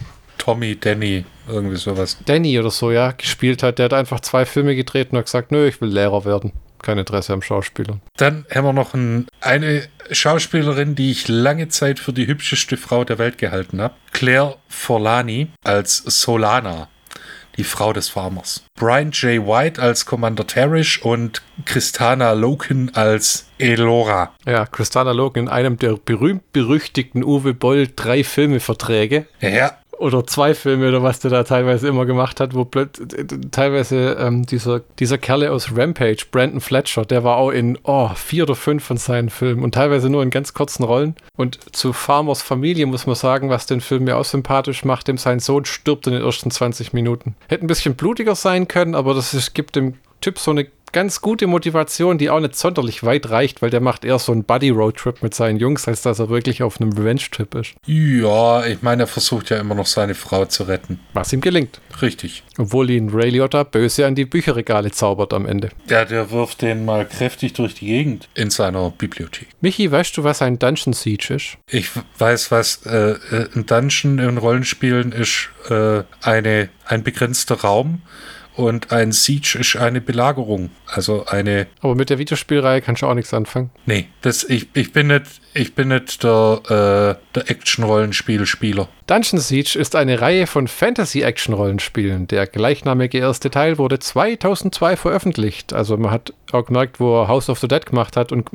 Tommy, 0.41 0.75
Danny, 0.81 1.25
irgendwie 1.47 1.77
sowas. 1.77 2.17
Danny 2.25 2.59
oder 2.59 2.71
so, 2.71 2.91
ja, 2.91 3.13
gespielt 3.13 3.63
hat. 3.63 3.79
Der 3.79 3.85
hat 3.85 3.93
einfach 3.93 4.21
zwei 4.21 4.47
Filme 4.47 4.75
gedreht 4.75 5.13
und 5.13 5.19
hat 5.19 5.27
gesagt, 5.27 5.53
nö, 5.53 5.69
ich 5.69 5.81
will 5.83 5.91
Lehrer 5.91 6.25
werden. 6.25 6.53
Kein 6.83 6.97
Interesse 6.97 7.35
am 7.35 7.43
Schauspieler. 7.43 8.01
Dann 8.17 8.47
haben 8.53 8.65
wir 8.65 8.73
noch 8.73 8.95
ein, 8.95 9.27
eine 9.43 9.87
Schauspielerin, 10.11 10.95
die 10.95 11.11
ich 11.11 11.29
lange 11.29 11.69
Zeit 11.69 11.99
für 11.99 12.15
die 12.15 12.27
hübscheste 12.27 12.79
Frau 12.79 13.05
der 13.05 13.19
Welt 13.19 13.37
gehalten 13.37 13.83
habe. 13.83 13.95
Claire 14.13 14.57
Forlani 14.67 15.49
als 15.63 15.99
Solana, 15.99 16.89
die 17.59 17.65
Frau 17.65 17.93
des 17.93 18.09
Farmers. 18.09 18.65
Brian 18.77 19.11
J. 19.11 19.47
White 19.47 19.81
als 19.83 20.07
Commander 20.07 20.47
Terrish 20.47 21.03
und 21.03 21.43
Christana 21.67 22.33
Loken 22.33 22.95
als 22.95 23.51
Elora. 23.59 24.33
Ja, 24.47 24.65
Christana 24.65 25.13
Logan 25.13 25.45
in 25.45 25.51
einem 25.51 25.77
der 25.77 25.99
berühmt-berüchtigten 26.03 27.23
Uwe 27.23 27.53
Boll 27.53 27.89
drei 27.95 28.25
Filmeverträge. 28.25 29.27
Ja, 29.43 29.77
oder 30.01 30.27
zwei 30.27 30.55
Filme 30.55 30.89
oder 30.89 31.03
was 31.03 31.21
der 31.21 31.31
da 31.31 31.45
teilweise 31.45 31.87
immer 31.87 32.07
gemacht 32.07 32.41
hat, 32.41 32.55
wo 32.55 32.67
teilweise 33.51 34.17
ähm, 34.19 34.47
dieser, 34.47 34.81
dieser 34.99 35.19
Kerle 35.19 35.53
aus 35.53 35.77
Rampage, 35.77 36.25
Brandon 36.31 36.61
Fletcher, 36.61 37.05
der 37.05 37.23
war 37.23 37.37
auch 37.37 37.51
in 37.51 37.79
oh, 37.85 38.09
vier 38.15 38.45
oder 38.45 38.55
fünf 38.55 38.83
von 38.83 38.97
seinen 38.97 39.29
Filmen 39.29 39.63
und 39.63 39.75
teilweise 39.75 40.09
nur 40.09 40.23
in 40.23 40.31
ganz 40.31 40.55
kurzen 40.55 40.85
Rollen. 40.85 41.15
Und 41.37 41.59
zu 41.77 41.93
Farmers 41.93 42.43
Familie 42.43 42.87
muss 42.87 43.07
man 43.07 43.15
sagen, 43.15 43.51
was 43.51 43.67
den 43.67 43.81
Film 43.81 44.05
mir 44.05 44.17
auch 44.17 44.25
sympathisch 44.25 44.85
macht, 44.85 45.07
dem 45.09 45.19
sein 45.19 45.39
Sohn 45.39 45.67
stirbt 45.67 46.07
in 46.07 46.15
den 46.15 46.23
ersten 46.23 46.51
20 46.51 46.93
Minuten. 46.93 47.37
Hätte 47.49 47.65
ein 47.65 47.69
bisschen 47.69 47.95
blutiger 47.95 48.35
sein 48.35 48.69
können, 48.69 48.95
aber 48.95 49.13
das 49.15 49.35
ist, 49.35 49.55
gibt 49.55 49.77
dem 49.77 49.95
Typ 50.21 50.39
so 50.39 50.51
eine 50.51 50.67
ganz 50.93 51.21
gute 51.21 51.47
Motivation, 51.47 52.19
die 52.19 52.31
auch 52.31 52.41
nicht 52.41 52.57
sonderlich 52.57 53.03
weit 53.05 53.31
reicht, 53.31 53.63
weil 53.63 53.71
der 53.71 53.81
macht 53.81 54.05
eher 54.05 54.19
so 54.19 54.33
einen 54.33 54.45
Buddy-Road-Trip 54.45 55.23
mit 55.23 55.35
seinen 55.35 55.59
Jungs, 55.59 55.87
als 55.89 56.03
dass 56.03 56.19
er 56.19 56.29
wirklich 56.29 56.63
auf 56.63 56.81
einem 56.81 56.93
Revenge-Trip 56.93 57.55
ist. 57.55 57.75
ja, 57.87 58.65
ich 58.67 58.83
meine, 58.83 59.05
er 59.05 59.07
versucht 59.07 59.51
ja 59.51 59.59
immer 59.59 59.75
noch 59.75 59.87
seine 59.87 60.15
Frau 60.15 60.45
zu 60.45 60.65
retten. 60.65 61.01
Was 61.13 61.33
ihm 61.33 61.41
gelingt. 61.41 61.81
Richtig. 62.03 62.43
Obwohl 62.59 62.91
ihn 62.91 63.11
Ray 63.11 63.31
Liotta 63.31 63.63
böse 63.63 64.07
an 64.07 64.15
die 64.15 64.25
Bücherregale 64.25 64.91
zaubert 64.91 65.33
am 65.33 65.47
Ende. 65.47 65.71
Ja, 65.89 66.05
der 66.05 66.31
wirft 66.31 66.63
den 66.63 66.85
mal 66.85 67.07
kräftig 67.07 67.53
durch 67.55 67.75
die 67.75 67.87
Gegend 67.87 68.29
in 68.35 68.51
seiner 68.51 68.91
Bibliothek. 68.91 69.49
Michi, 69.61 69.91
weißt 69.91 70.17
du, 70.17 70.25
was 70.25 70.43
ein 70.43 70.59
Dungeon 70.59 70.93
Siege 70.93 71.35
ist? 71.35 71.59
Ich 71.69 71.91
weiß, 72.19 72.51
was 72.51 72.87
äh, 72.87 73.13
äh, 73.13 73.49
ein 73.55 73.67
Dungeon 73.67 74.19
in 74.19 74.39
Rollenspielen 74.39 75.13
ist, 75.13 75.51
äh, 75.69 76.03
eine, 76.23 76.69
ein 76.87 77.03
begrenzter 77.03 77.61
Raum 77.61 78.03
und 78.57 78.93
ein 78.93 79.13
Siege 79.13 79.59
ist 79.61 79.77
eine 79.77 80.01
Belagerung. 80.01 80.71
Also 80.87 81.25
eine. 81.27 81.67
Aber 81.81 81.95
mit 81.95 82.11
der 82.11 82.19
Videospielreihe 82.19 82.83
kannst 82.83 83.03
du 83.03 83.07
auch 83.07 83.15
nichts 83.15 83.33
anfangen. 83.33 83.71
Nee, 83.87 84.09
das, 84.23 84.45
ich, 84.45 84.69
ich 84.75 84.93
bin 84.93 85.09
nicht, 85.09 85.27
ich 85.55 85.75
bin 85.75 85.89
nicht 85.89 86.23
der, 86.23 86.61
äh, 86.65 87.35
der 87.35 87.51
Action-Rollenspiel-Spieler. 87.51 88.89
Dungeon 89.07 89.41
Siege 89.41 89.79
ist 89.79 89.97
eine 89.97 90.21
Reihe 90.21 90.47
von 90.47 90.69
Fantasy-Action-Rollenspielen. 90.69 92.29
Der 92.29 92.47
gleichnamige 92.47 93.19
erste 93.19 93.51
Teil 93.51 93.79
wurde 93.79 93.99
2002 93.99 94.97
veröffentlicht. 94.97 95.73
Also 95.73 95.97
man 95.97 96.11
hat 96.11 96.33
auch 96.53 96.67
gemerkt, 96.67 97.01
wo 97.01 97.23
er 97.23 97.29
House 97.29 97.49
of 97.49 97.59
the 97.59 97.69
Dead 97.69 97.85
gemacht 97.87 98.17
hat 98.17 98.33
und 98.33 98.51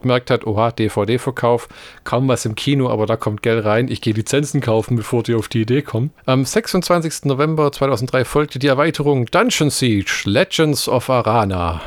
gemerkt 0.00 0.30
hat, 0.30 0.46
oha, 0.46 0.70
DVD-Verkauf, 0.70 1.68
kaum 2.04 2.28
was 2.28 2.44
im 2.44 2.54
Kino, 2.54 2.90
aber 2.90 3.06
da 3.06 3.16
kommt 3.16 3.42
Geld 3.42 3.64
rein. 3.64 3.88
Ich 3.88 4.00
gehe 4.00 4.14
Lizenzen 4.14 4.60
kaufen, 4.60 4.96
bevor 4.96 5.22
die 5.22 5.34
auf 5.34 5.48
die 5.48 5.62
Idee 5.62 5.82
kommen. 5.82 6.10
Am 6.26 6.44
26. 6.44 7.24
November 7.24 7.72
2003 7.72 8.24
folgte 8.24 8.58
die 8.58 8.68
Erweiterung 8.68 9.26
Dungeon 9.26 9.70
Siege 9.70 10.22
Legends 10.24 10.88
of 10.88 11.10
Arana. 11.10 11.80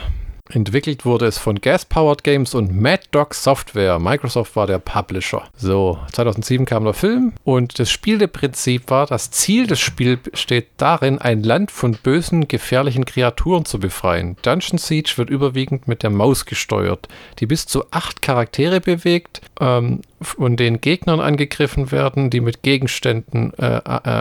Entwickelt 0.49 1.05
wurde 1.05 1.25
es 1.25 1.37
von 1.37 1.61
Gas 1.61 1.85
Powered 1.85 2.23
Games 2.25 2.53
und 2.53 2.75
Mad 2.75 3.03
Dog 3.11 3.33
Software. 3.33 3.97
Microsoft 3.97 4.57
war 4.57 4.67
der 4.67 4.77
Publisher. 4.77 5.43
So, 5.55 5.97
2007 6.11 6.65
kam 6.65 6.83
der 6.83 6.93
Film 6.93 7.31
und 7.45 7.79
das 7.79 7.89
Spieleprinzip 7.89 8.89
war, 8.89 9.07
das 9.07 9.31
Ziel 9.31 9.67
des 9.67 9.79
Spiels 9.79 10.19
besteht 10.19 10.67
darin, 10.75 11.17
ein 11.17 11.43
Land 11.43 11.71
von 11.71 11.93
bösen, 11.93 12.49
gefährlichen 12.49 13.05
Kreaturen 13.05 13.63
zu 13.63 13.79
befreien. 13.79 14.35
Dungeon 14.41 14.77
Siege 14.77 15.13
wird 15.15 15.29
überwiegend 15.29 15.87
mit 15.87 16.03
der 16.03 16.09
Maus 16.09 16.45
gesteuert, 16.45 17.07
die 17.39 17.45
bis 17.45 17.65
zu 17.65 17.85
acht 17.91 18.21
Charaktere 18.21 18.81
bewegt, 18.81 19.41
ähm, 19.61 20.01
von 20.21 20.55
den 20.55 20.81
Gegnern 20.81 21.19
angegriffen 21.19 21.91
werden, 21.91 22.29
die 22.29 22.41
mit 22.41 22.63
Gegenständen 22.63 23.53
äh, 23.55 23.77
äh, 23.77 23.79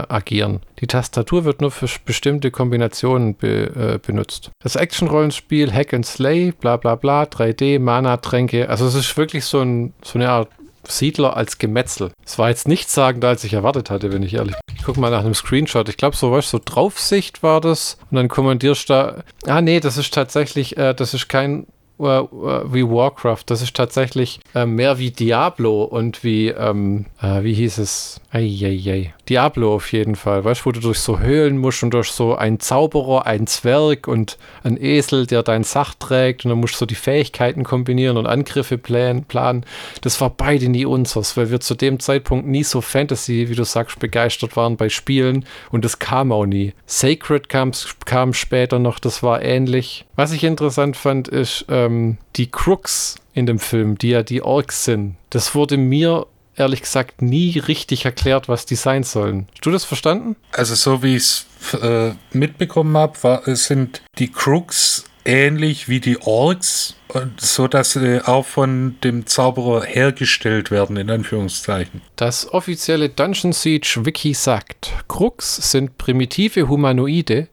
agieren. 0.08 0.60
Die 0.80 0.86
Tastatur 0.86 1.44
wird 1.44 1.60
nur 1.60 1.70
für 1.70 1.88
bestimmte 2.04 2.50
Kombinationen 2.50 3.36
be, 3.36 3.94
äh, 3.94 3.98
benutzt. 4.04 4.50
Das 4.62 4.76
Action-Rollenspiel 4.76 5.72
Hack 5.72 5.94
and 5.94 6.04
Slay, 6.12 6.52
bla 6.52 6.76
bla 6.76 6.94
bla, 6.94 7.24
3D, 7.24 7.78
Mana-Tränke, 7.78 8.68
also 8.68 8.86
es 8.86 8.94
ist 8.94 9.16
wirklich 9.16 9.44
so, 9.44 9.60
ein, 9.60 9.92
so 10.02 10.18
eine 10.18 10.30
Art 10.30 10.48
Siedler 10.86 11.36
als 11.36 11.58
Gemetzel. 11.58 12.12
Es 12.24 12.38
war 12.38 12.48
jetzt 12.48 12.66
nichts 12.66 12.94
sagender, 12.94 13.28
als 13.28 13.44
ich 13.44 13.52
erwartet 13.52 13.90
hatte, 13.90 14.12
wenn 14.12 14.22
ich 14.22 14.34
ehrlich 14.34 14.54
bin. 14.66 14.76
Ich 14.76 14.84
guck 14.84 14.96
mal 14.96 15.10
nach 15.10 15.20
einem 15.20 15.34
Screenshot. 15.34 15.88
Ich 15.88 15.96
glaube, 15.96 16.16
so 16.16 16.32
was, 16.32 16.50
so 16.50 16.60
Draufsicht 16.62 17.42
war 17.42 17.60
das. 17.60 17.98
Und 18.10 18.16
dann 18.16 18.28
kommandierst 18.28 18.88
du 18.88 18.92
da. 18.92 19.24
Ah, 19.46 19.60
nee, 19.60 19.80
das 19.80 19.96
ist 19.96 20.12
tatsächlich, 20.12 20.76
äh, 20.76 20.92
das 20.92 21.14
ist 21.14 21.28
kein 21.28 21.66
äh, 22.00 22.18
äh, 22.18 22.72
wie 22.72 22.84
Warcraft. 22.84 23.44
Das 23.46 23.62
ist 23.62 23.76
tatsächlich 23.76 24.40
äh, 24.54 24.66
mehr 24.66 24.98
wie 24.98 25.10
Diablo 25.10 25.84
und 25.84 26.24
wie, 26.24 26.48
ähm, 26.48 27.06
äh, 27.20 27.42
wie 27.44 27.54
hieß 27.54 27.78
es? 27.78 28.20
Eieiei. 28.34 29.12
Diablo 29.28 29.74
auf 29.74 29.92
jeden 29.92 30.16
Fall. 30.16 30.42
Weißt 30.42 30.62
du, 30.62 30.66
wo 30.66 30.72
du 30.72 30.80
durch 30.80 31.00
so 31.00 31.18
Höhlen 31.18 31.58
musst 31.58 31.82
und 31.82 31.92
durch 31.92 32.10
so 32.10 32.34
einen 32.34 32.60
Zauberer, 32.60 33.26
einen 33.26 33.46
Zwerg 33.46 34.08
und 34.08 34.38
einen 34.64 34.82
Esel, 34.82 35.26
der 35.26 35.42
dein 35.42 35.64
Sach 35.64 35.94
trägt 35.94 36.44
und 36.44 36.48
dann 36.48 36.58
musst 36.58 36.74
du 36.74 36.78
so 36.78 36.86
die 36.86 36.94
Fähigkeiten 36.94 37.62
kombinieren 37.62 38.16
und 38.16 38.26
Angriffe 38.26 38.78
plan, 38.78 39.24
planen. 39.24 39.66
Das 40.00 40.18
war 40.22 40.30
beide 40.30 40.70
nie 40.70 40.86
unseres, 40.86 41.36
weil 41.36 41.50
wir 41.50 41.60
zu 41.60 41.74
dem 41.74 42.00
Zeitpunkt 42.00 42.46
nie 42.46 42.64
so 42.64 42.80
Fantasy, 42.80 43.50
wie 43.50 43.54
du 43.54 43.64
sagst, 43.64 43.98
begeistert 43.98 44.56
waren 44.56 44.78
bei 44.78 44.88
Spielen 44.88 45.44
und 45.70 45.84
das 45.84 45.98
kam 45.98 46.32
auch 46.32 46.46
nie. 46.46 46.72
Sacred 46.86 47.50
kam, 47.50 47.72
kam 48.06 48.32
später 48.32 48.78
noch, 48.78 48.98
das 48.98 49.22
war 49.22 49.42
ähnlich. 49.42 50.06
Was 50.16 50.32
ich 50.32 50.44
interessant 50.44 50.96
fand, 50.96 51.28
ist 51.28 51.66
ähm, 51.68 52.16
die 52.36 52.50
Crooks 52.50 53.16
in 53.34 53.44
dem 53.44 53.58
Film, 53.58 53.98
die 53.98 54.10
ja 54.10 54.22
die 54.22 54.42
Orks 54.42 54.84
sind. 54.84 55.16
Das 55.30 55.54
wurde 55.54 55.76
mir 55.76 56.26
ehrlich 56.56 56.82
gesagt 56.82 57.22
nie 57.22 57.58
richtig 57.58 58.04
erklärt, 58.04 58.48
was 58.48 58.66
die 58.66 58.76
sein 58.76 59.02
sollen. 59.02 59.46
Hast 59.52 59.66
du 59.66 59.70
das 59.70 59.84
verstanden? 59.84 60.36
Also 60.52 60.74
so 60.74 61.02
wie 61.02 61.16
ich 61.16 61.22
es 61.22 61.74
äh, 61.82 62.14
mitbekommen 62.32 62.96
habe, 62.96 63.56
sind 63.56 64.02
die 64.18 64.30
Crooks 64.30 65.04
ähnlich 65.24 65.88
wie 65.88 66.00
die 66.00 66.20
Orks, 66.20 66.96
so 67.38 67.68
dass 67.68 67.92
sie 67.92 68.26
auch 68.26 68.46
von 68.46 68.96
dem 69.04 69.26
Zauberer 69.26 69.84
hergestellt 69.84 70.70
werden, 70.70 70.96
in 70.96 71.10
Anführungszeichen. 71.10 72.00
Das 72.16 72.52
offizielle 72.52 73.08
Dungeon 73.08 73.52
Siege 73.52 74.00
Wiki 74.02 74.34
sagt, 74.34 74.92
Crooks 75.08 75.70
sind 75.70 75.98
primitive 75.98 76.68
Humanoide, 76.68 77.48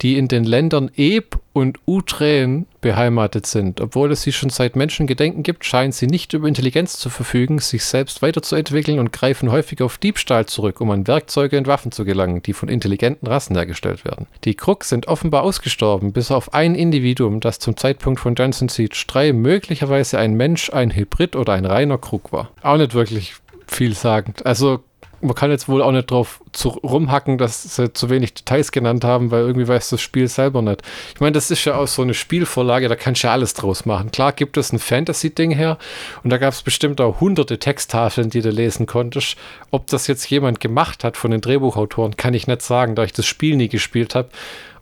die 0.00 0.16
in 0.16 0.28
den 0.28 0.44
Ländern 0.44 0.90
Eb 0.94 1.38
und 1.58 1.78
Uträen 1.86 2.66
beheimatet 2.80 3.46
sind. 3.46 3.80
Obwohl 3.80 4.12
es 4.12 4.22
sie 4.22 4.32
schon 4.32 4.50
seit 4.50 4.76
Menschengedenken 4.76 5.42
gibt, 5.42 5.64
scheinen 5.64 5.92
sie 5.92 6.06
nicht 6.06 6.32
über 6.32 6.48
Intelligenz 6.48 6.98
zu 6.98 7.10
verfügen, 7.10 7.58
sich 7.58 7.84
selbst 7.84 8.22
weiterzuentwickeln 8.22 8.98
und 8.98 9.12
greifen 9.12 9.50
häufig 9.50 9.82
auf 9.82 9.98
Diebstahl 9.98 10.46
zurück, 10.46 10.80
um 10.80 10.90
an 10.90 11.06
Werkzeuge 11.06 11.58
und 11.58 11.66
Waffen 11.66 11.92
zu 11.92 12.04
gelangen, 12.04 12.42
die 12.42 12.52
von 12.52 12.68
intelligenten 12.68 13.26
Rassen 13.26 13.56
hergestellt 13.56 14.04
werden. 14.04 14.26
Die 14.44 14.54
Krux 14.54 14.88
sind 14.88 15.08
offenbar 15.08 15.42
ausgestorben, 15.42 16.12
bis 16.12 16.30
auf 16.30 16.54
ein 16.54 16.74
Individuum, 16.74 17.40
das 17.40 17.58
zum 17.58 17.76
Zeitpunkt 17.76 18.20
von 18.20 18.34
Johnson 18.34 18.68
Siege 18.68 19.04
3 19.06 19.32
möglicherweise 19.32 20.18
ein 20.18 20.34
Mensch, 20.34 20.70
ein 20.70 20.94
Hybrid 20.94 21.36
oder 21.36 21.52
ein 21.54 21.64
reiner 21.64 21.98
Krug 21.98 22.32
war. 22.32 22.50
Auch 22.62 22.76
nicht 22.76 22.94
wirklich 22.94 23.34
vielsagend. 23.66 24.46
Also 24.46 24.80
man 25.20 25.34
kann 25.34 25.50
jetzt 25.50 25.68
wohl 25.68 25.82
auch 25.82 25.92
nicht 25.92 26.10
drauf 26.10 26.40
zu, 26.52 26.68
rumhacken, 26.68 27.38
dass 27.38 27.76
sie 27.76 27.92
zu 27.92 28.10
wenig 28.10 28.34
Details 28.34 28.72
genannt 28.72 29.04
haben, 29.04 29.30
weil 29.30 29.42
irgendwie 29.42 29.66
weiß 29.66 29.90
das 29.90 30.00
Spiel 30.00 30.28
selber 30.28 30.62
nicht. 30.62 30.82
Ich 31.14 31.20
meine, 31.20 31.32
das 31.32 31.50
ist 31.50 31.64
ja 31.64 31.76
auch 31.76 31.88
so 31.88 32.02
eine 32.02 32.14
Spielvorlage, 32.14 32.88
da 32.88 32.96
kannst 32.96 33.22
du 33.22 33.26
ja 33.26 33.32
alles 33.32 33.54
draus 33.54 33.84
machen. 33.84 34.10
Klar 34.10 34.32
gibt 34.32 34.56
es 34.56 34.72
ein 34.72 34.78
Fantasy-Ding 34.78 35.50
her 35.50 35.78
und 36.22 36.30
da 36.30 36.38
gab 36.38 36.52
es 36.52 36.62
bestimmt 36.62 37.00
auch 37.00 37.20
hunderte 37.20 37.58
Texttafeln, 37.58 38.30
die 38.30 38.42
du 38.42 38.50
lesen 38.50 38.86
konntest. 38.86 39.36
Ob 39.70 39.86
das 39.88 40.06
jetzt 40.06 40.28
jemand 40.30 40.60
gemacht 40.60 41.04
hat 41.04 41.16
von 41.16 41.30
den 41.30 41.40
Drehbuchautoren, 41.40 42.16
kann 42.16 42.34
ich 42.34 42.46
nicht 42.46 42.62
sagen, 42.62 42.94
da 42.94 43.04
ich 43.04 43.12
das 43.12 43.26
Spiel 43.26 43.56
nie 43.56 43.68
gespielt 43.68 44.14
habe. 44.14 44.28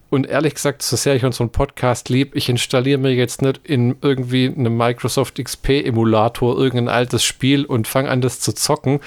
Und 0.09 0.28
ehrlich 0.28 0.54
gesagt, 0.54 0.82
so 0.82 0.96
sehr 0.96 1.16
ich 1.16 1.24
unseren 1.24 1.50
Podcast 1.50 2.09
liebe, 2.09 2.36
ich 2.38 2.48
installiere 2.48 2.98
mir 2.98 3.12
jetzt 3.12 3.42
nicht 3.42 3.61
in 3.64 3.96
irgendwie 4.02 4.46
einem 4.46 4.76
Microsoft 4.76 5.42
XP-Emulator 5.42 6.57
irgendein 6.57 6.88
altes 6.88 7.24
Spiel 7.24 7.64
und 7.64 7.88
fange 7.88 8.09
an, 8.09 8.20
das 8.20 8.38
zu 8.38 8.52
zocken, 8.52 9.00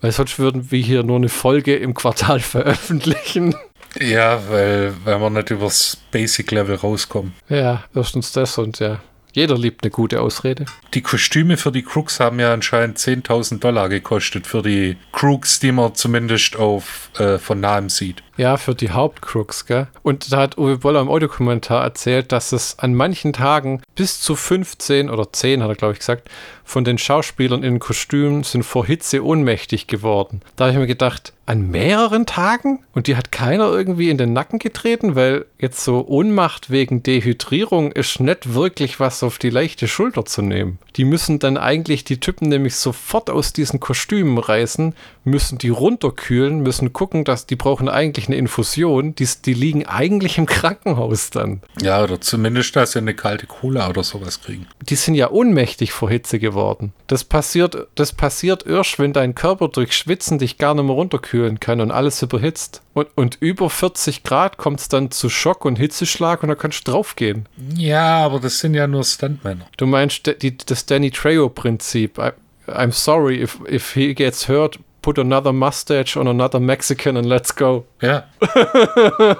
weil 0.00 0.10
sonst 0.10 0.38
würden 0.38 0.70
wir 0.70 0.80
hier 0.80 1.04
nur 1.04 1.16
eine 1.16 1.28
Folge 1.28 1.76
im 1.76 1.94
Quartal 1.94 2.40
veröffentlichen. 2.40 3.54
Ja, 3.98 4.40
weil, 4.48 4.94
weil 5.04 5.20
wir 5.20 5.30
nicht 5.30 5.50
übers 5.50 5.96
Basic-Level 6.10 6.76
rauskommen. 6.76 7.34
Ja, 7.48 7.84
erstens 7.94 8.32
das 8.32 8.58
und 8.58 8.78
ja. 8.78 9.00
Jeder 9.32 9.56
liebt 9.56 9.84
eine 9.84 9.90
gute 9.90 10.20
Ausrede. 10.20 10.66
Die 10.94 11.02
Kostüme 11.02 11.56
für 11.56 11.70
die 11.70 11.82
Crooks 11.82 12.18
haben 12.18 12.40
ja 12.40 12.52
anscheinend 12.52 12.98
10.000 12.98 13.60
Dollar 13.60 13.88
gekostet 13.88 14.46
für 14.46 14.62
die 14.62 14.96
Crooks, 15.12 15.60
die 15.60 15.72
man 15.72 15.94
zumindest 15.94 16.56
auf 16.56 17.10
äh, 17.18 17.38
von 17.38 17.60
nahem 17.60 17.88
sieht. 17.88 18.22
Ja, 18.40 18.56
für 18.56 18.74
die 18.74 18.88
Hauptcrooks, 18.88 19.66
gell? 19.66 19.88
Und 20.02 20.32
da 20.32 20.38
hat 20.38 20.56
Uwe 20.56 20.78
Boller 20.78 21.02
im 21.02 21.10
Audiokommentar 21.10 21.84
erzählt, 21.84 22.32
dass 22.32 22.52
es 22.52 22.78
an 22.78 22.94
manchen 22.94 23.34
Tagen 23.34 23.82
bis 23.96 24.22
zu 24.22 24.34
15 24.34 25.10
oder 25.10 25.30
10, 25.30 25.62
hat 25.62 25.68
er 25.68 25.74
glaube 25.74 25.92
ich 25.92 25.98
gesagt, 25.98 26.30
von 26.64 26.82
den 26.82 26.96
Schauspielern 26.96 27.62
in 27.62 27.80
Kostümen 27.80 28.42
sind 28.42 28.62
vor 28.62 28.86
Hitze 28.86 29.22
ohnmächtig 29.22 29.88
geworden. 29.88 30.40
Da 30.56 30.64
habe 30.64 30.72
ich 30.72 30.78
mir 30.78 30.86
gedacht, 30.86 31.34
an 31.50 31.68
mehreren 31.68 32.26
Tagen? 32.26 32.84
Und 32.94 33.08
die 33.08 33.16
hat 33.16 33.32
keiner 33.32 33.72
irgendwie 33.72 34.08
in 34.08 34.18
den 34.18 34.32
Nacken 34.32 34.60
getreten, 34.60 35.16
weil 35.16 35.46
jetzt 35.58 35.82
so 35.82 36.06
Ohnmacht 36.06 36.70
wegen 36.70 37.02
Dehydrierung 37.02 37.90
ist 37.90 38.20
nicht 38.20 38.54
wirklich 38.54 39.00
was 39.00 39.24
auf 39.24 39.38
die 39.38 39.50
leichte 39.50 39.88
Schulter 39.88 40.24
zu 40.24 40.42
nehmen. 40.42 40.78
Die 40.94 41.04
müssen 41.04 41.40
dann 41.40 41.56
eigentlich 41.56 42.04
die 42.04 42.20
Typen 42.20 42.48
nämlich 42.48 42.76
sofort 42.76 43.30
aus 43.30 43.52
diesen 43.52 43.80
Kostümen 43.80 44.38
reißen, 44.38 44.94
müssen 45.24 45.58
die 45.58 45.68
runterkühlen, 45.68 46.60
müssen 46.60 46.92
gucken, 46.92 47.24
dass 47.24 47.46
die 47.46 47.56
brauchen 47.56 47.88
eigentlich 47.88 48.26
eine 48.26 48.36
Infusion. 48.36 49.14
Die, 49.14 49.28
die 49.44 49.54
liegen 49.54 49.86
eigentlich 49.86 50.38
im 50.38 50.46
Krankenhaus 50.46 51.30
dann. 51.30 51.60
Ja, 51.80 52.02
oder 52.02 52.20
zumindest, 52.20 52.74
dass 52.76 52.92
sie 52.92 52.98
eine 52.98 53.14
kalte 53.14 53.46
Cola 53.46 53.88
oder 53.88 54.02
sowas 54.02 54.40
kriegen. 54.40 54.66
Die 54.82 54.96
sind 54.96 55.14
ja 55.14 55.30
ohnmächtig 55.30 55.92
vor 55.92 56.10
Hitze 56.10 56.38
geworden. 56.38 56.92
Das 57.06 57.24
passiert, 57.24 57.88
das 57.94 58.12
passiert 58.12 58.66
erst, 58.66 58.98
wenn 58.98 59.12
dein 59.12 59.34
Körper 59.34 59.68
durch 59.68 59.96
Schwitzen 59.96 60.38
dich 60.38 60.58
gar 60.58 60.74
nicht 60.74 60.84
mehr 60.84 60.94
runterkühlen 60.94 61.60
kann 61.60 61.80
und 61.80 61.90
alles 61.90 62.22
überhitzt. 62.22 62.82
Und, 62.94 63.08
und 63.16 63.36
über 63.40 63.70
40 63.70 64.24
Grad 64.24 64.56
kommt 64.56 64.80
es 64.80 64.88
dann 64.88 65.10
zu 65.10 65.28
Schock 65.28 65.64
und 65.64 65.76
Hitzeschlag 65.76 66.42
und 66.42 66.48
da 66.48 66.54
kannst 66.54 66.86
du 66.86 66.92
draufgehen. 66.92 67.46
Ja, 67.74 68.18
aber 68.18 68.40
das 68.40 68.58
sind 68.58 68.74
ja 68.74 68.86
nur 68.86 69.04
Stuntmänner. 69.04 69.66
Du 69.76 69.86
meinst 69.86 70.26
die, 70.42 70.56
das 70.56 70.86
Danny 70.86 71.10
Trejo-Prinzip. 71.10 72.18
I'm 72.66 72.92
sorry 72.92 73.42
if, 73.42 73.58
if 73.68 73.94
he 73.94 74.14
gets 74.14 74.48
hurt, 74.48 74.78
put 75.02 75.18
another 75.18 75.52
mustache 75.52 76.16
on 76.18 76.28
another 76.28 76.60
Mexican 76.60 77.16
and 77.16 77.26
let's 77.26 77.54
go. 77.54 77.86
Ja. 78.00 78.24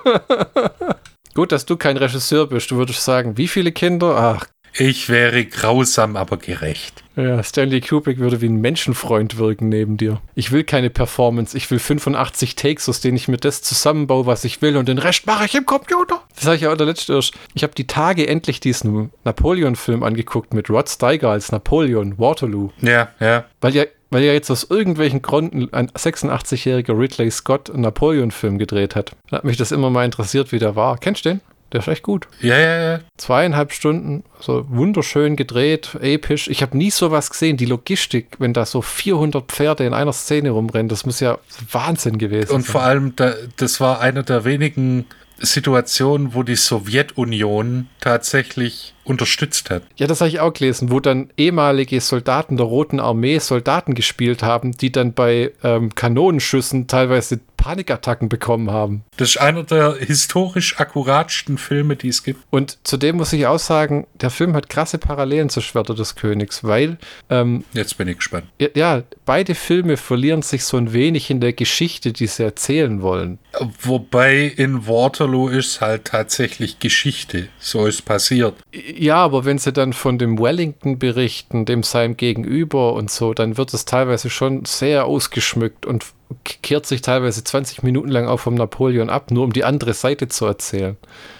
Gut, 1.35 1.53
dass 1.53 1.65
du 1.65 1.77
kein 1.77 1.97
Regisseur 1.97 2.47
bist. 2.47 2.71
Du 2.71 2.77
würdest 2.77 3.05
sagen, 3.05 3.37
wie 3.37 3.49
viele 3.49 3.73
Kinder? 3.73 4.17
Ach. 4.17 4.47
Ich 4.73 5.09
wäre 5.09 5.45
grausam, 5.45 6.17
aber 6.17 6.37
gerecht. 6.37 7.03
Ja, 7.17 7.43
Stanley 7.43 7.81
Kubrick 7.81 8.19
würde 8.19 8.41
wie 8.41 8.49
ein 8.49 8.61
Menschenfreund 8.61 9.37
wirken 9.37 9.69
neben 9.69 9.97
dir. 9.97 10.21
Ich 10.35 10.53
will 10.53 10.63
keine 10.63 10.91
Performance. 10.91 11.57
Ich 11.57 11.71
will 11.71 11.81
85 11.81 12.55
Takes, 12.55 12.89
aus 12.89 13.01
denen 13.01 13.17
ich 13.17 13.27
mir 13.27 13.37
das 13.37 13.63
zusammenbaue, 13.63 14.27
was 14.27 14.45
ich 14.45 14.63
will, 14.63 14.77
und 14.77 14.89
den 14.89 14.99
Rest 14.99 15.27
mache 15.27 15.45
ich 15.45 15.55
im 15.57 15.67
Computer. 15.67 16.23
Das 16.35 16.45
sage 16.45 16.57
ich 16.57 16.63
ja 16.63 16.73
auch 16.73 16.77
der 16.77 16.87
letzte 16.87 17.15
erst. 17.15 17.35
Ich 17.55 17.65
habe 17.65 17.75
die 17.75 17.87
Tage 17.87 18.29
endlich 18.29 18.61
diesen 18.61 19.11
Napoleon-Film 19.25 20.03
angeguckt 20.05 20.55
mit 20.55 20.71
Rod 20.71 20.89
Steiger 20.89 21.31
als 21.31 21.51
Napoleon, 21.51 22.19
Waterloo. 22.19 22.71
Ja, 22.81 23.09
ja. 23.19 23.47
Weil 23.61 23.75
ja 23.75 23.85
weil 24.11 24.23
ja 24.23 24.33
jetzt 24.33 24.51
aus 24.51 24.65
irgendwelchen 24.69 25.23
Gründen 25.23 25.73
ein 25.73 25.89
86-jähriger 25.91 26.99
Ridley 26.99 27.31
Scott 27.31 27.71
einen 27.71 27.83
Napoleon-Film 27.83 28.59
gedreht 28.59 28.97
hat. 28.97 29.13
Da 29.31 29.39
hat 29.39 29.45
mich 29.45 29.57
das 29.57 29.73
immer 29.73 29.91
mal 29.91 30.05
interessiert, 30.05 30.53
wie 30.53 30.59
der 30.59 30.77
war. 30.77 30.99
Kennst 30.99 31.25
du 31.25 31.31
den? 31.31 31.41
Der 31.73 31.81
ist 31.81 31.89
echt 31.89 32.03
gut. 32.03 32.27
Ja, 32.41 32.59
ja, 32.59 32.93
ja. 32.93 33.01
Zweieinhalb 33.17 33.73
Stunden, 33.73 34.25
so 34.41 34.67
wunderschön 34.69 35.37
gedreht, 35.37 35.97
episch. 36.01 36.49
Ich 36.49 36.63
habe 36.63 36.77
nie 36.77 36.91
sowas 36.91 37.31
gesehen. 37.31 37.57
Die 37.57 37.67
Logistik, 37.67 38.27
wenn 38.41 38.53
da 38.53 38.67
so 38.67 38.83
400 38.83 39.45
Pferde 39.45 39.87
in 39.87 39.95
einer 39.95 40.13
Szene 40.13 40.51
rumrennen, 40.51 40.89
das 40.89 41.07
muss 41.07 41.21
ja 41.21 41.39
Wahnsinn 41.71 42.19
gewesen 42.19 42.49
sein. 42.49 42.57
Und 42.57 42.67
vor 42.67 42.83
allem, 42.83 43.15
das 43.57 43.81
war 43.81 44.01
einer 44.01 44.25
der 44.25 44.45
wenigen 44.45 45.07
Situationen, 45.41 46.35
wo 46.35 46.43
die 46.43 46.57
Sowjetunion 46.57 47.89
tatsächlich 48.01 48.95
unterstützt 49.05 49.71
hat. 49.71 49.83
Ja, 49.97 50.07
das 50.07 50.21
habe 50.21 50.29
ich 50.29 50.41
auch 50.41 50.53
gelesen, 50.53 50.91
wo 50.91 51.01
dann 51.01 51.31
ehemalige 51.37 52.01
Soldaten 52.01 52.57
der 52.57 52.67
Roten 52.67 53.01
Armee 53.01 53.39
Soldaten 53.39 53.95
gespielt 53.95 54.43
haben, 54.43 54.73
die 54.73 54.93
dann 54.93 55.15
bei 55.15 55.53
ähm, 55.63 55.95
Kanonenschüssen 55.95 56.87
teilweise 56.87 57.41
Panikattacken 57.61 58.31
bekommen 58.31 58.71
haben. 58.71 59.05
Das 59.19 59.31
ist 59.31 59.37
einer 59.37 59.65
der 59.65 59.97
historisch 59.97 60.81
akkuratsten 60.81 61.59
Filme, 61.59 61.95
die 61.95 62.09
es 62.09 62.23
gibt. 62.23 62.41
Und 62.49 62.79
zudem 62.85 63.17
muss 63.17 63.35
ich 63.35 63.47
auch 63.47 63.59
sagen, 63.59 64.07
der 64.15 64.31
Film 64.31 64.55
hat 64.55 64.71
krasse 64.71 64.97
Parallelen 64.97 65.51
zu 65.51 65.61
Schwerter 65.61 65.95
des 65.95 66.15
Königs, 66.17 66.65
weil. 66.65 66.97
Ähm, 67.29 67.65
Jetzt 67.75 67.99
bin 67.99 68.09
ich 68.09 68.17
gespannt. 68.17 68.47
Ja, 68.59 68.69
ja, 68.75 69.03
beide 69.27 69.55
Filme 69.55 69.99
verlieren 69.99 70.41
sich 70.41 70.65
so 70.65 70.79
ein 70.79 70.95
wenig 70.95 71.29
in 71.31 71.41
der 71.41 71.53
Geschichte, 71.53 72.15
die 72.15 72.27
sie 72.27 72.45
erzählen 72.45 73.03
wollen. 73.03 73.39
Wobei 73.83 74.45
in 74.45 74.87
Waterloo 74.87 75.49
ist 75.49 75.83
halt 75.83 76.07
tatsächlich 76.07 76.79
Geschichte. 76.79 77.49
So 77.59 77.85
ist 77.85 78.07
passiert. 78.07 78.55
Ja, 78.73 79.17
aber 79.17 79.45
wenn 79.45 79.59
sie 79.59 79.73
dann 79.73 79.93
von 79.93 80.19
dem 80.19 80.39
Wellington 80.39 80.99
berichten, 80.99 81.67
dem 81.67 81.83
seinem 81.83 82.17
Gegenüber 82.17 82.95
und 82.95 83.11
so, 83.11 83.35
dann 83.35 83.59
wird 83.59 83.75
es 83.75 83.85
teilweise 83.85 84.31
schon 84.31 84.65
sehr 84.65 85.05
ausgeschmückt 85.05 85.85
und 85.85 86.07
kehrt 86.45 86.87
sich 86.87 87.03
teilweise 87.03 87.43
20 87.45 87.83
Minuten 87.83 88.09
lang 88.09 88.27
auch 88.27 88.39
vom 88.39 88.55
Napoleon 88.55 89.11
ab, 89.11 89.31
nur 89.31 89.45
um 89.45 89.53
die 89.53 89.65
andere 89.65 89.95
Seite 89.95 90.29
zu 90.29 90.47
erzählen. 90.47 90.97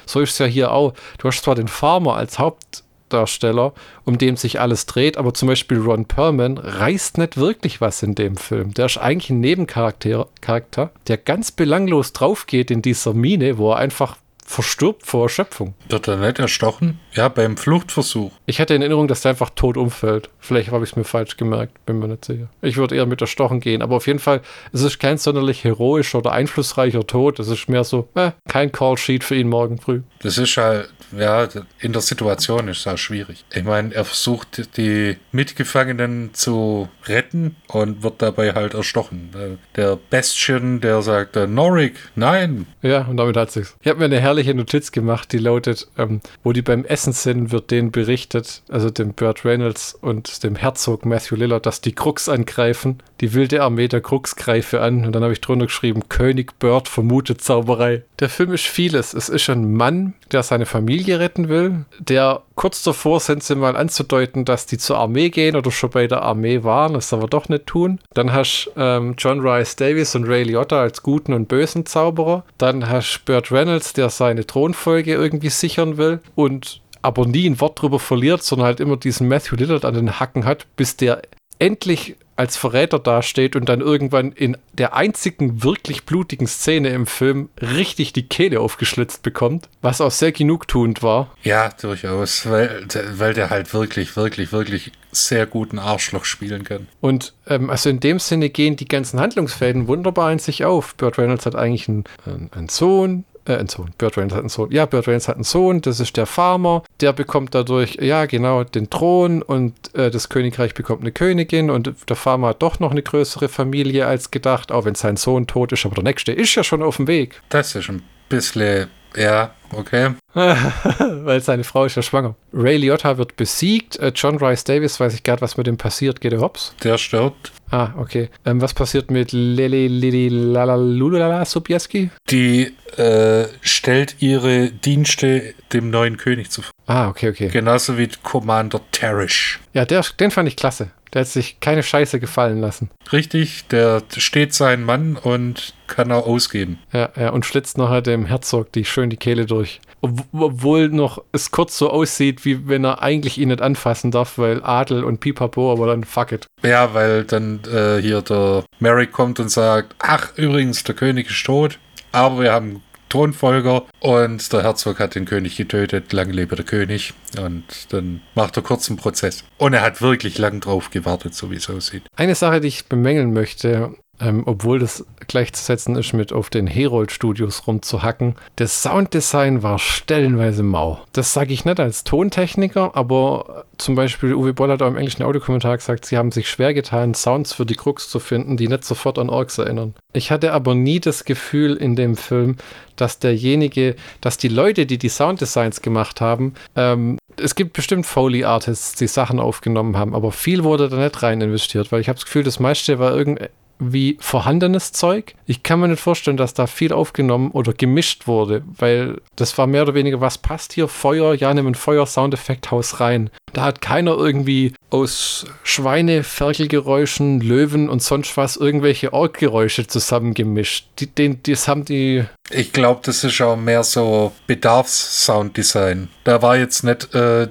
So 0.07 0.21
ist 0.21 0.33
es 0.33 0.39
ja 0.39 0.47
hier 0.47 0.73
auch. 0.73 0.95
Du 1.19 1.29
hast 1.29 1.43
zwar 1.43 1.55
den 1.55 1.69
Farmer 1.69 2.17
als 2.17 2.39
Hauptdarsteller, 2.39 3.73
um 4.05 4.19
den 4.19 4.37
sich 4.37 4.61
alles 4.61 4.87
dreht, 4.87 5.17
aber 5.17 5.35
zum 5.35 5.49
Beispiel 5.49 5.79
Ron 5.79 6.07
Perlman 6.07 6.59
reißt 6.59 7.19
nicht 7.19 7.37
wirklich 7.37 7.81
was 7.81 8.03
in 8.03 8.15
dem 8.15 8.37
Film. 8.37 8.75
Der 8.75 8.87
ist 8.87 8.99
eigentlich 8.99 9.31
ein 9.31 9.41
Nebencharakter, 9.41 10.29
Charakter, 10.41 10.91
der 11.07 11.17
ganz 11.17 11.53
belanglos 11.53 12.13
draufgeht 12.13 12.71
in 12.71 12.83
dieser 12.83 13.15
Mine, 13.15 13.59
wo 13.59 13.73
er 13.73 13.79
einfach 13.79 14.17
verstirbt 14.51 15.07
vor 15.07 15.25
Erschöpfung. 15.25 15.75
Wird 15.89 16.09
er 16.09 16.17
nicht 16.17 16.41
erstochen? 16.41 16.99
Ja, 17.13 17.29
beim 17.29 17.57
Fluchtversuch. 17.57 18.33
Ich 18.47 18.61
hatte 18.61 18.75
in 18.75 18.83
Erinnerung, 18.83 19.09
dass 19.09 19.23
der 19.23 19.31
einfach 19.31 19.51
tot 19.51 19.77
umfällt. 19.77 20.31
Vielleicht 20.39 20.71
habe 20.71 20.85
ich 20.85 20.91
es 20.91 20.97
mir 20.97 21.05
falsch 21.05 21.37
gemerkt, 21.37 21.85
bin 21.85 21.99
mir 21.99 22.09
nicht 22.09 22.25
sicher. 22.25 22.49
Ich 22.63 22.77
würde 22.77 22.95
eher 22.95 23.07
mit 23.07 23.21
erstochen 23.21 23.61
gehen, 23.61 23.83
aber 23.83 23.97
auf 23.97 24.07
jeden 24.07 24.21
Fall, 24.21 24.43
es 24.73 24.83
ist 24.83 25.01
kein 25.01 25.19
sonderlich 25.19 25.65
heroischer 25.65 26.19
oder 26.19 26.33
einflussreicher 26.33 27.07
Tod. 27.07 27.41
Es 27.41 27.49
ist 27.49 27.69
mehr 27.69 27.85
so, 27.85 28.09
äh, 28.15 28.31
kein 28.49 28.71
Call-Sheet 28.71 29.25
für 29.25 29.35
ihn 29.35 29.49
morgen 29.49 29.79
früh. 29.79 30.03
Das 30.23 30.39
ist 30.39 30.57
halt, 30.57 30.91
ja, 31.17 31.49
in 31.81 31.93
der 31.93 32.03
Situation 32.03 32.69
ist 32.69 32.87
das 32.87 33.01
schwierig. 33.01 33.45
Ich 33.53 33.65
meine, 33.65 33.93
er 33.95 34.05
versucht, 34.05 34.77
die 34.77 35.17
Mitgefangenen 35.33 36.31
zu 36.33 36.89
retten 37.07 37.57
und 37.69 38.03
wird 38.03 38.23
dabei 38.23 38.53
halt 38.53 38.75
erstochen. 38.75 39.31
Der 39.77 39.99
Bestien, 40.11 40.81
der 40.81 41.03
sagt, 41.03 41.37
Norik, 41.37 41.95
nein. 42.15 42.67
Ja, 42.83 43.03
und 43.03 43.17
damit 43.17 43.37
hat 43.37 43.51
sich's. 43.51 43.77
Ich 43.81 43.89
habe 43.89 43.99
mir 43.99 44.05
eine 44.05 44.21
herrliche 44.21 44.55
Notiz 44.55 44.93
gemacht, 44.93 45.33
die 45.33 45.39
lautet, 45.39 45.89
ähm, 45.99 46.21
wo 46.45 46.53
die 46.53 46.63
beim 46.63 46.85
Essen 46.85 47.00
sind, 47.05 47.53
wird 47.53 47.71
denen 47.71 47.91
berichtet, 47.91 48.63
also 48.69 48.91
dem 48.91 49.15
Burt 49.15 49.45
Reynolds 49.45 49.97
und 50.01 50.43
dem 50.45 50.57
Herzog 50.57 51.05
Matthew 51.05 51.37
Lillard, 51.37 51.67
dass 51.67 51.81
die 51.81 51.95
Crooks 51.95 52.29
angreifen. 52.29 53.03
Die 53.21 53.35
wilde 53.35 53.63
Armee 53.63 53.89
der 53.89 54.01
Crooks 54.01 54.37
greife 54.37 54.81
an. 54.81 55.05
Und 55.05 55.13
dann 55.13 55.23
habe 55.23 55.33
ich 55.33 55.41
drunter 55.41 55.67
geschrieben, 55.67 56.09
König 56.09 56.59
Burt 56.59 56.89
vermutet 56.89 57.41
Zauberei. 57.43 58.03
Der 58.19 58.29
Film 58.29 58.53
ist 58.53 58.67
vieles. 58.67 59.15
Es 59.15 59.29
ist 59.29 59.49
ein 59.49 59.73
Mann, 59.73 60.15
der 60.33 60.43
seine 60.43 60.67
Familie 60.67 61.21
retten 61.21 61.49
will, 61.49 61.85
der 61.99 62.43
kurz 62.55 62.83
davor 62.83 63.21
sind 63.21 63.43
sie 63.43 63.55
mal 63.55 63.77
anzudeuten, 63.77 64.45
dass 64.45 64.67
die 64.67 64.77
zur 64.77 64.99
Armee 64.99 65.31
gehen 65.31 65.57
oder 65.57 65.71
schon 65.71 65.91
bei 65.91 66.07
der 66.07 66.23
Armee 66.23 66.63
waren, 66.63 66.93
das 66.93 67.13
aber 67.13 67.27
doch 67.27 67.49
nicht 67.49 67.67
tun. 67.67 68.01
Dann 68.13 68.33
hast 68.33 68.71
ähm, 68.77 69.15
John 69.17 69.41
Rice 69.41 69.77
Davis 69.77 70.15
und 70.15 70.25
Ray 70.25 70.43
Liotta 70.43 70.81
als 70.81 71.03
guten 71.03 71.33
und 71.33 71.49
bösen 71.49 71.87
Zauberer. 71.87 72.45
Dann 72.59 72.89
hast 72.89 73.23
Burt 73.25 73.51
Reynolds, 73.51 73.95
der 73.95 74.11
seine 74.11 74.47
Thronfolge 74.47 75.15
irgendwie 75.15 75.49
sichern 75.49 75.97
will 75.97 76.21
und 76.35 76.83
aber 77.03 77.27
nie 77.27 77.49
ein 77.49 77.61
Wort 77.61 77.81
drüber 77.81 77.99
verliert, 77.99 78.43
sondern 78.43 78.67
halt 78.67 78.81
immer 78.81 78.97
diesen 78.97 79.29
Matthew 79.29 79.57
Lillard 79.57 79.85
an 79.85 79.95
den 79.95 80.21
Hacken 80.21 80.45
hat, 80.45 80.67
bis 80.77 80.97
der 80.97 81.23
endlich 81.59 82.17
als 82.41 82.57
Verräter 82.57 82.99
dasteht 82.99 83.55
und 83.55 83.69
dann 83.69 83.83
irgendwann 83.83 84.33
in 84.33 84.57
der 84.73 84.97
einzigen 84.97 85.63
wirklich 85.63 86.07
blutigen 86.07 86.47
Szene 86.47 86.89
im 86.89 87.07
Film 87.07 87.51
richtig 87.61 88.15
die 88.15 88.27
Kehle 88.27 88.61
aufgeschlitzt 88.61 89.23
bekommt, 89.23 89.69
was 89.83 90.01
auch 90.01 90.11
sehr 90.11 90.33
genugtuend 90.33 91.03
war. 91.03 91.35
Ja, 91.43 91.69
durchaus, 91.69 92.49
weil, 92.49 92.87
weil 93.13 93.35
der 93.35 93.51
halt 93.51 93.75
wirklich, 93.75 94.17
wirklich, 94.17 94.53
wirklich 94.53 94.93
sehr 95.13 95.45
guten 95.45 95.79
Arschloch 95.79 96.25
spielen 96.25 96.65
kann. 96.65 96.89
Und 97.03 97.35
ähm, 97.47 97.69
also 97.69 97.91
in 97.91 98.01
dem 98.01 98.19
Sinne 98.19 98.49
gehen 98.49 98.77
die 98.77 98.89
ganzen 98.89 99.21
Handlungsfäden 99.21 99.87
wunderbar 99.87 100.33
in 100.33 100.39
sich 100.39 100.65
auf. 100.65 100.95
Burt 100.95 101.19
Reynolds 101.19 101.45
hat 101.45 101.57
eigentlich 101.57 101.89
einen, 101.91 102.05
einen 102.53 102.71
Sohn, 102.71 103.25
äh, 103.47 103.57
ein 103.57 103.69
Sohn. 103.69 103.91
Burt 103.99 104.17
Reynolds 104.17 104.35
hat 104.35 104.41
einen 104.41 104.49
Sohn. 104.49 104.71
Ja, 104.71 104.87
Burt 104.87 105.07
Reynolds 105.07 105.29
hat 105.29 105.37
einen 105.37 105.45
Sohn, 105.45 105.81
das 105.81 106.01
ist 106.01 106.17
der 106.17 106.27
Farmer. 106.27 106.83
Der 107.01 107.13
bekommt 107.13 107.55
dadurch, 107.55 107.97
ja, 108.01 108.27
genau, 108.27 108.65
den 108.65 108.91
Thron 108.91 109.43
und 109.43 109.95
äh, 109.95 110.11
das 110.11 110.29
Königreich 110.29 110.75
bekommt 110.75 111.03
eine 111.03 111.13
Königin 111.13 111.71
und 111.71 111.93
der 112.09 112.17
Farmer 112.17 112.49
hat 112.49 112.63
doch 112.63 112.81
noch 112.81 112.91
eine 112.91 113.03
größere 113.03 113.49
Familie 113.49 114.07
als 114.07 114.31
gedacht, 114.31 114.73
auch 114.73 114.85
wenn 114.85 114.95
sein 114.95 115.17
Sohn 115.17 115.47
tot 115.47 115.73
ist, 115.73 115.85
aber 115.85 115.97
der 115.97 116.05
nächste 116.05 116.33
ist 116.33 116.55
ja 116.55 116.65
schon 116.65 116.83
auf 116.83 116.97
dem 116.97 117.07
Weg. 117.07 117.41
Das 117.49 117.75
ist 117.75 117.89
ein 117.89 118.03
bisschen 118.29 118.89
ja, 119.17 119.51
okay. 119.73 120.15
Weil 120.35 121.41
seine 121.41 121.65
Frau 121.65 121.85
ist 121.85 121.97
ja 121.97 122.03
schwanger. 122.03 122.35
Ray 122.53 122.77
Liotta 122.77 123.19
wird 123.19 123.37
besiegt. 123.37 123.99
Äh, 123.99 124.13
John 124.15 124.39
Rice 124.39 124.65
Davis, 124.65 125.01
weiß 125.01 125.15
ich 125.15 125.23
gerade, 125.23 125.43
was 125.43 125.57
mit 125.57 125.67
dem 125.67 125.77
passiert. 125.77 126.21
Geht 126.21 126.33
er 126.33 126.41
hops? 126.41 126.75
Der 126.83 126.99
stirbt. 126.99 127.53
Ah, 127.71 127.91
okay. 127.97 128.29
Ähm, 128.45 128.61
was 128.61 128.75
passiert 128.75 129.11
mit 129.11 129.33
Lili 129.33 129.87
Lili 129.87 130.29
Lalalulala 130.29 131.45
Sobieski? 131.45 132.11
Die 132.29 132.73
äh, 132.97 133.47
stellt 133.61 134.17
ihre 134.21 134.71
Dienste 134.71 135.55
dem 135.73 135.91
neuen 135.91 136.17
König 136.17 136.51
zu. 136.51 136.63
Ah, 136.87 137.09
okay, 137.09 137.31
okay. 137.31 137.49
Genauso 137.49 137.97
wie 137.97 138.09
Commander 138.23 138.81
Terrish. 138.91 139.61
Ja, 139.73 139.85
der, 139.85 140.05
den 140.19 140.31
fand 140.31 140.49
ich 140.49 140.57
klasse. 140.57 140.91
Der 141.13 141.23
hat 141.23 141.29
sich 141.29 141.59
keine 141.61 141.83
Scheiße 141.83 142.21
gefallen 142.21 142.61
lassen. 142.61 142.89
Richtig, 143.13 143.67
der 143.69 144.03
steht 144.17 144.55
sein 144.55 144.85
Mann 144.85 145.17
und 145.17 145.75
kann 145.89 146.13
auch 146.13 146.27
ausgeben. 146.27 146.79
Ja, 146.93 147.11
ja, 147.17 147.31
und 147.31 147.45
schlitzt 147.45 147.79
nachher 147.79 148.01
dem 148.01 148.27
Herzog 148.27 148.73
die 148.73 148.85
schön 148.85 149.11
die 149.11 149.17
Kehle 149.17 149.47
durch. 149.47 149.81
Obwohl 150.01 150.89
noch 150.89 151.23
es 151.33 151.51
kurz 151.51 151.77
so 151.77 151.91
aussieht, 151.91 152.45
wie 152.45 152.69
wenn 152.69 152.85
er 152.85 153.03
eigentlich 153.03 153.39
ihn 153.39 153.49
nicht 153.49 153.61
anfassen 153.61 154.11
darf, 154.11 154.39
weil 154.39 154.63
Adel 154.63 155.05
und 155.05 155.21
Pipapo, 155.21 155.73
aber 155.73 155.89
dann 155.89 156.05
fuck 156.05 156.33
it. 156.33 156.47
Ja, 156.63 156.95
weil 156.95 157.25
dann 157.25 157.61
äh, 157.71 158.01
hier 158.01 158.23
der 158.23 158.65
Merrick 158.79 159.13
kommt 159.13 159.41
und 159.41 159.51
sagt, 159.51 159.95
ach, 159.99 160.33
übrigens, 160.37 160.85
der 160.85 160.95
König 160.95 161.31
ist 161.31 161.45
tot, 161.45 161.79
aber 162.13 162.43
wir 162.43 162.53
haben 162.53 162.83
Thronfolger 163.11 163.85
und 163.99 164.53
der 164.53 164.63
Herzog 164.63 165.01
hat 165.01 165.15
den 165.15 165.27
König 165.27 165.57
getötet, 165.57 166.13
lang 166.13 166.31
lebe 166.31 166.57
der 166.57 166.65
König 166.65 167.13
und 167.39 167.65
dann 167.93 168.23
macht 168.35 168.57
er 168.57 168.63
kurz 168.63 168.89
einen 168.89 168.99
Prozess. 168.99 169.45
Und 169.59 169.75
er 169.75 169.83
hat 169.83 170.01
wirklich 170.01 170.39
lang 170.39 170.61
drauf 170.61 170.91
gewartet, 170.91 171.35
so 171.35 171.51
wie 171.51 171.57
es 171.57 171.69
aussieht. 171.69 172.05
Eine 172.17 172.37
Sache, 172.37 172.61
die 172.61 172.69
ich 172.69 172.87
bemängeln 172.87 173.33
möchte, 173.33 173.95
ähm, 174.21 174.43
obwohl 174.47 174.79
das 174.79 175.05
gleichzusetzen 175.27 175.97
ist 175.97 176.13
mit 176.13 176.33
auf 176.33 176.51
den 176.51 176.67
Herold 176.67 177.13
Studios 177.13 177.67
rumzuhacken. 177.67 178.35
Das 178.57 178.83
Sounddesign 178.83 179.63
war 179.63 179.79
stellenweise 179.79 180.63
mau. 180.63 181.01
Das 181.13 181.33
sage 181.33 181.53
ich 181.53 181.65
nicht 181.65 181.81
als 181.81 182.05
Tontechniker, 182.05 182.97
aber 182.97 183.65
zum 183.79 183.95
Beispiel 183.95 184.35
Uwe 184.35 184.53
Boll 184.53 184.71
hat 184.71 184.83
auch 184.83 184.89
im 184.89 184.97
englischen 184.97 185.23
Audiokommentar 185.23 185.77
gesagt, 185.77 186.05
sie 186.05 186.19
haben 186.19 186.33
sich 186.33 186.49
schwer 186.49 186.75
getan, 186.75 187.15
Sounds 187.15 187.53
für 187.53 187.67
die 187.67 187.77
Krux 187.77 188.09
zu 188.09 188.19
finden, 188.19 188.57
die 188.57 188.69
nicht 188.69 188.85
sofort 188.85 189.19
an 189.19 189.31
Orks 189.31 189.59
erinnern. 189.59 189.95
Ich 190.13 190.31
hatte 190.31 190.53
aber 190.53 190.75
nie 190.75 191.01
das 191.01 191.25
Gefühl 191.25 191.77
in 191.77 191.97
dem 191.97 192.17
Film, 192.17 192.57
dass 192.97 193.19
derjenige, 193.19 193.97
dass 194.21 194.37
die 194.37 194.49
Leute, 194.49 194.87
die 194.87 194.99
die 194.99 195.09
Sounddesigns 195.09 195.81
gemacht 195.81 196.21
haben, 196.21 196.55
ähm, 196.77 197.19
es 197.37 197.55
gibt 197.55 197.73
bestimmt 197.73 198.07
Foley-Artists, 198.07 198.97
die 198.97 199.07
Sachen 199.07 199.41
aufgenommen 199.41 199.97
haben, 199.97 200.15
aber 200.15 200.33
viel 200.33 200.65
wurde 200.65 200.89
da 200.89 200.97
nicht 200.97 201.23
rein 201.23 201.41
investiert, 201.41 201.91
weil 201.93 202.01
ich 202.01 202.09
habe 202.09 202.19
das 202.19 202.27
Gefühl, 202.27 202.43
das 202.43 202.61
meiste 202.61 202.99
war 202.99 203.17
irgendwie 203.17 203.47
wie 203.81 204.17
vorhandenes 204.21 204.93
Zeug. 204.93 205.35
Ich 205.47 205.63
kann 205.63 205.81
mir 205.81 205.89
nicht 205.89 206.01
vorstellen, 206.01 206.37
dass 206.37 206.55
da 206.55 206.67
viel 206.67 206.93
aufgenommen 206.93 207.51
oder 207.51 207.73
gemischt 207.73 208.27
wurde, 208.27 208.63
weil 208.77 209.21
das 209.37 209.57
war 209.59 209.67
mehr 209.67 209.83
oder 209.83 209.95
weniger, 209.95 210.21
was 210.21 210.39
passt 210.39 210.73
hier? 210.73 210.87
Feuer, 210.87 211.35
ja, 211.35 211.53
nimm 211.53 211.67
ein 211.67 211.75
Feuer-Soundeffekt-Haus 211.75 213.01
rein. 213.01 213.31
Da 213.53 213.65
hat 213.65 213.81
keiner 213.81 214.17
irgendwie 214.17 214.75
aus 214.91 215.47
Schweine, 215.63 216.23
Ferkelgeräuschen, 216.23 217.41
Löwen 217.41 217.89
und 217.89 218.03
sonst 218.03 218.37
was 218.37 218.57
irgendwelche 218.57 219.13
Orggeräusche 219.13 219.87
zusammengemischt. 219.87 220.87
Die, 220.99 221.07
den, 221.07 221.43
das 221.43 221.69
haben 221.69 221.85
die. 221.85 222.25
Ich 222.51 222.73
glaube, 222.73 223.01
das 223.05 223.25
ist 223.25 223.41
auch 223.41 223.57
mehr 223.57 223.85
so 223.85 224.33
Bedarfs-Sounddesign. 224.47 226.09
Da 226.25 226.43
war 226.43 226.57
jetzt 226.57 226.85
nicht, 226.85 227.15
äh, 227.15 227.49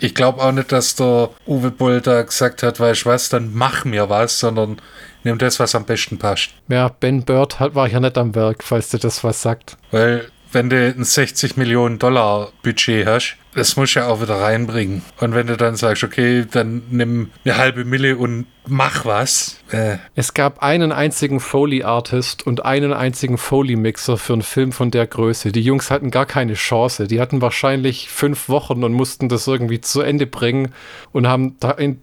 ich 0.00 0.14
glaube 0.14 0.42
auch 0.42 0.52
nicht, 0.52 0.72
dass 0.72 0.96
der 0.96 1.30
Uwe 1.46 1.70
Boll 1.70 2.00
da 2.00 2.22
gesagt 2.22 2.62
hat, 2.62 2.80
weißt 2.80 3.04
du 3.04 3.10
was, 3.10 3.28
dann 3.28 3.52
mach 3.54 3.84
mir 3.84 4.08
was, 4.08 4.38
sondern 4.38 4.78
Nimm 5.24 5.38
das, 5.38 5.60
was 5.60 5.74
am 5.74 5.84
besten 5.84 6.18
passt. 6.18 6.50
Ja, 6.68 6.88
Ben 6.88 7.24
Bird 7.24 7.60
war 7.60 7.88
ja 7.88 8.00
nicht 8.00 8.18
am 8.18 8.34
Werk, 8.34 8.64
falls 8.64 8.88
dir 8.88 8.98
das 8.98 9.22
was 9.22 9.42
sagt. 9.42 9.76
Weil, 9.90 10.28
wenn 10.50 10.68
du 10.68 10.76
ein 10.76 11.04
60 11.04 11.56
Millionen 11.56 11.98
Dollar 11.98 12.50
Budget 12.62 13.06
hast, 13.06 13.36
das 13.54 13.76
musst 13.76 13.94
du 13.94 14.00
ja 14.00 14.08
auch 14.08 14.22
wieder 14.22 14.40
reinbringen. 14.40 15.02
Und 15.20 15.34
wenn 15.34 15.46
du 15.46 15.56
dann 15.56 15.76
sagst, 15.76 16.04
okay, 16.04 16.46
dann 16.50 16.82
nimm 16.90 17.30
eine 17.44 17.56
halbe 17.58 17.84
Mille 17.84 18.16
und 18.16 18.46
mach 18.66 19.04
was. 19.04 19.58
Äh. 19.70 19.98
Es 20.14 20.34
gab 20.34 20.62
einen 20.62 20.92
einzigen 20.92 21.40
Foley-Artist 21.40 22.46
und 22.46 22.64
einen 22.64 22.92
einzigen 22.92 23.36
Foley-Mixer 23.36 24.16
für 24.16 24.32
einen 24.32 24.42
Film 24.42 24.72
von 24.72 24.90
der 24.90 25.06
Größe. 25.06 25.52
Die 25.52 25.62
Jungs 25.62 25.90
hatten 25.90 26.10
gar 26.10 26.26
keine 26.26 26.54
Chance. 26.54 27.06
Die 27.06 27.20
hatten 27.20 27.42
wahrscheinlich 27.42 28.08
fünf 28.08 28.48
Wochen 28.48 28.84
und 28.84 28.92
mussten 28.92 29.28
das 29.28 29.46
irgendwie 29.46 29.80
zu 29.80 30.00
Ende 30.00 30.26
bringen 30.26 30.72
und 31.12 31.26
haben 31.26 31.56
da 31.60 31.72
in, 31.72 31.98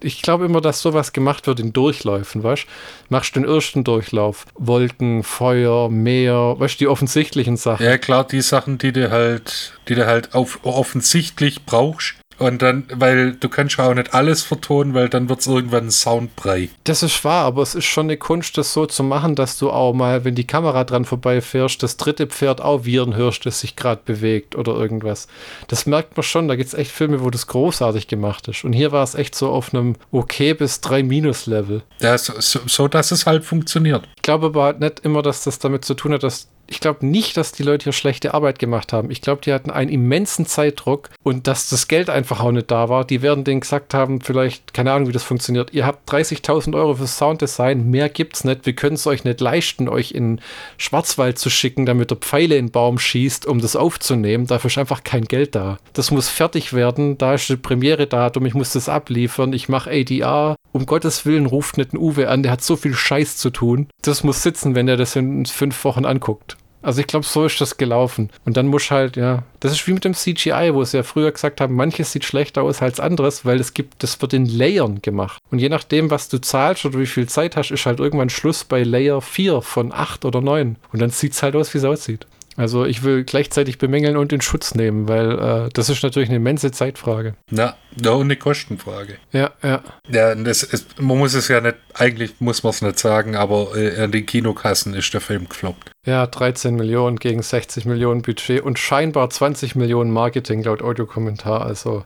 ich 0.00 0.22
glaube 0.22 0.44
immer, 0.44 0.60
dass 0.60 0.80
sowas 0.80 1.12
gemacht 1.12 1.46
wird 1.46 1.60
in 1.60 1.72
Durchläufen, 1.72 2.42
weißt 2.42 2.66
Machst 3.08 3.36
den 3.36 3.44
ersten 3.44 3.84
Durchlauf. 3.84 4.46
Wolken, 4.54 5.22
Feuer, 5.22 5.88
Meer, 5.90 6.54
weißt 6.58 6.80
die 6.80 6.86
offensichtlichen 6.86 7.56
Sachen. 7.56 7.84
Ja, 7.84 7.98
klar, 7.98 8.26
die 8.26 8.40
Sachen, 8.40 8.78
die 8.78 8.92
du 8.92 9.10
halt, 9.10 9.78
die 9.88 9.94
du 9.94 10.06
halt 10.06 10.34
auf, 10.34 10.60
offensichtlich 10.62 11.66
brauchst, 11.66 12.14
und 12.38 12.62
dann, 12.62 12.84
weil 12.92 13.32
du 13.32 13.48
kannst 13.48 13.76
ja 13.76 13.88
auch 13.88 13.94
nicht 13.94 14.14
alles 14.14 14.42
vertonen, 14.42 14.94
weil 14.94 15.08
dann 15.08 15.28
wird 15.28 15.40
es 15.40 15.46
irgendwann 15.46 15.86
ein 15.86 15.90
Soundbrei. 15.90 16.68
Das 16.84 17.02
ist 17.02 17.24
wahr, 17.24 17.44
aber 17.44 17.62
es 17.62 17.74
ist 17.74 17.84
schon 17.84 18.06
eine 18.06 18.16
Kunst, 18.16 18.58
das 18.58 18.72
so 18.72 18.86
zu 18.86 19.02
machen, 19.02 19.34
dass 19.34 19.58
du 19.58 19.70
auch 19.70 19.92
mal, 19.92 20.24
wenn 20.24 20.34
die 20.34 20.46
Kamera 20.46 20.84
dran 20.84 21.04
vorbeifährst, 21.04 21.82
das 21.82 21.96
dritte 21.96 22.26
Pferd 22.26 22.60
auch 22.60 22.84
wiehern 22.84 23.14
hörst, 23.14 23.46
das 23.46 23.60
sich 23.60 23.76
gerade 23.76 24.02
bewegt 24.04 24.56
oder 24.56 24.74
irgendwas. 24.74 25.28
Das 25.68 25.86
merkt 25.86 26.16
man 26.16 26.24
schon, 26.24 26.48
da 26.48 26.56
gibt 26.56 26.68
es 26.68 26.74
echt 26.74 26.90
Filme, 26.90 27.22
wo 27.22 27.30
das 27.30 27.46
großartig 27.46 28.08
gemacht 28.08 28.48
ist. 28.48 28.64
Und 28.64 28.72
hier 28.72 28.92
war 28.92 29.02
es 29.02 29.14
echt 29.14 29.34
so 29.34 29.50
auf 29.50 29.74
einem 29.74 29.96
okay 30.10 30.54
bis 30.54 30.80
3 30.80 31.02
Minus 31.02 31.46
Level. 31.46 31.82
Ja, 32.00 32.16
so, 32.18 32.34
so, 32.38 32.60
so 32.66 32.88
dass 32.88 33.10
es 33.10 33.26
halt 33.26 33.44
funktioniert. 33.44 34.08
Ich 34.16 34.22
glaube 34.22 34.46
aber 34.46 34.64
halt 34.64 34.80
nicht 34.80 35.00
immer, 35.00 35.22
dass 35.22 35.44
das 35.44 35.58
damit 35.58 35.84
zu 35.84 35.94
tun 35.94 36.12
hat, 36.12 36.22
dass 36.22 36.48
ich 36.72 36.80
glaube 36.80 37.04
nicht, 37.04 37.36
dass 37.36 37.52
die 37.52 37.64
Leute 37.64 37.84
hier 37.84 37.92
schlechte 37.92 38.32
Arbeit 38.32 38.58
gemacht 38.58 38.94
haben. 38.94 39.10
Ich 39.10 39.20
glaube, 39.20 39.42
die 39.42 39.52
hatten 39.52 39.70
einen 39.70 39.90
immensen 39.90 40.46
Zeitdruck 40.46 41.10
und 41.22 41.46
dass 41.46 41.68
das 41.68 41.86
Geld 41.86 42.08
einfach 42.08 42.40
auch 42.40 42.50
nicht 42.50 42.70
da 42.70 42.88
war. 42.88 43.04
Die 43.04 43.20
werden 43.20 43.44
denen 43.44 43.60
gesagt 43.60 43.92
haben, 43.92 44.22
vielleicht, 44.22 44.72
keine 44.72 44.90
Ahnung, 44.90 45.08
wie 45.08 45.12
das 45.12 45.22
funktioniert. 45.22 45.74
Ihr 45.74 45.84
habt 45.84 46.10
30.000 46.10 46.74
Euro 46.74 46.94
für 46.94 47.06
Sounddesign, 47.06 47.90
mehr 47.90 48.08
gibt's 48.08 48.44
nicht. 48.44 48.64
Wir 48.64 48.72
können 48.72 48.94
es 48.94 49.06
euch 49.06 49.22
nicht 49.24 49.42
leisten, 49.42 49.86
euch 49.86 50.12
in 50.12 50.40
Schwarzwald 50.78 51.38
zu 51.38 51.50
schicken, 51.50 51.84
damit 51.84 52.10
ihr 52.10 52.16
Pfeile 52.16 52.56
in 52.56 52.68
den 52.68 52.72
Baum 52.72 52.98
schießt, 52.98 53.44
um 53.44 53.60
das 53.60 53.76
aufzunehmen. 53.76 54.46
Dafür 54.46 54.68
ist 54.68 54.78
einfach 54.78 55.04
kein 55.04 55.26
Geld 55.26 55.54
da. 55.54 55.76
Das 55.92 56.10
muss 56.10 56.30
fertig 56.30 56.72
werden. 56.72 57.18
Da 57.18 57.34
ist 57.34 57.50
die 57.50 57.56
Premiere-Datum. 57.56 58.46
Ich 58.46 58.54
muss 58.54 58.72
das 58.72 58.88
abliefern. 58.88 59.52
Ich 59.52 59.68
mache 59.68 59.90
ADR. 59.90 60.56
Um 60.72 60.86
Gottes 60.86 61.26
Willen 61.26 61.44
ruft 61.44 61.76
nicht 61.76 61.92
ein 61.92 61.98
Uwe 61.98 62.30
an. 62.30 62.42
Der 62.42 62.52
hat 62.52 62.62
so 62.62 62.76
viel 62.76 62.94
Scheiß 62.94 63.36
zu 63.36 63.50
tun. 63.50 63.88
Das 64.00 64.24
muss 64.24 64.42
sitzen, 64.42 64.74
wenn 64.74 64.88
er 64.88 64.96
das 64.96 65.16
in 65.16 65.44
fünf 65.44 65.84
Wochen 65.84 66.06
anguckt. 66.06 66.56
Also 66.82 67.00
ich 67.00 67.06
glaube, 67.06 67.24
so 67.24 67.44
ist 67.44 67.60
das 67.60 67.76
gelaufen. 67.76 68.30
Und 68.44 68.56
dann 68.56 68.66
muss 68.66 68.90
halt, 68.90 69.16
ja, 69.16 69.44
das 69.60 69.72
ist 69.72 69.86
wie 69.86 69.92
mit 69.92 70.04
dem 70.04 70.14
CGI, 70.14 70.70
wo 70.72 70.84
sie 70.84 70.98
ja 70.98 71.02
früher 71.02 71.30
gesagt 71.30 71.60
haben, 71.60 71.74
manches 71.74 72.12
sieht 72.12 72.24
schlechter 72.24 72.62
aus 72.62 72.82
als 72.82 73.00
anderes, 73.00 73.44
weil 73.44 73.60
es 73.60 73.72
gibt, 73.72 74.02
das 74.02 74.20
wird 74.20 74.32
in 74.32 74.46
Layern 74.46 75.00
gemacht. 75.00 75.40
Und 75.50 75.60
je 75.60 75.68
nachdem, 75.68 76.10
was 76.10 76.28
du 76.28 76.38
zahlst 76.40 76.84
oder 76.84 76.98
wie 76.98 77.06
viel 77.06 77.28
Zeit 77.28 77.56
hast, 77.56 77.70
ist 77.70 77.86
halt 77.86 78.00
irgendwann 78.00 78.30
Schluss 78.30 78.64
bei 78.64 78.82
Layer 78.82 79.20
4 79.20 79.62
von 79.62 79.92
8 79.92 80.24
oder 80.24 80.40
9. 80.40 80.76
Und 80.92 81.00
dann 81.00 81.10
sieht 81.10 81.32
es 81.32 81.42
halt 81.42 81.56
aus, 81.56 81.72
wie 81.72 81.78
es 81.78 81.84
aussieht. 81.84 82.26
Also 82.56 82.84
ich 82.84 83.02
will 83.02 83.24
gleichzeitig 83.24 83.78
bemängeln 83.78 84.16
und 84.16 84.32
in 84.32 84.40
Schutz 84.40 84.74
nehmen, 84.74 85.08
weil 85.08 85.38
äh, 85.38 85.68
das 85.72 85.88
ist 85.88 86.02
natürlich 86.02 86.28
eine 86.28 86.36
immense 86.36 86.70
Zeitfrage. 86.70 87.34
Na, 87.50 87.76
ja, 88.02 88.10
und 88.12 88.26
eine 88.26 88.36
Kostenfrage. 88.36 89.16
Ja, 89.32 89.50
ja. 89.62 89.82
Ja, 90.10 90.34
das 90.34 90.62
ist, 90.62 91.00
man 91.00 91.18
muss 91.18 91.34
es 91.34 91.48
ja 91.48 91.60
nicht, 91.60 91.76
eigentlich 91.94 92.34
muss 92.40 92.62
man 92.62 92.70
es 92.70 92.82
nicht 92.82 92.98
sagen, 92.98 93.36
aber 93.36 93.76
äh, 93.76 94.02
an 94.02 94.12
den 94.12 94.26
Kinokassen 94.26 94.94
ist 94.94 95.12
der 95.14 95.20
Film 95.20 95.48
gefloppt. 95.48 95.90
Ja, 96.06 96.26
13 96.26 96.74
Millionen 96.74 97.16
gegen 97.16 97.42
60 97.42 97.84
Millionen 97.86 98.22
Budget 98.22 98.60
und 98.60 98.78
scheinbar 98.78 99.30
20 99.30 99.74
Millionen 99.76 100.10
Marketing 100.10 100.62
laut 100.62 100.82
Audiokommentar. 100.82 101.64
Also 101.64 102.04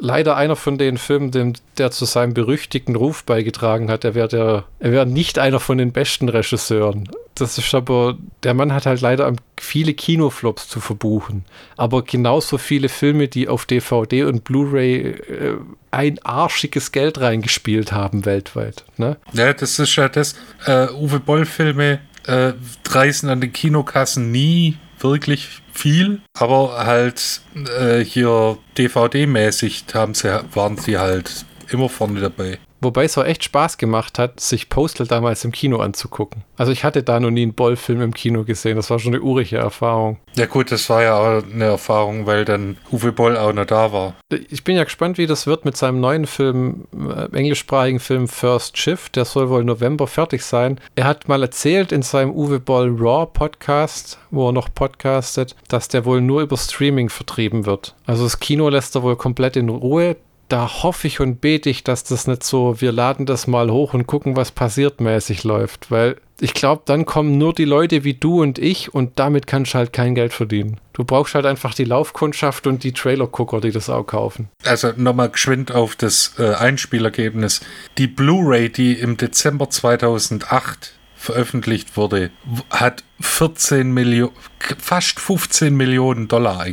leider 0.00 0.36
einer 0.36 0.56
von 0.56 0.78
den 0.78 0.98
Filmen, 0.98 1.30
dem, 1.30 1.52
der 1.78 1.90
zu 1.90 2.04
seinem 2.04 2.34
berüchtigten 2.34 2.96
Ruf 2.96 3.24
beigetragen 3.24 3.90
hat. 3.90 4.04
Er 4.04 4.14
wäre 4.14 4.64
er 4.78 4.92
wäre 4.92 5.06
nicht 5.06 5.38
einer 5.38 5.60
von 5.60 5.78
den 5.78 5.92
besten 5.92 6.28
Regisseuren. 6.28 7.08
Das 7.34 7.56
ist 7.56 7.74
aber, 7.74 8.18
der 8.42 8.54
Mann 8.54 8.74
hat 8.74 8.86
halt 8.86 9.00
leider 9.00 9.32
viele 9.58 9.94
Kinoflops 9.94 10.68
zu 10.68 10.80
verbuchen. 10.80 11.44
Aber 11.76 12.02
genauso 12.02 12.58
viele 12.58 12.88
Filme, 12.88 13.28
die 13.28 13.48
auf 13.48 13.66
DVD 13.66 14.24
und 14.24 14.44
Blu-ray 14.44 14.96
äh, 14.96 15.56
ein 15.90 16.18
arschiges 16.22 16.92
Geld 16.92 17.20
reingespielt 17.20 17.92
haben 17.92 18.26
weltweit. 18.26 18.84
Ne? 18.96 19.16
Ja, 19.32 19.52
das 19.52 19.78
ist 19.78 19.96
ja 19.96 20.08
das. 20.08 20.34
Äh, 20.66 20.88
Uwe 20.92 21.20
Boll-Filme 21.20 22.00
äh, 22.26 22.52
reißen 22.88 23.28
an 23.28 23.40
den 23.40 23.52
Kinokassen 23.52 24.30
nie 24.30 24.76
wirklich 25.02 25.48
viel, 25.72 26.20
aber 26.34 26.84
halt 26.84 27.40
äh, 27.78 28.04
hier 28.04 28.58
DVD-mäßig 28.76 29.84
haben 29.94 30.14
sie, 30.14 30.40
waren 30.54 30.76
sie 30.76 30.98
halt 30.98 31.44
immer 31.70 31.88
vorne 31.88 32.20
dabei. 32.20 32.58
Wobei 32.80 33.04
es 33.04 33.18
auch 33.18 33.24
echt 33.24 33.44
Spaß 33.44 33.78
gemacht 33.78 34.18
hat, 34.18 34.40
sich 34.40 34.68
Postal 34.68 35.06
damals 35.06 35.44
im 35.44 35.52
Kino 35.52 35.78
anzugucken. 35.78 36.44
Also 36.56 36.72
ich 36.72 36.84
hatte 36.84 37.02
da 37.02 37.20
noch 37.20 37.30
nie 37.30 37.42
einen 37.42 37.54
Boll-Film 37.54 38.00
im 38.00 38.14
Kino 38.14 38.44
gesehen. 38.44 38.76
Das 38.76 38.90
war 38.90 38.98
schon 38.98 39.14
eine 39.14 39.22
urige 39.22 39.58
Erfahrung. 39.58 40.18
Ja 40.34 40.46
gut, 40.46 40.72
das 40.72 40.88
war 40.88 41.02
ja 41.02 41.16
auch 41.16 41.42
eine 41.42 41.64
Erfahrung, 41.64 42.26
weil 42.26 42.44
dann 42.44 42.76
Uwe 42.90 43.12
Boll 43.12 43.36
auch 43.36 43.52
noch 43.52 43.66
da 43.66 43.92
war. 43.92 44.14
Ich 44.48 44.64
bin 44.64 44.76
ja 44.76 44.84
gespannt, 44.84 45.18
wie 45.18 45.26
das 45.26 45.46
wird 45.46 45.64
mit 45.64 45.76
seinem 45.76 46.00
neuen 46.00 46.26
Film, 46.26 46.86
äh, 46.92 47.36
englischsprachigen 47.36 48.00
Film 48.00 48.28
First 48.28 48.78
Shift. 48.78 49.16
Der 49.16 49.24
soll 49.24 49.50
wohl 49.50 49.64
November 49.64 50.06
fertig 50.06 50.42
sein. 50.42 50.80
Er 50.94 51.04
hat 51.04 51.28
mal 51.28 51.42
erzählt 51.42 51.92
in 51.92 52.02
seinem 52.02 52.30
Uwe 52.30 52.60
Boll 52.60 52.96
Raw 52.98 53.26
Podcast, 53.26 54.18
wo 54.30 54.48
er 54.48 54.52
noch 54.52 54.72
podcastet, 54.72 55.54
dass 55.68 55.88
der 55.88 56.04
wohl 56.04 56.20
nur 56.20 56.42
über 56.42 56.56
Streaming 56.56 57.10
vertrieben 57.10 57.66
wird. 57.66 57.94
Also 58.06 58.24
das 58.24 58.40
Kino 58.40 58.68
lässt 58.68 58.94
er 58.94 59.02
wohl 59.02 59.16
komplett 59.16 59.56
in 59.56 59.68
Ruhe 59.68 60.16
da 60.50 60.82
hoffe 60.82 61.06
ich 61.06 61.20
und 61.20 61.40
bete 61.40 61.70
ich, 61.70 61.84
dass 61.84 62.04
das 62.04 62.26
nicht 62.26 62.42
so, 62.42 62.80
wir 62.80 62.92
laden 62.92 63.24
das 63.24 63.46
mal 63.46 63.70
hoch 63.70 63.94
und 63.94 64.06
gucken, 64.06 64.36
was 64.36 64.50
passiert 64.50 65.00
mäßig 65.00 65.44
läuft, 65.44 65.90
weil 65.90 66.16
ich 66.40 66.54
glaube, 66.54 66.82
dann 66.86 67.04
kommen 67.04 67.38
nur 67.38 67.52
die 67.52 67.66
Leute 67.66 68.02
wie 68.02 68.14
du 68.14 68.40
und 68.42 68.58
ich 68.58 68.92
und 68.94 69.18
damit 69.18 69.46
kannst 69.46 69.74
du 69.74 69.78
halt 69.78 69.92
kein 69.92 70.14
Geld 70.14 70.32
verdienen. 70.32 70.80
Du 70.94 71.04
brauchst 71.04 71.34
halt 71.34 71.46
einfach 71.46 71.74
die 71.74 71.84
Laufkundschaft 71.84 72.66
und 72.66 72.82
die 72.82 72.92
Trailer-Gucker, 72.92 73.60
die 73.60 73.70
das 73.70 73.90
auch 73.90 74.04
kaufen. 74.04 74.48
Also 74.64 74.92
nochmal 74.96 75.28
geschwind 75.30 75.72
auf 75.72 75.96
das 75.96 76.34
äh, 76.38 76.54
Einspielergebnis. 76.54 77.60
Die 77.98 78.06
Blu-ray, 78.06 78.70
die 78.70 78.94
im 78.94 79.16
Dezember 79.16 79.70
2008 79.70 80.94
veröffentlicht 81.20 81.98
wurde, 81.98 82.30
hat 82.70 83.04
14 83.20 83.92
Millionen, 83.92 84.32
fast 84.78 85.20
15 85.20 85.76
Millionen 85.76 86.28
Dollar 86.28 86.64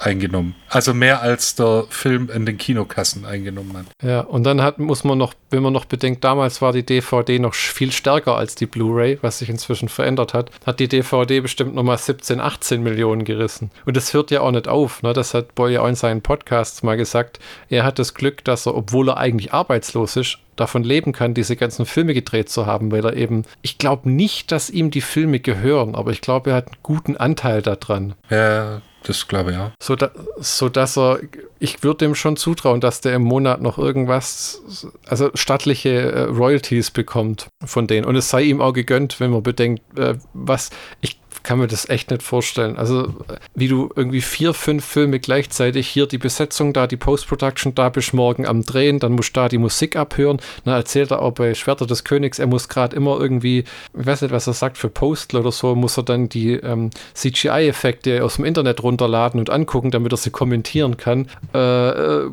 eingenommen. 0.00 0.56
Also 0.68 0.92
mehr 0.92 1.22
als 1.22 1.54
der 1.54 1.84
Film 1.88 2.28
in 2.28 2.44
den 2.44 2.58
Kinokassen 2.58 3.24
eingenommen 3.24 3.76
hat. 3.76 3.86
Ja, 4.02 4.20
und 4.22 4.42
dann 4.42 4.60
hat, 4.60 4.80
muss 4.80 5.04
man 5.04 5.18
noch, 5.18 5.34
wenn 5.50 5.62
man 5.62 5.72
noch 5.72 5.84
bedenkt, 5.84 6.24
damals 6.24 6.60
war 6.60 6.72
die 6.72 6.84
DVD 6.84 7.38
noch 7.38 7.54
viel 7.54 7.92
stärker 7.92 8.36
als 8.36 8.56
die 8.56 8.66
Blu-ray, 8.66 9.18
was 9.22 9.38
sich 9.38 9.48
inzwischen 9.48 9.88
verändert 9.88 10.34
hat, 10.34 10.50
hat 10.66 10.80
die 10.80 10.88
DVD 10.88 11.38
bestimmt 11.38 11.76
nochmal 11.76 11.98
17, 11.98 12.40
18 12.40 12.82
Millionen 12.82 13.24
gerissen. 13.24 13.70
Und 13.86 13.96
das 13.96 14.12
hört 14.12 14.32
ja 14.32 14.40
auch 14.40 14.50
nicht 14.50 14.66
auf. 14.66 15.02
Ne? 15.02 15.12
Das 15.12 15.32
hat 15.32 15.54
Boy 15.54 15.78
auch 15.78 15.86
in 15.86 15.94
seinen 15.94 16.22
Podcasts 16.22 16.82
mal 16.82 16.96
gesagt. 16.96 17.38
Er 17.68 17.84
hat 17.84 18.00
das 18.00 18.14
Glück, 18.14 18.42
dass 18.44 18.66
er, 18.66 18.74
obwohl 18.74 19.10
er 19.10 19.18
eigentlich 19.18 19.52
arbeitslos 19.52 20.16
ist, 20.16 20.38
davon 20.62 20.84
leben 20.84 21.12
kann, 21.12 21.34
diese 21.34 21.56
ganzen 21.56 21.86
Filme 21.86 22.14
gedreht 22.14 22.48
zu 22.48 22.66
haben, 22.66 22.92
weil 22.92 23.04
er 23.04 23.16
eben, 23.16 23.42
ich 23.62 23.78
glaube 23.78 24.08
nicht, 24.08 24.52
dass 24.52 24.70
ihm 24.70 24.90
die 24.90 25.00
Filme 25.00 25.40
gehören, 25.40 25.94
aber 25.94 26.12
ich 26.12 26.20
glaube, 26.20 26.50
er 26.50 26.56
hat 26.56 26.68
einen 26.68 26.76
guten 26.82 27.16
Anteil 27.16 27.62
daran. 27.62 28.14
Ja, 28.30 28.80
das 29.02 29.26
glaube 29.26 29.50
ich 29.50 29.56
ja. 29.56 29.72
So, 29.82 29.96
da, 29.96 30.12
so 30.38 30.68
dass 30.68 30.96
er, 30.96 31.18
ich 31.58 31.82
würde 31.82 31.98
dem 31.98 32.14
schon 32.14 32.36
zutrauen, 32.36 32.80
dass 32.80 33.00
der 33.00 33.14
im 33.14 33.22
Monat 33.22 33.60
noch 33.60 33.76
irgendwas, 33.76 34.62
also 35.06 35.30
stattliche 35.34 35.90
äh, 35.90 36.22
Royalties 36.22 36.92
bekommt 36.92 37.48
von 37.64 37.88
denen. 37.88 38.06
Und 38.06 38.14
es 38.14 38.30
sei 38.30 38.42
ihm 38.42 38.60
auch 38.60 38.72
gegönnt, 38.72 39.18
wenn 39.18 39.32
man 39.32 39.42
bedenkt, 39.42 39.82
äh, 39.98 40.14
was, 40.32 40.70
ich 41.00 41.18
kann 41.42 41.58
mir 41.58 41.66
das 41.66 41.88
echt 41.88 42.10
nicht 42.10 42.22
vorstellen. 42.22 42.76
Also, 42.76 43.14
wie 43.54 43.68
du 43.68 43.90
irgendwie 43.94 44.20
vier, 44.20 44.54
fünf 44.54 44.84
Filme 44.84 45.20
gleichzeitig 45.20 45.88
hier 45.88 46.06
die 46.06 46.18
Besetzung 46.18 46.72
da, 46.72 46.86
die 46.86 46.96
Post-Production 46.96 47.74
da, 47.74 47.88
bist 47.88 48.14
morgen 48.14 48.46
am 48.46 48.62
Drehen, 48.62 48.98
dann 48.98 49.12
musst 49.12 49.36
du 49.36 49.40
da 49.40 49.48
die 49.48 49.58
Musik 49.58 49.96
abhören. 49.96 50.40
Dann 50.64 50.74
erzählt 50.74 51.10
er 51.10 51.22
auch 51.22 51.32
bei 51.32 51.54
Schwerter 51.54 51.86
des 51.86 52.04
Königs, 52.04 52.38
er 52.38 52.46
muss 52.46 52.68
gerade 52.68 52.94
immer 52.96 53.18
irgendwie, 53.20 53.64
ich 53.98 54.06
weiß 54.06 54.22
nicht, 54.22 54.32
was 54.32 54.46
er 54.46 54.52
sagt, 54.52 54.78
für 54.78 54.88
Postal 54.88 55.40
oder 55.40 55.52
so, 55.52 55.74
muss 55.74 55.96
er 55.96 56.02
dann 56.02 56.28
die 56.28 56.54
ähm, 56.54 56.90
CGI-Effekte 57.14 58.24
aus 58.24 58.36
dem 58.36 58.44
Internet 58.44 58.82
runterladen 58.82 59.40
und 59.40 59.50
angucken, 59.50 59.90
damit 59.90 60.12
er 60.12 60.18
sie 60.18 60.30
kommentieren 60.30 60.96
kann. 60.96 61.28
Äh, 61.54 61.88
äh, 61.88 62.30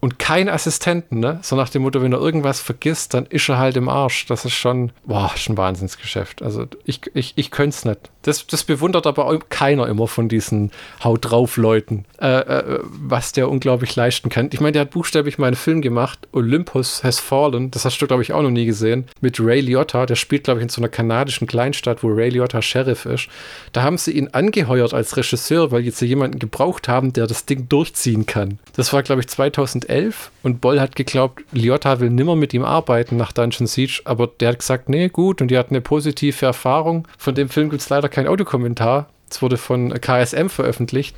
und 0.00 0.18
kein 0.18 0.48
Assistenten, 0.48 1.18
ne? 1.18 1.40
So 1.42 1.56
nach 1.56 1.68
dem 1.68 1.82
Motto, 1.82 2.00
wenn 2.02 2.12
er 2.12 2.20
irgendwas 2.20 2.60
vergisst, 2.60 3.14
dann 3.14 3.26
ist 3.26 3.48
er 3.48 3.58
halt 3.58 3.76
im 3.76 3.88
Arsch. 3.88 4.26
Das 4.26 4.44
ist 4.44 4.52
schon, 4.52 4.92
boah, 5.04 5.32
schon 5.36 5.54
ein 5.54 5.58
Wahnsinnsgeschäft. 5.58 6.40
Also 6.42 6.66
ich, 6.84 7.00
ich, 7.14 7.32
ich 7.34 7.50
könnte 7.50 7.76
es 7.76 7.84
nicht. 7.84 7.98
Das, 8.22 8.46
das 8.46 8.62
bewundert 8.62 9.06
aber 9.06 9.26
auch 9.26 9.38
keiner 9.48 9.86
immer 9.88 10.06
von 10.06 10.28
diesen 10.28 10.70
Haut 11.02 11.30
drauf 11.30 11.56
Leuten, 11.56 12.04
äh, 12.20 12.40
äh, 12.40 12.80
was 12.82 13.32
der 13.32 13.48
unglaublich 13.48 13.96
leisten 13.96 14.28
kann. 14.28 14.50
Ich 14.52 14.60
meine, 14.60 14.72
der 14.72 14.82
hat 14.82 14.90
buchstäblich 14.90 15.38
mal 15.38 15.46
einen 15.46 15.56
Film 15.56 15.80
gemacht, 15.80 16.28
Olympus 16.32 17.02
Has 17.02 17.18
Fallen, 17.20 17.70
das 17.70 17.84
hast 17.84 17.98
du, 18.00 18.06
glaube 18.06 18.22
ich, 18.22 18.32
auch 18.32 18.42
noch 18.42 18.50
nie 18.50 18.66
gesehen, 18.66 19.06
mit 19.20 19.40
Ray 19.40 19.60
Liotta. 19.60 20.04
Der 20.06 20.16
spielt, 20.16 20.44
glaube 20.44 20.60
ich, 20.60 20.64
in 20.64 20.68
so 20.68 20.80
einer 20.80 20.88
kanadischen 20.88 21.46
Kleinstadt, 21.46 22.02
wo 22.02 22.08
Ray 22.08 22.30
Liotta 22.30 22.60
Sheriff 22.60 23.06
ist. 23.06 23.28
Da 23.72 23.82
haben 23.82 23.98
sie 23.98 24.12
ihn 24.12 24.28
angeheuert 24.28 24.94
als 24.94 25.16
Regisseur, 25.16 25.70
weil 25.70 25.82
jetzt 25.82 26.00
jemanden 26.00 26.38
gebraucht 26.38 26.86
haben, 26.86 27.12
der 27.12 27.26
das 27.26 27.46
Ding 27.46 27.68
durchziehen 27.68 28.26
kann. 28.26 28.58
Das 28.76 28.92
war, 28.92 29.02
glaube 29.02 29.22
ich, 29.22 29.28
2011 29.28 29.87
und 30.42 30.60
Boll 30.60 30.80
hat 30.80 30.96
geglaubt, 30.96 31.42
Liotta 31.52 32.00
will 32.00 32.10
nimmer 32.10 32.36
mit 32.36 32.52
ihm 32.54 32.64
arbeiten 32.64 33.16
nach 33.16 33.32
Dungeon 33.32 33.66
Siege, 33.66 34.02
aber 34.04 34.26
der 34.26 34.50
hat 34.50 34.58
gesagt, 34.58 34.88
nee, 34.88 35.08
gut, 35.08 35.40
und 35.40 35.50
die 35.50 35.58
hat 35.58 35.70
eine 35.70 35.80
positive 35.80 36.44
Erfahrung. 36.44 37.08
Von 37.16 37.34
dem 37.34 37.48
Film 37.48 37.70
gibt 37.70 37.82
es 37.82 37.88
leider 37.88 38.08
kein 38.08 38.26
Audiokommentar. 38.26 39.08
Es 39.30 39.42
wurde 39.42 39.56
von 39.56 39.92
KSM 40.00 40.48
veröffentlicht, 40.48 41.16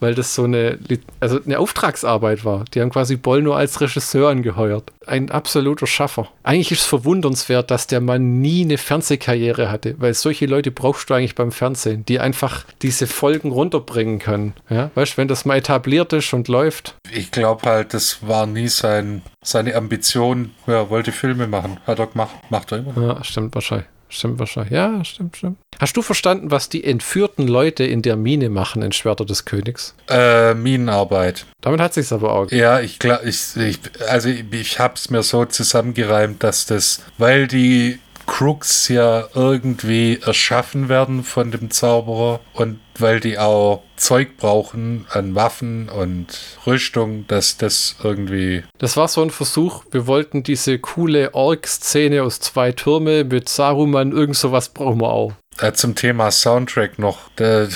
weil 0.00 0.14
das 0.14 0.34
so 0.34 0.44
eine, 0.44 0.78
also 1.20 1.40
eine 1.44 1.58
Auftragsarbeit 1.58 2.44
war. 2.44 2.64
Die 2.74 2.80
haben 2.80 2.90
quasi 2.90 3.16
Boll 3.16 3.42
nur 3.42 3.56
als 3.56 3.80
Regisseur 3.80 4.30
angeheuert. 4.30 4.92
Ein 5.06 5.30
absoluter 5.30 5.86
Schaffer. 5.86 6.28
Eigentlich 6.42 6.72
ist 6.72 6.80
es 6.80 6.86
verwundernswert, 6.86 7.70
dass 7.70 7.86
der 7.86 8.00
Mann 8.00 8.40
nie 8.40 8.62
eine 8.62 8.78
Fernsehkarriere 8.78 9.70
hatte, 9.70 9.96
weil 9.98 10.14
solche 10.14 10.46
Leute 10.46 10.70
brauchst 10.70 11.10
du 11.10 11.14
eigentlich 11.14 11.34
beim 11.34 11.52
Fernsehen, 11.52 12.04
die 12.06 12.20
einfach 12.20 12.64
diese 12.82 13.06
Folgen 13.06 13.50
runterbringen 13.50 14.18
können. 14.18 14.54
Ja, 14.68 14.90
weißt 14.94 15.14
du, 15.14 15.16
wenn 15.18 15.28
das 15.28 15.44
mal 15.44 15.56
etabliert 15.56 16.12
ist 16.12 16.32
und 16.32 16.48
läuft. 16.48 16.96
Ich 17.12 17.30
glaube 17.30 17.68
halt, 17.68 17.94
das 17.94 18.26
war 18.26 18.46
nie 18.46 18.68
sein, 18.68 19.22
seine 19.42 19.74
Ambition. 19.74 20.52
Er 20.66 20.90
wollte 20.90 21.12
Filme 21.12 21.46
machen. 21.46 21.78
Hat 21.86 21.98
er 21.98 22.06
gemacht. 22.06 22.34
Macht 22.50 22.72
er 22.72 22.78
immer. 22.78 23.02
Ja, 23.02 23.24
stimmt 23.24 23.54
wahrscheinlich. 23.54 23.88
Stimmt 24.10 24.40
wahrscheinlich. 24.40 24.72
Ja, 24.72 25.04
stimmt, 25.04 25.36
stimmt. 25.36 25.56
Hast 25.78 25.96
du 25.96 26.02
verstanden, 26.02 26.50
was 26.50 26.68
die 26.68 26.84
entführten 26.84 27.46
Leute 27.46 27.84
in 27.84 28.02
der 28.02 28.16
Mine 28.16 28.50
machen 28.50 28.82
in 28.82 28.92
Schwerter 28.92 29.24
des 29.24 29.44
Königs? 29.44 29.94
Äh, 30.08 30.52
Minenarbeit. 30.54 31.46
Damit 31.60 31.80
hat 31.80 31.94
sich's 31.94 32.12
aber 32.12 32.34
auch. 32.34 32.50
Ja, 32.50 32.80
ich 32.80 32.98
glaube, 32.98 33.26
ich, 33.28 33.56
ich, 33.56 33.78
also 34.08 34.28
ich, 34.28 34.44
ich 34.52 34.78
habe 34.78 34.94
es 34.94 35.10
mir 35.10 35.22
so 35.22 35.44
zusammengereimt, 35.44 36.42
dass 36.42 36.66
das, 36.66 37.02
weil 37.18 37.46
die 37.46 38.00
Crooks 38.30 38.86
ja 38.86 39.24
irgendwie 39.34 40.20
erschaffen 40.24 40.88
werden 40.88 41.24
von 41.24 41.50
dem 41.50 41.72
Zauberer 41.72 42.38
und 42.54 42.78
weil 42.96 43.18
die 43.18 43.38
auch 43.38 43.82
Zeug 43.96 44.36
brauchen 44.36 45.04
an 45.10 45.34
Waffen 45.34 45.88
und 45.88 46.28
Rüstung, 46.64 47.26
dass 47.26 47.56
das 47.56 47.96
irgendwie. 48.02 48.62
Das 48.78 48.96
war 48.96 49.08
so 49.08 49.20
ein 49.22 49.30
Versuch. 49.30 49.84
Wir 49.90 50.06
wollten 50.06 50.44
diese 50.44 50.78
coole 50.78 51.34
Ork-Szene 51.34 52.22
aus 52.22 52.38
zwei 52.38 52.70
Türme 52.70 53.24
mit 53.24 53.48
Saruman, 53.48 54.12
irgend 54.12 54.36
sowas 54.36 54.68
brauchen 54.68 55.00
wir 55.00 55.10
auch. 55.10 55.32
Äh, 55.60 55.72
zum 55.72 55.94
Thema 55.94 56.30
Soundtrack 56.30 56.98
noch. 56.98 57.30
Der, 57.38 57.68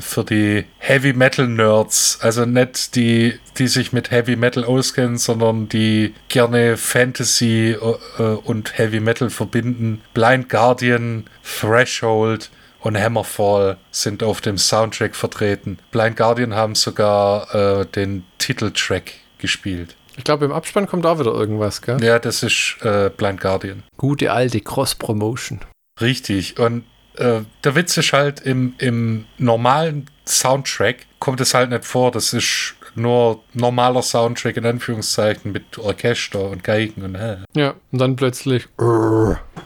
für 0.00 0.24
die 0.24 0.66
Heavy 0.78 1.12
Metal 1.12 1.48
Nerds, 1.48 2.18
also 2.20 2.44
nicht 2.44 2.94
die, 2.94 3.38
die 3.58 3.68
sich 3.68 3.92
mit 3.92 4.10
Heavy 4.10 4.36
Metal 4.36 4.64
auskennen, 4.64 5.18
sondern 5.18 5.68
die 5.68 6.14
gerne 6.28 6.76
Fantasy 6.76 7.76
äh, 8.18 8.22
und 8.22 8.78
Heavy 8.78 9.00
Metal 9.00 9.30
verbinden. 9.30 10.02
Blind 10.12 10.48
Guardian, 10.48 11.24
Threshold 11.42 12.50
und 12.80 12.98
Hammerfall 12.98 13.78
sind 13.90 14.22
auf 14.22 14.40
dem 14.40 14.58
Soundtrack 14.58 15.16
vertreten. 15.16 15.78
Blind 15.90 16.16
Guardian 16.16 16.54
haben 16.54 16.74
sogar 16.74 17.54
äh, 17.54 17.86
den 17.86 18.24
Titeltrack 18.38 19.12
gespielt. 19.38 19.96
Ich 20.16 20.24
glaube, 20.24 20.44
im 20.44 20.52
Abspann 20.52 20.86
kommt 20.86 21.06
auch 21.06 21.18
wieder 21.18 21.32
irgendwas, 21.32 21.82
gell? 21.82 22.02
Ja, 22.02 22.18
das 22.18 22.42
ist 22.42 22.76
äh, 22.82 23.10
Blind 23.10 23.40
Guardian. 23.40 23.82
Gute 23.96 24.32
alte 24.32 24.60
Cross-Promotion. 24.60 25.60
Richtig. 26.00 26.58
Und 26.58 26.84
äh, 27.16 27.42
der 27.62 27.74
Witz 27.74 27.96
ist 27.96 28.12
halt, 28.12 28.40
im, 28.40 28.74
im 28.78 29.26
normalen 29.38 30.10
Soundtrack 30.26 31.06
kommt 31.18 31.40
es 31.40 31.54
halt 31.54 31.70
nicht 31.70 31.84
vor. 31.84 32.10
Das 32.10 32.32
ist 32.32 32.73
nur 32.96 33.42
normaler 33.52 34.02
Soundtrack 34.02 34.56
in 34.56 34.66
Anführungszeichen 34.66 35.52
mit 35.52 35.78
Orchester 35.78 36.50
und 36.50 36.64
Geigen 36.64 37.02
und 37.02 37.14
äh. 37.14 37.38
Ja, 37.54 37.74
und 37.92 37.98
dann 37.98 38.16
plötzlich. 38.16 38.66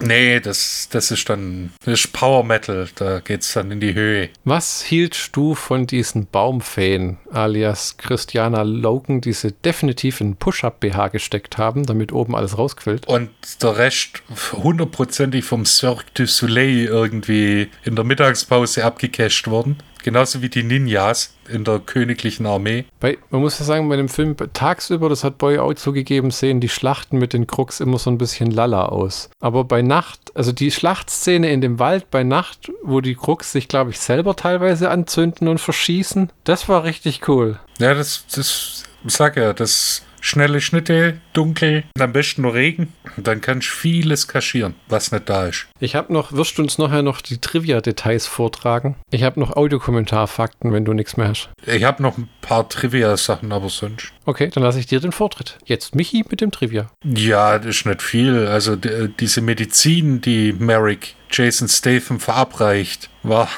Nee, 0.00 0.40
das, 0.40 0.88
das 0.90 1.10
ist 1.10 1.28
dann 1.28 1.72
das 1.84 2.00
ist 2.00 2.12
Power 2.12 2.44
Metal, 2.44 2.88
da 2.94 3.20
geht's 3.20 3.52
dann 3.52 3.70
in 3.70 3.80
die 3.80 3.94
Höhe. 3.94 4.28
Was 4.44 4.82
hieltst 4.82 5.34
du 5.34 5.54
von 5.54 5.86
diesen 5.86 6.26
Baumfeen, 6.26 7.18
alias 7.32 7.96
Christiana 7.96 8.62
Logan, 8.62 9.20
die 9.20 9.32
sie 9.32 9.52
definitiv 9.52 10.20
in 10.20 10.36
Push-Up-BH 10.36 11.08
gesteckt 11.08 11.58
haben, 11.58 11.84
damit 11.84 12.12
oben 12.12 12.34
alles 12.36 12.56
rausquillt? 12.58 13.06
Und 13.08 13.30
der 13.62 13.76
Rest 13.76 14.22
hundertprozentig 14.52 15.44
vom 15.44 15.66
Cirque 15.66 16.04
du 16.14 16.26
Soleil 16.26 16.84
irgendwie 16.84 17.68
in 17.84 17.96
der 17.96 18.04
Mittagspause 18.04 18.84
abgecasht 18.84 19.48
worden. 19.48 19.78
Genauso 20.02 20.42
wie 20.42 20.48
die 20.48 20.62
Ninjas 20.62 21.34
in 21.48 21.64
der 21.64 21.80
königlichen 21.80 22.46
Armee. 22.46 22.84
Bei, 23.00 23.18
man 23.30 23.40
muss 23.40 23.58
ja 23.58 23.64
sagen, 23.64 23.88
bei 23.88 23.96
dem 23.96 24.08
Film 24.08 24.36
tagsüber, 24.52 25.08
das 25.08 25.24
hat 25.24 25.38
Boy 25.38 25.58
auch 25.58 25.74
zugegeben, 25.74 26.30
sehen 26.30 26.60
die 26.60 26.68
Schlachten 26.68 27.18
mit 27.18 27.32
den 27.32 27.46
Krux 27.46 27.80
immer 27.80 27.98
so 27.98 28.10
ein 28.10 28.18
bisschen 28.18 28.50
lala 28.50 28.86
aus. 28.86 29.30
Aber 29.40 29.64
bei 29.64 29.82
Nacht, 29.82 30.32
also 30.34 30.52
die 30.52 30.70
Schlachtszene 30.70 31.50
in 31.50 31.60
dem 31.60 31.78
Wald 31.78 32.10
bei 32.10 32.22
Nacht, 32.22 32.70
wo 32.82 33.00
die 33.00 33.14
Krux 33.14 33.52
sich, 33.52 33.68
glaube 33.68 33.90
ich, 33.90 33.98
selber 33.98 34.36
teilweise 34.36 34.90
anzünden 34.90 35.48
und 35.48 35.58
verschießen, 35.58 36.30
das 36.44 36.68
war 36.68 36.84
richtig 36.84 37.28
cool. 37.28 37.58
Ja, 37.78 37.94
das, 37.94 38.26
das, 38.34 38.84
ich 39.04 39.12
sag 39.12 39.36
ja, 39.36 39.52
das 39.52 40.02
schnelle 40.28 40.60
Schnitte, 40.60 41.20
dunkel, 41.32 41.84
am 41.98 42.12
besten 42.12 42.42
nur 42.42 42.54
Regen. 42.54 42.92
Dann 43.16 43.40
kannst 43.40 43.68
du 43.68 43.72
vieles 43.72 44.28
kaschieren, 44.28 44.74
was 44.88 45.10
nicht 45.10 45.28
da 45.28 45.46
ist. 45.46 45.66
Ich 45.80 45.94
habe 45.94 46.12
noch, 46.12 46.32
wirst 46.32 46.58
du 46.58 46.62
uns 46.62 46.78
nachher 46.78 47.02
noch 47.02 47.20
die 47.20 47.38
Trivia-Details 47.38 48.26
vortragen? 48.26 48.96
Ich 49.10 49.22
habe 49.22 49.40
noch 49.40 49.56
Audiokommentarfakten, 49.56 50.72
wenn 50.72 50.84
du 50.84 50.92
nichts 50.92 51.16
mehr 51.16 51.28
hast. 51.28 51.48
Ich 51.66 51.84
habe 51.84 52.02
noch 52.02 52.18
ein 52.18 52.28
paar 52.40 52.68
Trivia-Sachen, 52.68 53.50
aber 53.52 53.68
sonst. 53.68 54.12
Okay, 54.24 54.50
dann 54.52 54.62
lasse 54.62 54.78
ich 54.78 54.86
dir 54.86 55.00
den 55.00 55.12
Vortritt. 55.12 55.58
Jetzt 55.64 55.94
Michi 55.94 56.24
mit 56.28 56.40
dem 56.40 56.50
Trivia. 56.50 56.90
Ja, 57.04 57.58
das 57.58 57.76
ist 57.76 57.86
nicht 57.86 58.02
viel. 58.02 58.46
Also 58.46 58.76
diese 58.76 59.40
Medizin, 59.40 60.20
die 60.20 60.52
Merrick 60.52 61.14
Jason 61.30 61.68
Statham 61.68 62.20
verabreicht, 62.20 63.10
war, 63.22 63.48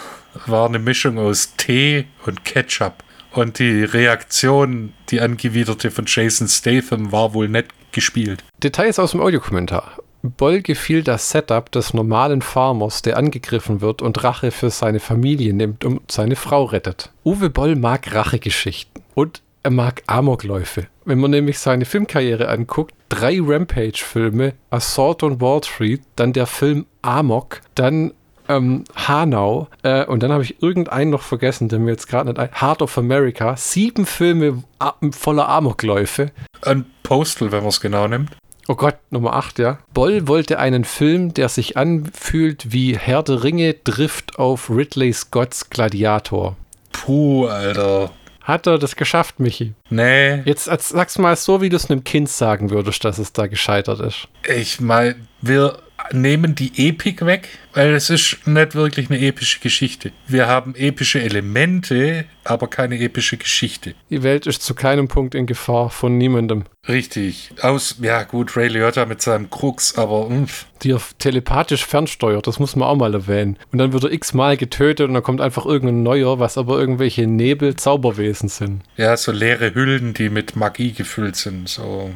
war 0.47 0.67
eine 0.69 0.79
Mischung 0.79 1.19
aus 1.19 1.57
Tee 1.57 2.07
und 2.25 2.45
Ketchup. 2.45 3.03
Und 3.33 3.59
die 3.59 3.85
Reaktion, 3.85 4.93
die 5.11 5.21
angewiderte 5.21 5.91
von 5.91 6.05
Jason 6.07 6.49
Statham, 6.49 7.13
war 7.13 7.35
wohl 7.35 7.49
nett 7.49 7.69
gespielt. 7.93 8.43
Details 8.63 8.99
aus 8.99 9.13
dem 9.13 9.21
Audiokommentar. 9.21 9.99
Boll 10.23 10.61
gefiel 10.61 11.03
das 11.03 11.31
Setup 11.31 11.73
des 11.73 11.95
normalen 11.95 12.43
Farmers, 12.43 13.01
der 13.01 13.17
angegriffen 13.17 13.81
wird 13.81 14.03
und 14.03 14.23
Rache 14.23 14.51
für 14.51 14.69
seine 14.69 15.01
Familie 15.01 15.55
nimmt 15.55 15.85
und 15.85 16.11
seine 16.11 16.37
Frau 16.37 16.65
rettet. 16.65 17.11
Uwe 17.25 17.49
Boll 17.49 17.75
mag 17.75 18.15
Rachegeschichten 18.15 19.03
und 19.15 19.43
er 19.63 19.71
mag 19.71 20.03
Amokläufe. 20.07 20.89
Wenn 21.05 21.21
man 21.21 21.31
nämlich 21.31 21.59
seine 21.59 21.85
Filmkarriere 21.85 22.49
anguckt, 22.49 22.95
drei 23.09 23.39
Rampage-Filme, 23.41 24.55
Assault 24.71 25.23
on 25.23 25.41
Wall 25.41 25.63
Street, 25.65 26.03
dann 26.17 26.33
der 26.33 26.47
Film 26.47 26.87
Amok, 27.03 27.61
dann 27.75 28.13
ähm, 28.57 28.85
Hanau 28.95 29.69
äh, 29.83 30.05
und 30.05 30.23
dann 30.23 30.33
habe 30.33 30.43
ich 30.43 30.63
irgendeinen 30.63 31.11
noch 31.11 31.23
vergessen, 31.23 31.69
der 31.69 31.79
mir 31.79 31.93
jetzt 31.93 32.09
gerade 32.09 32.31
nicht 32.31 32.39
ein. 32.39 32.51
Heart 32.61 32.83
of 32.83 32.99
America. 32.99 33.57
Sieben 33.57 34.07
Filme 34.07 34.63
voller 35.13 35.49
Amokläufe. 35.49 36.33
Ein 36.63 36.87
Postal, 37.03 37.53
wenn 37.53 37.61
man 37.61 37.69
es 37.69 37.81
genau 37.81 38.09
nimmt. 38.09 38.31
Oh 38.69 38.77
Gott, 38.77 38.97
Nummer 39.11 39.35
8, 39.35 39.59
ja. 39.59 39.79
Boll 39.93 40.29
wollte 40.29 40.59
einen 40.61 40.85
Film, 40.85 41.35
der 41.35 41.49
sich 41.49 41.77
anfühlt 41.77 42.73
wie 42.73 42.97
Herr 42.97 43.23
der 43.25 43.43
Ringe 43.43 43.83
trifft 43.83 44.39
auf 44.39 44.71
Ridley 44.71 45.13
Scotts 45.13 45.71
Gladiator. 45.71 46.57
Puh, 46.93 47.47
Alter. 47.47 48.13
Hat 48.43 48.67
er 48.67 48.79
das 48.79 48.97
geschafft, 48.97 49.41
Michi? 49.41 49.75
Nee. 49.91 50.43
Jetzt 50.43 50.65
sag's 50.65 51.19
mal 51.19 51.37
so, 51.37 51.61
wie 51.61 51.69
du 51.69 51.77
es 51.77 51.91
einem 51.91 52.05
Kind 52.05 52.29
sagen 52.29 52.71
würdest, 52.71 53.05
dass 53.05 53.19
es 53.19 53.33
da 53.33 53.47
gescheitert 53.47 54.01
ist. 54.01 54.29
Ich 54.49 54.81
meine, 54.81 55.17
wir 55.41 55.79
nehmen 56.13 56.55
die 56.55 56.89
Epik 56.89 57.25
weg, 57.25 57.49
weil 57.75 57.95
es 57.95 58.11
ist 58.11 58.47
nicht 58.47 58.75
wirklich 58.75 59.11
eine 59.11 59.21
epische 59.21 59.61
Geschichte. 59.61 60.13
Wir 60.27 60.47
haben 60.47 60.75
epische 60.75 61.21
Elemente, 61.23 62.25
aber 62.45 62.69
keine 62.69 62.99
epische 62.99 63.37
Geschichte. 63.37 63.95
Die 64.11 64.23
Welt 64.23 64.47
ist 64.47 64.63
zu 64.63 64.75
keinem 64.75 65.09
Punkt 65.09 65.35
in 65.35 65.47
Gefahr 65.47 65.91
von 65.91 66.19
niemandem. 66.19 66.65
Richtig. 66.89 67.51
Aus, 67.61 67.97
ja 68.01 68.23
gut, 68.23 68.57
Ray 68.57 68.69
Liotta 68.69 69.05
mit 69.07 69.21
seinem 69.23 69.51
Krux, 69.51 69.97
aber 69.99 70.29
mh. 70.29 70.47
Die 70.83 70.93
er 70.93 71.01
telepathisch 71.19 71.85
fernsteuert, 71.85 72.47
das 72.47 72.59
muss 72.59 72.75
man 72.75 72.89
auch 72.89 72.97
mal 72.97 73.13
erwähnen. 73.13 73.59
Und 73.71 73.79
dann 73.79 73.93
wird 73.93 74.05
er 74.05 74.13
x-mal 74.13 74.57
getötet 74.57 75.09
und 75.09 75.15
dann 75.15 75.23
kommt 75.23 75.43
einfach 75.43 75.67
irgendein 75.67 76.03
neuer, 76.03 76.39
was 76.39 76.57
aber 76.57 76.79
irgendwelche 76.79 77.27
Nebel-Zauberwesen 77.27 78.49
sind. 78.49 78.83
Ja, 78.97 79.15
so 79.17 79.31
leere 79.31 79.75
Hüllen, 79.75 80.15
die 80.15 80.31
mit 80.31 80.57
Magie 80.57 80.93
gefüllt 80.93 81.37
sind. 81.37 81.69
So. 81.69 82.11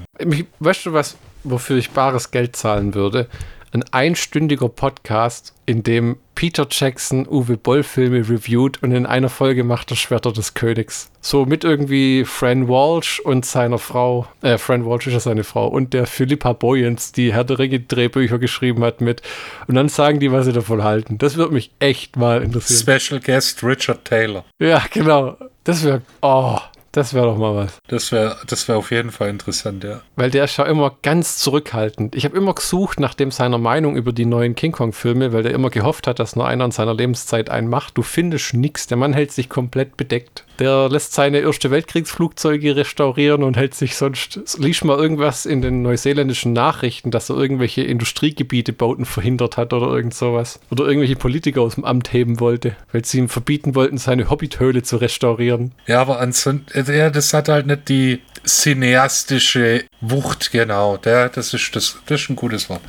Weißt 0.61 0.87
du 0.87 0.95
was, 0.95 1.19
wofür 1.45 1.77
ich 1.77 1.91
bares 1.91 2.31
Geld 2.31 2.57
zahlen 2.57 2.95
würde? 2.95 3.29
Ein 3.75 3.85
einstündiger 3.91 4.69
Podcast, 4.69 5.53
in 5.67 5.83
dem 5.83 6.17
Peter 6.35 6.67
Jackson 6.71 7.27
Uwe 7.29 7.57
Boll 7.57 7.83
Filme 7.83 8.29
reviewt 8.29 8.83
und 8.83 8.93
in 8.93 9.07
einer 9.07 9.29
Folge 9.29 9.65
macht 9.65 9.91
er 9.91 9.97
Schwerter 9.97 10.33
des 10.33 10.55
Königs. 10.55 11.11
So 11.21 11.45
mit 11.47 11.65
irgendwie 11.65 12.25
Fran 12.25 12.69
Walsh 12.69 13.21
und 13.21 13.45
seiner 13.45 13.79
Frau, 13.79 14.27
äh, 14.43 14.59
Fran 14.59 14.87
Walsh 14.87 15.07
ist 15.07 15.15
ja 15.15 15.21
seine 15.21 15.45
Frau 15.45 15.69
und 15.69 15.93
der 15.93 16.07
Philippa 16.07 16.53
Boyens, 16.53 17.13
die 17.13 17.33
Herr 17.33 17.45
der 17.45 17.59
Ringe 17.59 17.81
Drehbücher 17.81 18.39
geschrieben 18.39 18.85
hat 18.85 19.01
mit. 19.01 19.23
Und 19.67 19.75
dann 19.75 19.89
sagen 19.89 20.21
die, 20.21 20.31
was 20.31 20.47
sie 20.47 20.53
davon 20.53 20.85
halten. 20.85 21.19
Das 21.19 21.37
würde 21.37 21.55
mich 21.55 21.71
echt 21.79 22.17
mal 22.17 22.43
interessieren. 22.43 23.01
Special 23.01 23.21
Guest 23.21 23.63
Richard 23.65 24.05
Taylor. 24.05 24.45
Ja, 24.59 24.85
genau. 24.91 25.37
Das 25.65 25.85
wäre, 25.85 26.03
oh, 26.21 26.59
das 26.97 27.13
wäre 27.13 27.27
doch 27.27 27.37
mal 27.37 27.55
was. 27.57 27.79
Das 27.89 28.13
wäre 28.13 28.37
das 28.47 28.69
wär 28.69 28.77
auf 28.77 28.91
jeden 28.91 29.11
Fall 29.11 29.29
interessant, 29.29 29.83
ja. 29.83 30.01
Weil 30.17 30.31
der 30.31 30.45
ist 30.45 30.57
ja 30.57 30.65
immer 30.65 30.97
ganz 31.03 31.39
zurückhaltend. 31.39 32.15
Ich 32.15 32.25
habe 32.25 32.37
immer 32.37 32.55
gesucht 32.55 33.01
nach 33.01 33.15
dem 33.15 33.31
seiner 33.31 33.59
Meinung 33.59 33.97
über 33.97 34.13
die 34.13 34.27
neuen 34.27 34.55
King 34.55 34.73
Kong-Filme, 34.73 35.33
weil 35.33 35.43
der 35.43 35.53
immer 35.53 35.71
gehofft 35.71 36.07
hat, 36.07 36.21
dass 36.21 36.37
nur 36.37 36.47
einer 36.47 36.67
in 36.67 36.71
seiner 36.71 36.95
Lebenszeit 36.95 37.51
einen 37.51 37.69
macht. 37.69 37.99
Du 37.99 38.03
findest 38.03 38.55
nichts. 38.55 38.87
Der 38.87 38.97
Mann 38.97 39.13
hält 39.13 39.33
sich 39.33 39.49
komplett 39.49 39.97
bedeckt. 39.97 40.45
Der 40.59 40.89
lässt 40.89 41.13
seine 41.13 41.41
Erste 41.41 41.71
Weltkriegsflugzeuge 41.71 42.77
restaurieren 42.77 43.43
und 43.43 43.57
hält 43.57 43.75
sich 43.75 43.97
sonst. 43.97 44.41
Liest 44.59 44.85
mal 44.85 44.99
irgendwas 44.99 45.47
in 45.47 45.63
den 45.63 45.83
neuseeländischen 45.83 46.53
Nachrichten, 46.53 47.11
dass 47.11 47.31
er 47.31 47.37
irgendwelche 47.37 47.83
Industriegebiete 47.83 48.73
bauten 48.73 49.05
verhindert 49.05 49.57
hat 49.57 49.73
oder 49.73 49.89
irgend 49.89 50.15
sowas. 50.15 50.61
Oder 50.71 50.87
irgendwelche 50.87 51.17
Politiker 51.17 51.63
aus 51.63 51.75
dem 51.75 51.85
Amt 51.85 52.13
heben 52.13 52.39
wollte, 52.39 52.77
weil 52.93 53.05
sie 53.05 53.19
ihm 53.19 53.29
verbieten 53.29 53.75
wollten, 53.75 53.99
seine 53.99 54.31
Hobbithöhle 54.31 54.83
zu 54.83 54.97
restaurieren. 54.97 55.73
Ja, 55.87 56.01
aber 56.01 56.21
ansonsten, 56.21 56.93
ja, 56.93 57.11
das 57.11 57.33
hat 57.35 57.49
halt 57.49 57.67
nicht 57.67 57.89
die 57.89 58.21
cineastische 58.47 59.85
Wucht, 60.01 60.53
genau. 60.53 60.97
Das, 60.99 61.53
ist, 61.55 61.75
das, 61.75 61.99
das 62.07 62.23
ist 62.23 62.31
ein 62.31 62.37
gutes 62.37 62.69
Wort 62.69 62.83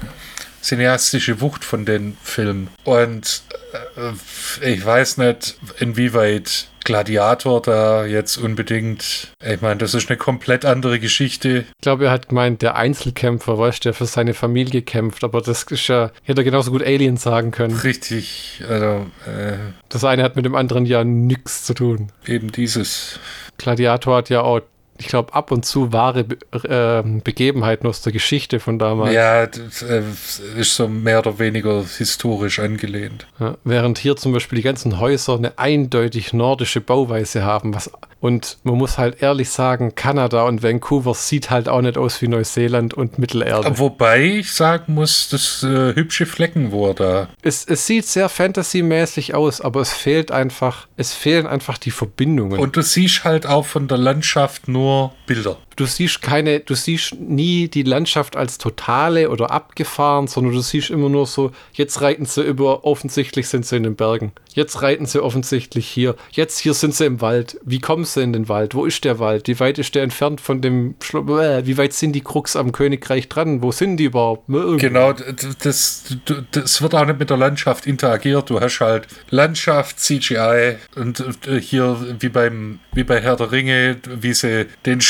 cineastische 0.61 1.41
Wucht 1.41 1.63
von 1.63 1.86
den 1.86 2.18
Filmen. 2.24 2.70
Und 2.84 3.43
äh, 4.61 4.74
ich 4.74 4.84
weiß 4.84 5.18
nicht, 5.18 5.57
inwieweit 5.80 6.68
Gladiator 6.86 7.62
da 7.62 8.06
jetzt 8.06 8.38
unbedingt. 8.38 9.34
Ich 9.44 9.62
meine, 9.62 9.78
das 9.78 9.94
ist 9.94 10.10
eine 10.10 10.18
komplett 10.18 10.64
andere 10.64 11.00
Geschichte. 11.00 11.66
Ich 11.68 11.82
glaube, 11.82 12.06
er 12.06 12.12
hat 12.12 12.30
gemeint, 12.30 12.62
der 12.62 12.78
Einzelkämpfer, 12.78 13.58
weißt 13.58 13.84
du, 13.84 13.90
der 13.90 13.94
für 13.94 14.06
seine 14.06 14.34
Familie 14.34 14.82
kämpft, 14.82 15.26
aber 15.26 15.42
das 15.42 15.64
ist 15.64 15.88
ja, 15.88 16.12
hätte 16.24 16.42
er 16.42 16.46
genauso 16.46 16.72
gut 16.72 16.84
Alien 16.84 17.18
sagen 17.18 17.52
können. 17.52 17.76
Richtig, 17.76 18.64
also. 18.70 19.08
Äh, 19.26 19.58
das 19.90 20.04
eine 20.04 20.24
hat 20.24 20.36
mit 20.36 20.46
dem 20.46 20.56
anderen 20.56 20.86
ja 20.86 21.04
nichts 21.04 21.66
zu 21.66 21.74
tun. 21.74 22.12
Eben 22.26 22.52
dieses. 22.52 23.20
Gladiator 23.58 24.18
hat 24.18 24.30
ja 24.30 24.42
auch 24.42 24.62
ich 24.98 25.08
glaube, 25.08 25.34
ab 25.34 25.52
und 25.52 25.66
zu 25.66 25.91
wahre 25.91 26.24
Be 26.24 26.38
äh, 26.54 27.04
Begebenheiten 27.22 27.88
aus 27.88 28.02
der 28.02 28.14
Geschichte 28.14 28.60
von 28.60 28.80
damals. 28.80 29.14
Ja, 29.14 29.46
das 29.46 29.82
äh, 29.82 30.04
ist 30.58 30.76
so 30.76 30.88
mehr 30.88 31.20
oder 31.20 31.38
weniger 31.38 31.84
historisch 31.98 32.60
angelehnt. 32.60 33.28
Ja, 33.39 33.58
während 33.64 33.98
hier 33.98 34.16
zum 34.16 34.32
Beispiel 34.32 34.58
die 34.58 34.64
ganzen 34.64 35.00
Häuser 35.00 35.36
eine 35.36 35.58
eindeutig 35.60 36.32
nordische 36.34 36.80
Bauweise 36.80 37.43
haben. 37.43 37.76
Was, 37.76 37.91
und 38.22 38.58
man 38.64 38.76
muss 38.76 38.98
halt 38.98 39.22
ehrlich 39.22 39.50
sagen, 39.50 39.96
Kanada 39.96 40.43
und 40.43 40.64
Vancouver 40.64 41.14
sieht 41.14 41.50
halt 41.50 41.68
auch 41.68 41.82
nicht 41.82 41.98
aus 41.98 42.22
wie 42.22 42.30
Neuseeland 42.30 42.93
und 42.93 43.20
Mittelerde. 43.20 43.78
Wobei 43.78 44.24
ich 44.24 44.54
sagen 44.54 44.93
muss, 44.93 45.30
das 45.30 45.62
äh, 45.64 45.93
hübsche 45.93 46.26
Flecken, 46.26 46.72
er 46.72 46.93
da. 46.93 47.28
Es, 47.41 47.66
es 47.66 47.86
sieht 47.86 48.06
sehr 48.06 48.30
fantasymäßig 48.30 49.36
aus, 49.36 49.60
aber 49.60 49.82
es 49.82 49.91
fehlt 49.91 50.32
einfach, 50.32 50.88
es 50.96 51.14
fehlen 51.14 51.48
einfach 51.48 51.78
die 51.78 51.91
Verbindungen. 51.91 52.60
Und 52.60 52.78
du 52.78 52.82
siehst 52.82 53.26
halt 53.26 53.46
auch 53.46 53.66
von 53.66 53.88
der 53.88 53.98
Landschaft 53.98 54.68
nur 54.68 54.85
nur 54.86 55.12
Bilder. 55.26 55.58
Du 55.76 55.86
siehst 55.86 56.21
keine, 56.21 56.59
du 56.59 56.76
siehst 56.76 57.15
nie 57.19 57.67
die 57.67 57.84
Landschaft 57.84 58.36
als 58.36 58.57
totale 58.57 59.30
oder 59.30 59.51
abgefahren, 59.51 60.28
sondern 60.28 60.53
du 60.53 60.61
siehst 60.61 60.89
immer 60.89 61.09
nur 61.09 61.26
so, 61.26 61.51
jetzt 61.73 62.01
reiten 62.01 62.26
sie 62.26 62.43
über, 62.43 62.86
offensichtlich 62.86 63.47
sind 63.47 63.65
sie 63.65 63.78
in 63.78 63.84
den 63.84 63.95
Bergen. 63.95 64.32
Jetzt 64.53 64.82
reiten 64.82 65.05
sie 65.05 65.21
offensichtlich 65.21 65.86
hier. 65.86 66.15
Jetzt 66.32 66.59
hier 66.59 66.73
sind 66.73 66.95
sie 66.95 67.05
im 67.05 67.19
Wald. 67.19 67.59
Wie 67.65 67.80
kommen 67.80 68.05
sie 68.05 68.23
in 68.23 68.32
den 68.32 68.47
Wald? 68.47 68.73
Wo 68.73 68.86
ist 68.86 69.03
der 69.03 69.19
Wald? 69.19 69.49
Wie 69.49 69.59
weit 69.59 69.78
ist 69.80 69.95
der 69.95 70.03
entfernt 70.03 70.39
von 70.39 70.61
dem 70.61 70.95
Schlo 71.01 71.28
Wie 71.28 71.78
weit 71.78 71.91
sind 71.91 72.13
die 72.13 72.21
Krux 72.21 72.55
am 72.55 72.71
Königreich 72.71 73.28
dran? 73.28 73.61
Wo 73.61 73.73
sind 73.73 73.97
die 73.97 74.05
überhaupt? 74.05 74.47
Genau, 74.47 75.13
das, 75.61 76.15
das 76.51 76.82
wird 76.82 76.95
auch 76.95 77.05
nicht 77.05 77.19
mit 77.19 77.30
der 77.30 77.38
Landschaft 77.38 77.86
interagiert. 77.86 78.49
Du 78.49 78.61
hast 78.61 78.80
halt 78.80 79.07
Landschaft, 79.30 79.99
CGI 79.99 80.78
und 80.95 81.19
äh, 81.47 81.59
hier 81.59 82.15
wie 82.19 82.30
beim 82.30 82.80
wie 82.93 83.03
bei 83.03 83.21
Herr 83.21 83.36
der 83.36 83.51
Ringe, 83.51 83.97
wie 84.05 84.34
sie 84.34 84.67
den 84.86 85.01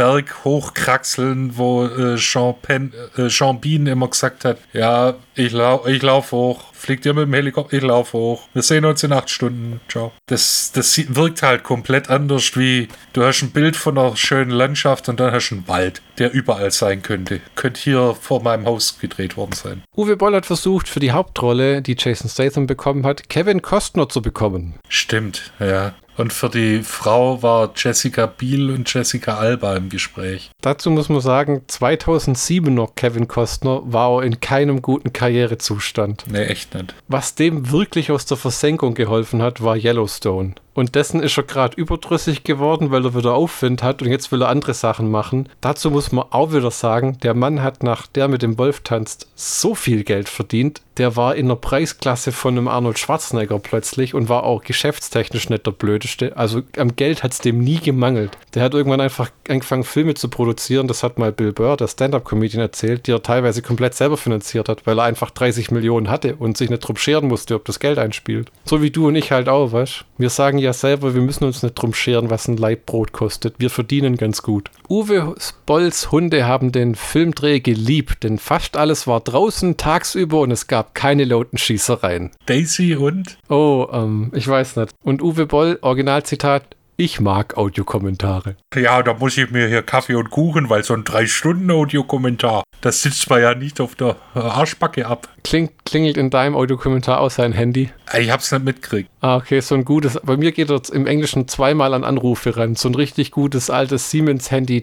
Scheißberg 0.00 0.44
hochkraxeln, 0.44 1.58
wo 1.58 1.84
äh, 1.84 2.16
Jean, 2.16 2.54
Pen, 2.62 2.92
äh, 3.18 3.28
Jean 3.28 3.60
Bean 3.60 3.86
immer 3.86 4.08
gesagt 4.08 4.46
hat, 4.46 4.56
ja, 4.72 5.14
ich, 5.34 5.52
lau 5.52 5.86
ich 5.86 6.00
lauf 6.00 6.32
hoch. 6.32 6.69
Fliegt 6.80 7.04
ihr 7.04 7.12
mit 7.12 7.24
dem 7.24 7.34
Helikopter? 7.34 7.76
Ich 7.76 7.82
lauf 7.82 8.14
hoch. 8.14 8.48
Wir 8.54 8.62
sehen 8.62 8.86
uns 8.86 9.02
in 9.02 9.12
acht 9.12 9.28
Stunden. 9.28 9.80
Ciao. 9.86 10.12
Das, 10.24 10.72
das 10.72 10.98
wirkt 11.14 11.42
halt 11.42 11.62
komplett 11.62 12.08
anders, 12.08 12.56
wie 12.56 12.88
du 13.12 13.22
hast 13.22 13.42
ein 13.42 13.50
Bild 13.50 13.76
von 13.76 13.98
einer 13.98 14.16
schönen 14.16 14.50
Landschaft 14.50 15.10
und 15.10 15.20
dann 15.20 15.30
hast 15.30 15.50
du 15.50 15.56
einen 15.56 15.68
Wald, 15.68 16.00
der 16.16 16.32
überall 16.32 16.70
sein 16.70 17.02
könnte. 17.02 17.42
Könnte 17.54 17.82
hier 17.82 18.16
vor 18.18 18.42
meinem 18.42 18.64
Haus 18.64 18.98
gedreht 18.98 19.36
worden 19.36 19.52
sein. 19.52 19.82
Uwe 19.94 20.16
Boll 20.16 20.34
hat 20.34 20.46
versucht, 20.46 20.88
für 20.88 21.00
die 21.00 21.12
Hauptrolle, 21.12 21.82
die 21.82 21.96
Jason 21.98 22.30
Statham 22.30 22.66
bekommen 22.66 23.04
hat, 23.04 23.28
Kevin 23.28 23.60
Costner 23.60 24.08
zu 24.08 24.22
bekommen. 24.22 24.76
Stimmt, 24.88 25.52
ja. 25.60 25.92
Und 26.20 26.34
für 26.34 26.50
die 26.50 26.82
Frau 26.82 27.42
war 27.42 27.72
Jessica 27.74 28.26
Biel 28.26 28.70
und 28.70 28.92
Jessica 28.92 29.38
Alba 29.38 29.74
im 29.76 29.88
Gespräch. 29.88 30.50
Dazu 30.60 30.90
muss 30.90 31.08
man 31.08 31.22
sagen, 31.22 31.62
2007 31.66 32.74
noch 32.74 32.94
Kevin 32.94 33.26
Costner 33.26 33.80
war 33.84 34.22
in 34.22 34.38
keinem 34.38 34.82
guten 34.82 35.14
Karrierezustand. 35.14 36.24
Nee, 36.30 36.44
echt 36.44 36.69
nicht. 36.74 36.94
Was 37.08 37.34
dem 37.34 37.70
wirklich 37.70 38.10
aus 38.10 38.26
der 38.26 38.36
Versenkung 38.36 38.94
geholfen 38.94 39.42
hat, 39.42 39.62
war 39.62 39.76
Yellowstone. 39.76 40.54
Und 40.74 40.94
dessen 40.94 41.22
ist 41.22 41.36
er 41.36 41.42
gerade 41.42 41.76
überdrüssig 41.76 42.44
geworden, 42.44 42.90
weil 42.90 43.04
er 43.04 43.14
wieder 43.14 43.34
Aufwind 43.34 43.82
hat 43.82 44.02
und 44.02 44.08
jetzt 44.08 44.30
will 44.32 44.42
er 44.42 44.48
andere 44.48 44.74
Sachen 44.74 45.10
machen. 45.10 45.48
Dazu 45.60 45.90
muss 45.90 46.12
man 46.12 46.26
auch 46.30 46.52
wieder 46.52 46.70
sagen, 46.70 47.18
der 47.22 47.34
Mann 47.34 47.62
hat 47.62 47.82
nach 47.82 48.06
der 48.06 48.28
mit 48.28 48.42
dem 48.42 48.56
Wolf 48.58 48.80
tanzt 48.80 49.28
so 49.34 49.74
viel 49.74 50.04
Geld 50.04 50.28
verdient. 50.28 50.82
Der 50.96 51.16
war 51.16 51.34
in 51.34 51.48
der 51.48 51.56
Preisklasse 51.56 52.30
von 52.30 52.56
einem 52.56 52.68
Arnold 52.68 52.98
Schwarzenegger 52.98 53.58
plötzlich 53.58 54.14
und 54.14 54.28
war 54.28 54.44
auch 54.44 54.62
geschäftstechnisch 54.62 55.48
nicht 55.48 55.66
der 55.66 55.70
blödeste. 55.72 56.36
Also 56.36 56.62
am 56.76 56.94
Geld 56.94 57.22
hat 57.22 57.32
es 57.32 57.38
dem 57.38 57.58
nie 57.60 57.78
gemangelt. 57.78 58.36
Der 58.54 58.62
hat 58.62 58.74
irgendwann 58.74 59.00
einfach 59.00 59.30
angefangen, 59.48 59.84
Filme 59.84 60.14
zu 60.14 60.28
produzieren. 60.28 60.88
Das 60.88 61.02
hat 61.02 61.18
mal 61.18 61.32
Bill 61.32 61.52
Burr, 61.52 61.76
der 61.76 61.88
Stand-Up-Comedian, 61.88 62.60
erzählt, 62.60 63.06
die 63.06 63.12
er 63.12 63.22
teilweise 63.22 63.62
komplett 63.62 63.94
selber 63.94 64.16
finanziert 64.16 64.68
hat, 64.68 64.86
weil 64.86 64.98
er 64.98 65.04
einfach 65.04 65.30
30 65.30 65.70
Millionen 65.70 66.10
hatte 66.10 66.36
und 66.36 66.58
sich 66.58 66.68
nicht 66.68 66.80
drum 66.80 66.96
scheren 66.96 67.28
musste, 67.28 67.54
ob 67.54 67.64
das 67.64 67.80
Geld 67.80 67.98
einspielt. 67.98 68.52
So 68.64 68.82
wie 68.82 68.90
du 68.90 69.08
und 69.08 69.16
ich 69.16 69.32
halt 69.32 69.48
auch, 69.48 69.72
weißt 69.72 70.04
Wir 70.18 70.30
sagen 70.30 70.59
ja 70.60 70.72
selber, 70.72 71.14
wir 71.14 71.22
müssen 71.22 71.44
uns 71.44 71.62
nicht 71.62 71.74
drum 71.74 71.94
scheren, 71.94 72.30
was 72.30 72.48
ein 72.48 72.56
Leibbrot 72.56 73.12
kostet. 73.12 73.54
Wir 73.58 73.70
verdienen 73.70 74.16
ganz 74.16 74.42
gut. 74.42 74.70
Uwe 74.88 75.34
Bolls 75.66 76.10
Hunde 76.12 76.46
haben 76.46 76.72
den 76.72 76.94
Filmdreh 76.94 77.60
geliebt, 77.60 78.22
denn 78.22 78.38
fast 78.38 78.76
alles 78.76 79.06
war 79.06 79.20
draußen 79.20 79.76
tagsüber 79.76 80.40
und 80.40 80.50
es 80.50 80.66
gab 80.66 80.94
keine 80.94 81.24
lauten 81.24 81.58
Schießereien. 81.58 82.30
Daisy 82.46 82.94
und? 82.94 83.38
Oh, 83.48 83.88
ähm, 83.92 84.30
ich 84.34 84.46
weiß 84.46 84.76
nicht. 84.76 84.92
Und 85.02 85.22
Uwe 85.22 85.46
Boll, 85.46 85.78
Originalzitat, 85.82 86.76
ich 87.00 87.18
mag 87.18 87.56
Audiokommentare. 87.56 88.56
Ja, 88.74 89.02
da 89.02 89.14
muss 89.14 89.38
ich 89.38 89.50
mir 89.50 89.68
hier 89.68 89.80
Kaffee 89.80 90.16
und 90.16 90.28
Kuchen, 90.28 90.68
weil 90.68 90.84
so 90.84 90.92
ein 90.92 91.04
3-Stunden-Audiokommentar, 91.04 92.62
das 92.82 93.00
sitzt 93.00 93.30
man 93.30 93.40
ja 93.40 93.54
nicht 93.54 93.80
auf 93.80 93.94
der 93.94 94.16
Arschbacke 94.34 95.06
ab. 95.06 95.26
Klingt, 95.42 95.84
klingelt 95.84 96.16
in 96.16 96.30
deinem 96.30 96.54
Audiokommentar 96.54 97.20
auch 97.20 97.30
sein 97.30 97.52
Handy? 97.52 97.90
Ich 98.18 98.30
hab's 98.30 98.50
nicht 98.52 98.64
mitgekriegt. 98.64 99.10
Ah, 99.20 99.36
okay, 99.36 99.60
so 99.60 99.74
ein 99.74 99.84
gutes. 99.84 100.18
Bei 100.22 100.36
mir 100.36 100.52
geht 100.52 100.70
das 100.70 100.88
im 100.88 101.06
Englischen 101.06 101.46
zweimal 101.48 101.94
an 101.94 102.04
Anrufe 102.04 102.56
ran. 102.56 102.74
So 102.74 102.88
ein 102.88 102.94
richtig 102.94 103.30
gutes 103.30 103.70
altes 103.70 104.10
Siemens-Handy. 104.10 104.82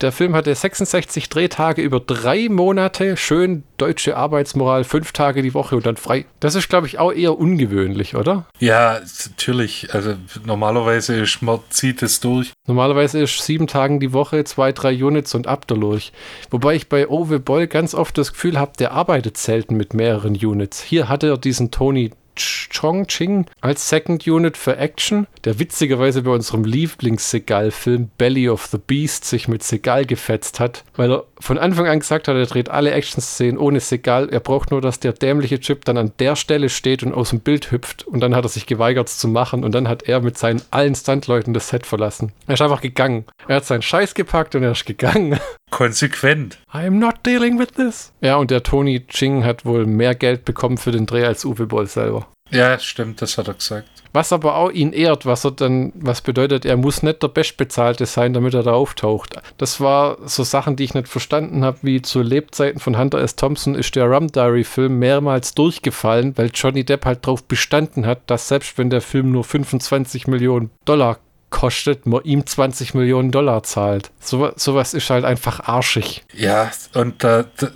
Der 0.00 0.10
Film 0.10 0.34
hatte 0.34 0.54
66 0.54 1.28
Drehtage 1.28 1.82
über 1.82 2.00
drei 2.00 2.48
Monate. 2.48 3.16
Schön 3.16 3.62
deutsche 3.76 4.16
Arbeitsmoral, 4.16 4.84
fünf 4.84 5.12
Tage 5.12 5.42
die 5.42 5.54
Woche 5.54 5.76
und 5.76 5.86
dann 5.86 5.96
frei. 5.96 6.24
Das 6.40 6.54
ist, 6.54 6.68
glaube 6.68 6.86
ich, 6.86 6.98
auch 6.98 7.12
eher 7.12 7.38
ungewöhnlich, 7.38 8.16
oder? 8.16 8.46
Ja, 8.58 9.00
natürlich. 9.28 9.92
Also 9.92 10.14
normalerweise 10.44 11.14
ist, 11.20 11.42
man 11.42 11.60
zieht 11.70 12.02
es 12.02 12.20
durch. 12.20 12.52
Normalerweise 12.66 13.20
ist 13.20 13.40
sieben 13.42 13.66
Tage 13.66 13.98
die 13.98 14.12
Woche, 14.12 14.44
zwei, 14.44 14.72
drei 14.72 14.92
Units 15.04 15.34
und 15.34 15.46
ab 15.46 15.66
durch. 15.68 16.12
Wobei 16.50 16.74
ich 16.74 16.88
bei 16.88 17.08
Ove 17.08 17.38
Boll 17.38 17.66
ganz 17.66 17.94
oft 17.94 18.01
das 18.10 18.32
Gefühl 18.32 18.58
habe, 18.58 18.72
der 18.78 18.92
arbeitet 18.92 19.36
selten 19.36 19.76
mit 19.76 19.94
mehreren 19.94 20.34
Units. 20.34 20.82
Hier 20.82 21.08
hatte 21.08 21.28
er 21.28 21.38
diesen 21.38 21.70
Tony 21.70 22.10
Chongqing 22.36 23.46
als 23.60 23.88
Second 23.88 24.26
Unit 24.26 24.56
für 24.56 24.76
Action, 24.76 25.26
der 25.44 25.58
witzigerweise 25.58 26.22
bei 26.22 26.30
unserem 26.30 26.64
Lieblings-Segal-Film 26.64 28.10
Belly 28.18 28.48
of 28.48 28.66
the 28.66 28.78
Beast 28.78 29.24
sich 29.24 29.48
mit 29.48 29.62
Segal 29.62 30.06
gefetzt 30.06 30.60
hat, 30.60 30.84
weil 30.96 31.12
er 31.12 31.24
von 31.38 31.58
Anfang 31.58 31.86
an 31.86 31.98
gesagt 31.98 32.28
hat, 32.28 32.36
er 32.36 32.46
dreht 32.46 32.68
alle 32.68 32.92
Action-Szenen 32.92 33.58
ohne 33.58 33.80
Segal. 33.80 34.28
Er 34.30 34.40
braucht 34.40 34.70
nur, 34.70 34.80
dass 34.80 35.00
der 35.00 35.12
dämliche 35.12 35.60
Chip 35.60 35.84
dann 35.84 35.98
an 35.98 36.12
der 36.18 36.36
Stelle 36.36 36.68
steht 36.68 37.02
und 37.02 37.12
aus 37.12 37.30
dem 37.30 37.40
Bild 37.40 37.70
hüpft. 37.70 38.06
Und 38.06 38.20
dann 38.20 38.34
hat 38.34 38.44
er 38.44 38.48
sich 38.48 38.66
geweigert 38.66 39.08
es 39.08 39.18
zu 39.18 39.28
machen 39.28 39.64
und 39.64 39.74
dann 39.74 39.88
hat 39.88 40.04
er 40.04 40.20
mit 40.20 40.38
seinen 40.38 40.62
allen 40.70 40.94
Stuntleuten 40.94 41.52
das 41.52 41.68
Set 41.68 41.86
verlassen. 41.86 42.32
Er 42.46 42.54
ist 42.54 42.62
einfach 42.62 42.80
gegangen. 42.80 43.24
Er 43.48 43.56
hat 43.56 43.64
seinen 43.66 43.82
Scheiß 43.82 44.14
gepackt 44.14 44.54
und 44.54 44.62
er 44.62 44.72
ist 44.72 44.86
gegangen. 44.86 45.38
Konsequent. 45.70 46.58
I'm 46.72 46.98
not 46.98 47.26
dealing 47.26 47.58
with 47.58 47.72
this. 47.76 48.12
Ja, 48.20 48.36
und 48.36 48.50
der 48.50 48.62
Tony 48.62 49.06
Ching 49.06 49.44
hat 49.44 49.64
wohl 49.64 49.86
mehr 49.86 50.14
Geld 50.14 50.44
bekommen 50.44 50.76
für 50.76 50.92
den 50.92 51.06
Dreh 51.06 51.24
als 51.24 51.44
Uwe 51.44 51.66
Boll 51.66 51.86
selber. 51.86 52.28
Ja, 52.50 52.78
stimmt, 52.78 53.22
das 53.22 53.38
hat 53.38 53.48
er 53.48 53.54
gesagt. 53.54 53.88
Was 54.14 54.30
aber 54.30 54.56
auch 54.56 54.70
ihn 54.70 54.92
ehrt, 54.92 55.24
was 55.24 55.44
er 55.44 55.52
dann, 55.52 55.90
was 55.94 56.20
bedeutet, 56.20 56.66
er 56.66 56.76
muss 56.76 57.02
nicht 57.02 57.22
der 57.22 57.28
Bestbezahlte 57.28 58.04
sein, 58.04 58.34
damit 58.34 58.52
er 58.52 58.62
da 58.62 58.72
auftaucht. 58.72 59.36
Das 59.56 59.80
war 59.80 60.18
so 60.26 60.42
Sachen, 60.44 60.76
die 60.76 60.84
ich 60.84 60.92
nicht 60.92 61.08
verstanden 61.08 61.64
habe, 61.64 61.78
wie 61.80 62.02
zu 62.02 62.20
Lebzeiten 62.20 62.78
von 62.78 62.98
Hunter 62.98 63.20
S. 63.22 63.36
Thompson 63.36 63.74
ist 63.74 63.96
der 63.96 64.04
Rum 64.04 64.26
Diary 64.30 64.64
Film 64.64 64.98
mehrmals 64.98 65.54
durchgefallen, 65.54 66.36
weil 66.36 66.50
Johnny 66.52 66.84
Depp 66.84 67.06
halt 67.06 67.24
darauf 67.26 67.42
bestanden 67.44 68.04
hat, 68.04 68.20
dass 68.26 68.48
selbst 68.48 68.76
wenn 68.76 68.90
der 68.90 69.00
Film 69.00 69.32
nur 69.32 69.44
25 69.44 70.26
Millionen 70.26 70.70
Dollar 70.84 71.18
kostet, 71.48 72.04
man 72.04 72.22
ihm 72.24 72.44
20 72.44 72.92
Millionen 72.92 73.30
Dollar 73.30 73.62
zahlt. 73.62 74.10
So, 74.20 74.50
sowas 74.56 74.92
ist 74.92 75.08
halt 75.08 75.24
einfach 75.24 75.60
arschig. 75.60 76.22
Ja, 76.34 76.70
und 76.94 77.24
äh, 77.24 77.44
d- 77.60 77.68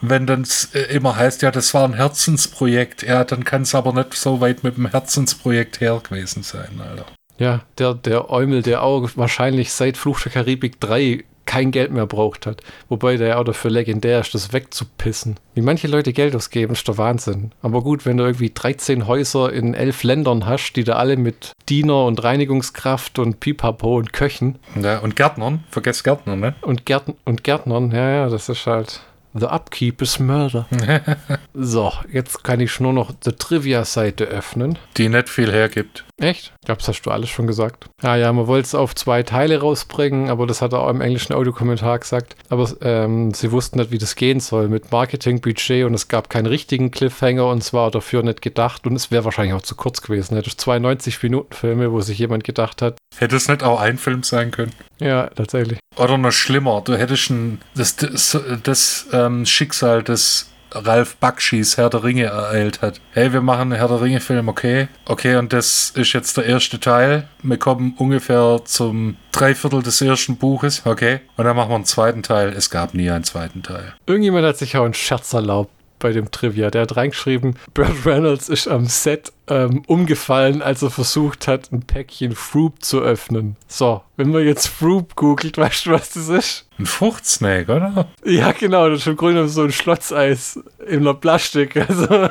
wenn 0.00 0.26
dann 0.26 0.46
immer 0.90 1.16
heißt, 1.16 1.42
ja, 1.42 1.50
das 1.50 1.74
war 1.74 1.84
ein 1.84 1.94
Herzensprojekt, 1.94 3.02
ja, 3.02 3.24
dann 3.24 3.44
kann 3.44 3.62
es 3.62 3.74
aber 3.74 3.92
nicht 3.92 4.14
so 4.14 4.40
weit 4.40 4.64
mit 4.64 4.76
dem 4.76 4.86
Herzensprojekt 4.86 5.80
her 5.80 6.00
gewesen 6.02 6.42
sein, 6.42 6.80
Alter. 6.80 7.06
Ja, 7.38 7.62
der, 7.78 7.94
der 7.94 8.30
Eumel, 8.30 8.62
der 8.62 8.82
auch 8.82 9.10
wahrscheinlich 9.14 9.72
seit 9.72 9.96
Fluch 9.96 10.20
der 10.20 10.32
Karibik 10.32 10.78
3 10.78 11.24
kein 11.50 11.72
Geld 11.72 11.90
mehr 11.90 12.06
braucht 12.06 12.46
hat. 12.46 12.62
Wobei 12.88 13.16
der 13.16 13.40
auch 13.40 13.44
dafür 13.44 13.72
legendär 13.72 14.20
ist, 14.20 14.32
das 14.34 14.52
wegzupissen. 14.52 15.34
Wie 15.54 15.62
manche 15.62 15.88
Leute 15.88 16.12
Geld 16.12 16.36
ausgeben, 16.36 16.74
ist 16.74 16.86
der 16.86 16.96
Wahnsinn. 16.96 17.50
Aber 17.60 17.82
gut, 17.82 18.06
wenn 18.06 18.18
du 18.18 18.24
irgendwie 18.24 18.50
13 18.54 19.08
Häuser 19.08 19.52
in 19.52 19.74
elf 19.74 20.04
Ländern 20.04 20.46
hast, 20.46 20.74
die 20.74 20.84
da 20.84 20.92
alle 20.92 21.16
mit 21.16 21.50
Diener 21.68 22.04
und 22.04 22.22
Reinigungskraft 22.22 23.18
und 23.18 23.40
Pipapo 23.40 23.96
und 23.96 24.12
Köchen 24.12 24.60
Ja, 24.80 24.98
und 24.98 25.16
Gärtnern, 25.16 25.64
vergesst 25.70 26.04
Gärtner, 26.04 26.36
ne? 26.36 26.54
und, 26.62 26.86
Gärten 26.86 27.16
und 27.24 27.42
Gärtnern, 27.42 27.90
ja, 27.90 28.10
ja, 28.10 28.28
das 28.28 28.48
ist 28.48 28.66
halt. 28.68 29.00
The 29.32 29.46
upkeep 29.46 30.02
is 30.02 30.18
murder. 30.18 30.66
so, 31.54 31.92
jetzt 32.10 32.42
kann 32.42 32.58
ich 32.58 32.80
nur 32.80 32.92
noch 32.92 33.12
die 33.12 33.30
Trivia-Seite 33.30 34.24
öffnen. 34.24 34.76
Die 34.96 35.08
nicht 35.08 35.28
viel 35.28 35.52
hergibt. 35.52 36.04
Echt? 36.20 36.52
Ich 36.60 36.66
glaube, 36.66 36.78
das 36.80 36.88
hast 36.88 37.02
du 37.02 37.10
alles 37.10 37.30
schon 37.30 37.46
gesagt. 37.46 37.86
Ja, 38.02 38.14
ja, 38.14 38.32
man 38.32 38.46
wollte 38.46 38.66
es 38.66 38.74
auf 38.74 38.94
zwei 38.94 39.22
Teile 39.22 39.60
rausbringen, 39.60 40.28
aber 40.28 40.46
das 40.46 40.60
hat 40.60 40.74
er 40.74 40.80
auch 40.80 40.90
im 40.90 41.00
englischen 41.00 41.32
Audiokommentar 41.32 41.98
gesagt. 41.98 42.36
Aber 42.50 42.70
ähm, 42.82 43.32
sie 43.32 43.50
wussten 43.52 43.78
nicht, 43.78 43.90
wie 43.90 43.98
das 43.98 44.16
gehen 44.16 44.38
soll 44.38 44.68
mit 44.68 44.92
Marketing-Budget 44.92 45.86
und 45.86 45.94
es 45.94 46.08
gab 46.08 46.28
keinen 46.28 46.46
richtigen 46.46 46.90
Cliffhanger 46.90 47.46
und 47.46 47.62
es 47.62 47.72
war 47.72 47.90
dafür 47.90 48.22
nicht 48.22 48.42
gedacht 48.42 48.86
und 48.86 48.94
es 48.96 49.10
wäre 49.10 49.24
wahrscheinlich 49.24 49.54
auch 49.54 49.62
zu 49.62 49.74
kurz 49.74 50.02
gewesen. 50.02 50.36
Hätte 50.36 50.54
92 50.54 51.22
Minuten 51.22 51.54
Filme, 51.54 51.90
wo 51.90 52.02
sich 52.02 52.18
jemand 52.18 52.44
gedacht 52.44 52.82
hat. 52.82 52.98
Hätte 53.16 53.36
es 53.36 53.48
nicht 53.48 53.62
auch 53.62 53.80
ein 53.80 53.96
Film 53.96 54.22
sein 54.22 54.50
können? 54.50 54.72
Ja, 55.00 55.28
tatsächlich. 55.28 55.78
Oder 55.96 56.18
noch 56.18 56.32
schlimmer, 56.32 56.82
du 56.84 56.96
hättest 56.96 57.30
ein, 57.30 57.60
das, 57.74 57.96
das, 57.96 58.38
das 58.62 59.06
ähm, 59.12 59.46
Schicksal 59.46 60.02
des 60.02 60.50
Ralf 60.72 61.16
Bakshis 61.16 61.76
Herr 61.76 61.90
der 61.90 62.04
Ringe 62.04 62.24
ereilt 62.24 62.82
hat. 62.82 63.00
Hey, 63.12 63.32
wir 63.32 63.40
machen 63.40 63.72
einen 63.72 63.72
Herr 63.72 63.88
der 63.88 64.00
Ringe-Film, 64.00 64.48
okay. 64.48 64.88
Okay, 65.06 65.36
und 65.36 65.52
das 65.52 65.90
ist 65.90 66.12
jetzt 66.12 66.36
der 66.36 66.46
erste 66.46 66.80
Teil. 66.80 67.28
Wir 67.42 67.58
kommen 67.58 67.94
ungefähr 67.96 68.60
zum 68.64 69.16
Dreiviertel 69.32 69.82
des 69.82 70.00
ersten 70.00 70.36
Buches, 70.36 70.82
okay. 70.84 71.20
Und 71.36 71.44
dann 71.44 71.56
machen 71.56 71.70
wir 71.70 71.76
einen 71.76 71.84
zweiten 71.84 72.22
Teil. 72.22 72.50
Es 72.50 72.70
gab 72.70 72.94
nie 72.94 73.10
einen 73.10 73.24
zweiten 73.24 73.62
Teil. 73.62 73.94
Irgendjemand 74.06 74.46
hat 74.46 74.58
sich 74.58 74.76
auch 74.76 74.84
einen 74.84 74.94
Scherz 74.94 75.32
erlaubt 75.32 75.72
bei 76.00 76.12
dem 76.12 76.30
Trivia. 76.32 76.70
Der 76.70 76.82
hat 76.82 76.96
reingeschrieben, 76.96 77.54
Burt 77.72 78.04
Reynolds 78.04 78.48
ist 78.48 78.66
am 78.66 78.86
Set 78.86 79.32
ähm, 79.46 79.82
umgefallen, 79.86 80.62
als 80.62 80.82
er 80.82 80.90
versucht 80.90 81.46
hat, 81.46 81.70
ein 81.70 81.82
Päckchen 81.82 82.34
Froop 82.34 82.82
zu 82.82 83.00
öffnen. 83.00 83.56
So, 83.68 84.02
wenn 84.16 84.30
man 84.30 84.44
jetzt 84.44 84.66
Froop 84.66 85.14
googelt, 85.14 85.58
weißt 85.58 85.86
du, 85.86 85.92
was 85.92 86.10
das 86.10 86.28
ist? 86.28 86.66
Ein 86.78 86.86
Fruchtsnake, 86.86 87.72
oder? 87.72 88.08
Ja, 88.24 88.52
genau, 88.52 88.88
das 88.88 89.00
ist 89.00 89.06
im 89.06 89.16
Grunde 89.16 89.48
so 89.48 89.62
ein 89.62 89.72
Schlotzeis 89.72 90.58
in 90.86 91.00
einer 91.00 91.14
Plastik. 91.14 91.76
Also. 91.90 92.28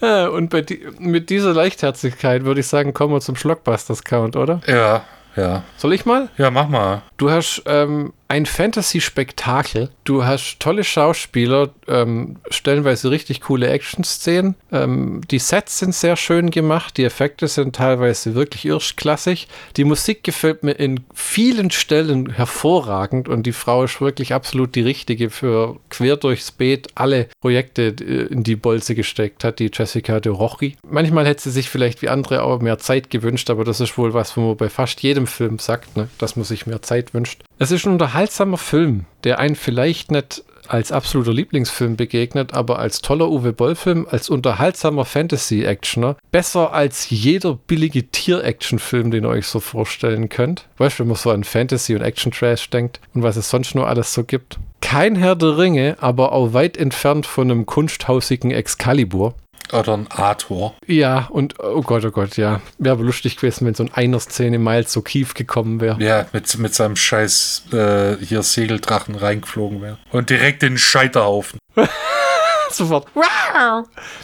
ja, 0.00 0.28
und 0.28 0.52
die, 0.70 0.86
mit 0.98 1.30
dieser 1.30 1.52
Leichtherzigkeit 1.52 2.44
würde 2.44 2.60
ich 2.60 2.66
sagen, 2.66 2.94
kommen 2.94 3.12
wir 3.12 3.20
zum 3.20 3.34
Schlockbusters-Count, 3.34 4.36
oder? 4.36 4.60
Ja, 4.66 5.04
ja. 5.38 5.62
Soll 5.76 5.92
ich 5.92 6.04
mal? 6.04 6.28
Ja, 6.36 6.50
mach 6.50 6.68
mal. 6.68 7.02
Du 7.16 7.30
hast 7.30 7.62
ähm, 7.66 8.12
ein 8.28 8.44
Fantasy-Spektakel. 8.44 9.88
Du 10.04 10.24
hast 10.24 10.60
tolle 10.60 10.84
Schauspieler, 10.84 11.70
ähm, 11.86 12.36
stellenweise 12.50 13.10
richtig 13.10 13.40
coole 13.40 13.68
Action-Szenen. 13.68 14.54
Ähm, 14.70 15.22
die 15.30 15.38
Sets 15.38 15.78
sind 15.78 15.94
sehr 15.94 16.16
schön 16.16 16.50
gemacht, 16.50 16.98
die 16.98 17.04
Effekte 17.04 17.48
sind 17.48 17.74
teilweise 17.74 18.34
wirklich 18.34 18.66
erstklassig. 18.66 19.48
Die 19.78 19.84
Musik 19.84 20.24
gefällt 20.24 20.62
mir 20.62 20.72
in 20.72 21.00
vielen 21.14 21.70
Stellen 21.70 22.30
hervorragend 22.30 23.30
und 23.30 23.44
die 23.44 23.52
Frau 23.52 23.84
ist 23.84 24.00
wirklich 24.02 24.34
absolut 24.34 24.74
die 24.74 24.82
richtige 24.82 25.30
für 25.30 25.80
quer 25.88 26.18
durchs 26.18 26.52
Beet 26.52 26.88
alle 26.96 27.28
Projekte 27.40 27.82
in 27.82 28.42
die 28.42 28.56
Bolze 28.56 28.94
gesteckt 28.94 29.42
hat, 29.42 29.58
die 29.58 29.70
Jessica 29.72 30.20
de 30.20 30.32
Rochi. 30.32 30.76
Manchmal 30.86 31.26
hätte 31.26 31.44
sie 31.44 31.50
sich 31.50 31.70
vielleicht 31.70 32.02
wie 32.02 32.10
andere 32.10 32.42
auch 32.42 32.60
mehr 32.60 32.78
Zeit 32.78 33.08
gewünscht, 33.08 33.48
aber 33.48 33.64
das 33.64 33.80
ist 33.80 33.96
wohl 33.96 34.12
was, 34.12 34.36
wo 34.36 34.48
man 34.48 34.56
bei 34.58 34.68
fast 34.68 35.02
jedem 35.02 35.26
Film 35.26 35.58
sagt, 35.58 35.96
ne? 35.96 36.08
dass 36.18 36.36
man 36.36 36.44
sich 36.44 36.66
mehr 36.66 36.82
Zeit 36.82 37.14
wünscht. 37.14 37.42
Es 37.60 37.72
ist 37.72 37.86
ein 37.86 37.92
unterhaltsamer 37.92 38.56
Film, 38.56 39.06
der 39.24 39.40
einen 39.40 39.56
vielleicht 39.56 40.12
nicht 40.12 40.44
als 40.68 40.92
absoluter 40.92 41.32
Lieblingsfilm 41.32 41.96
begegnet, 41.96 42.54
aber 42.54 42.78
als 42.78 43.00
toller 43.00 43.28
Uwe 43.28 43.52
Boll-Film, 43.52 44.06
als 44.08 44.30
unterhaltsamer 44.30 45.04
Fantasy-Actioner, 45.04 46.16
besser 46.30 46.72
als 46.72 47.10
jeder 47.10 47.54
billige 47.54 48.06
Tier-Action-Film, 48.06 49.10
den 49.10 49.24
ihr 49.24 49.30
euch 49.30 49.46
so 49.46 49.58
vorstellen 49.58 50.28
könnt. 50.28 50.68
Weißt 50.76 50.98
du, 50.98 51.00
wenn 51.00 51.08
man 51.08 51.16
so 51.16 51.30
an 51.30 51.42
Fantasy 51.42 51.96
und 51.96 52.02
Action-Trash 52.02 52.70
denkt 52.70 53.00
und 53.14 53.24
was 53.24 53.36
es 53.36 53.50
sonst 53.50 53.74
nur 53.74 53.88
alles 53.88 54.14
so 54.14 54.22
gibt. 54.22 54.60
Kein 54.80 55.16
Herr 55.16 55.34
der 55.34 55.58
Ringe, 55.58 55.96
aber 56.00 56.30
auch 56.30 56.52
weit 56.52 56.76
entfernt 56.76 57.26
von 57.26 57.50
einem 57.50 57.66
kunsthausigen 57.66 58.52
Excalibur. 58.52 59.34
Oder 59.72 59.94
ein 59.94 60.06
Arthur. 60.10 60.74
Ja, 60.86 61.28
und 61.30 61.54
oh 61.60 61.82
Gott, 61.82 62.04
oh 62.04 62.10
Gott, 62.10 62.36
ja. 62.36 62.60
Wäre 62.78 62.94
aber 62.94 63.04
lustig 63.04 63.36
gewesen, 63.36 63.66
wenn 63.66 63.74
so 63.74 63.84
ein 63.84 63.92
einer 63.92 64.20
Szene 64.20 64.58
Miles 64.58 64.92
so 64.92 65.02
kief 65.02 65.34
gekommen 65.34 65.80
wäre. 65.80 66.02
Ja, 66.02 66.26
mit, 66.32 66.56
mit 66.58 66.74
seinem 66.74 66.96
scheiß 66.96 67.64
äh, 67.72 68.16
hier 68.24 68.42
Segeldrachen 68.42 69.14
reingeflogen 69.14 69.82
wäre. 69.82 69.98
Und 70.12 70.30
direkt 70.30 70.62
in 70.62 70.74
den 70.74 70.78
Scheiterhaufen. 70.78 71.58
Sofort. 72.70 73.08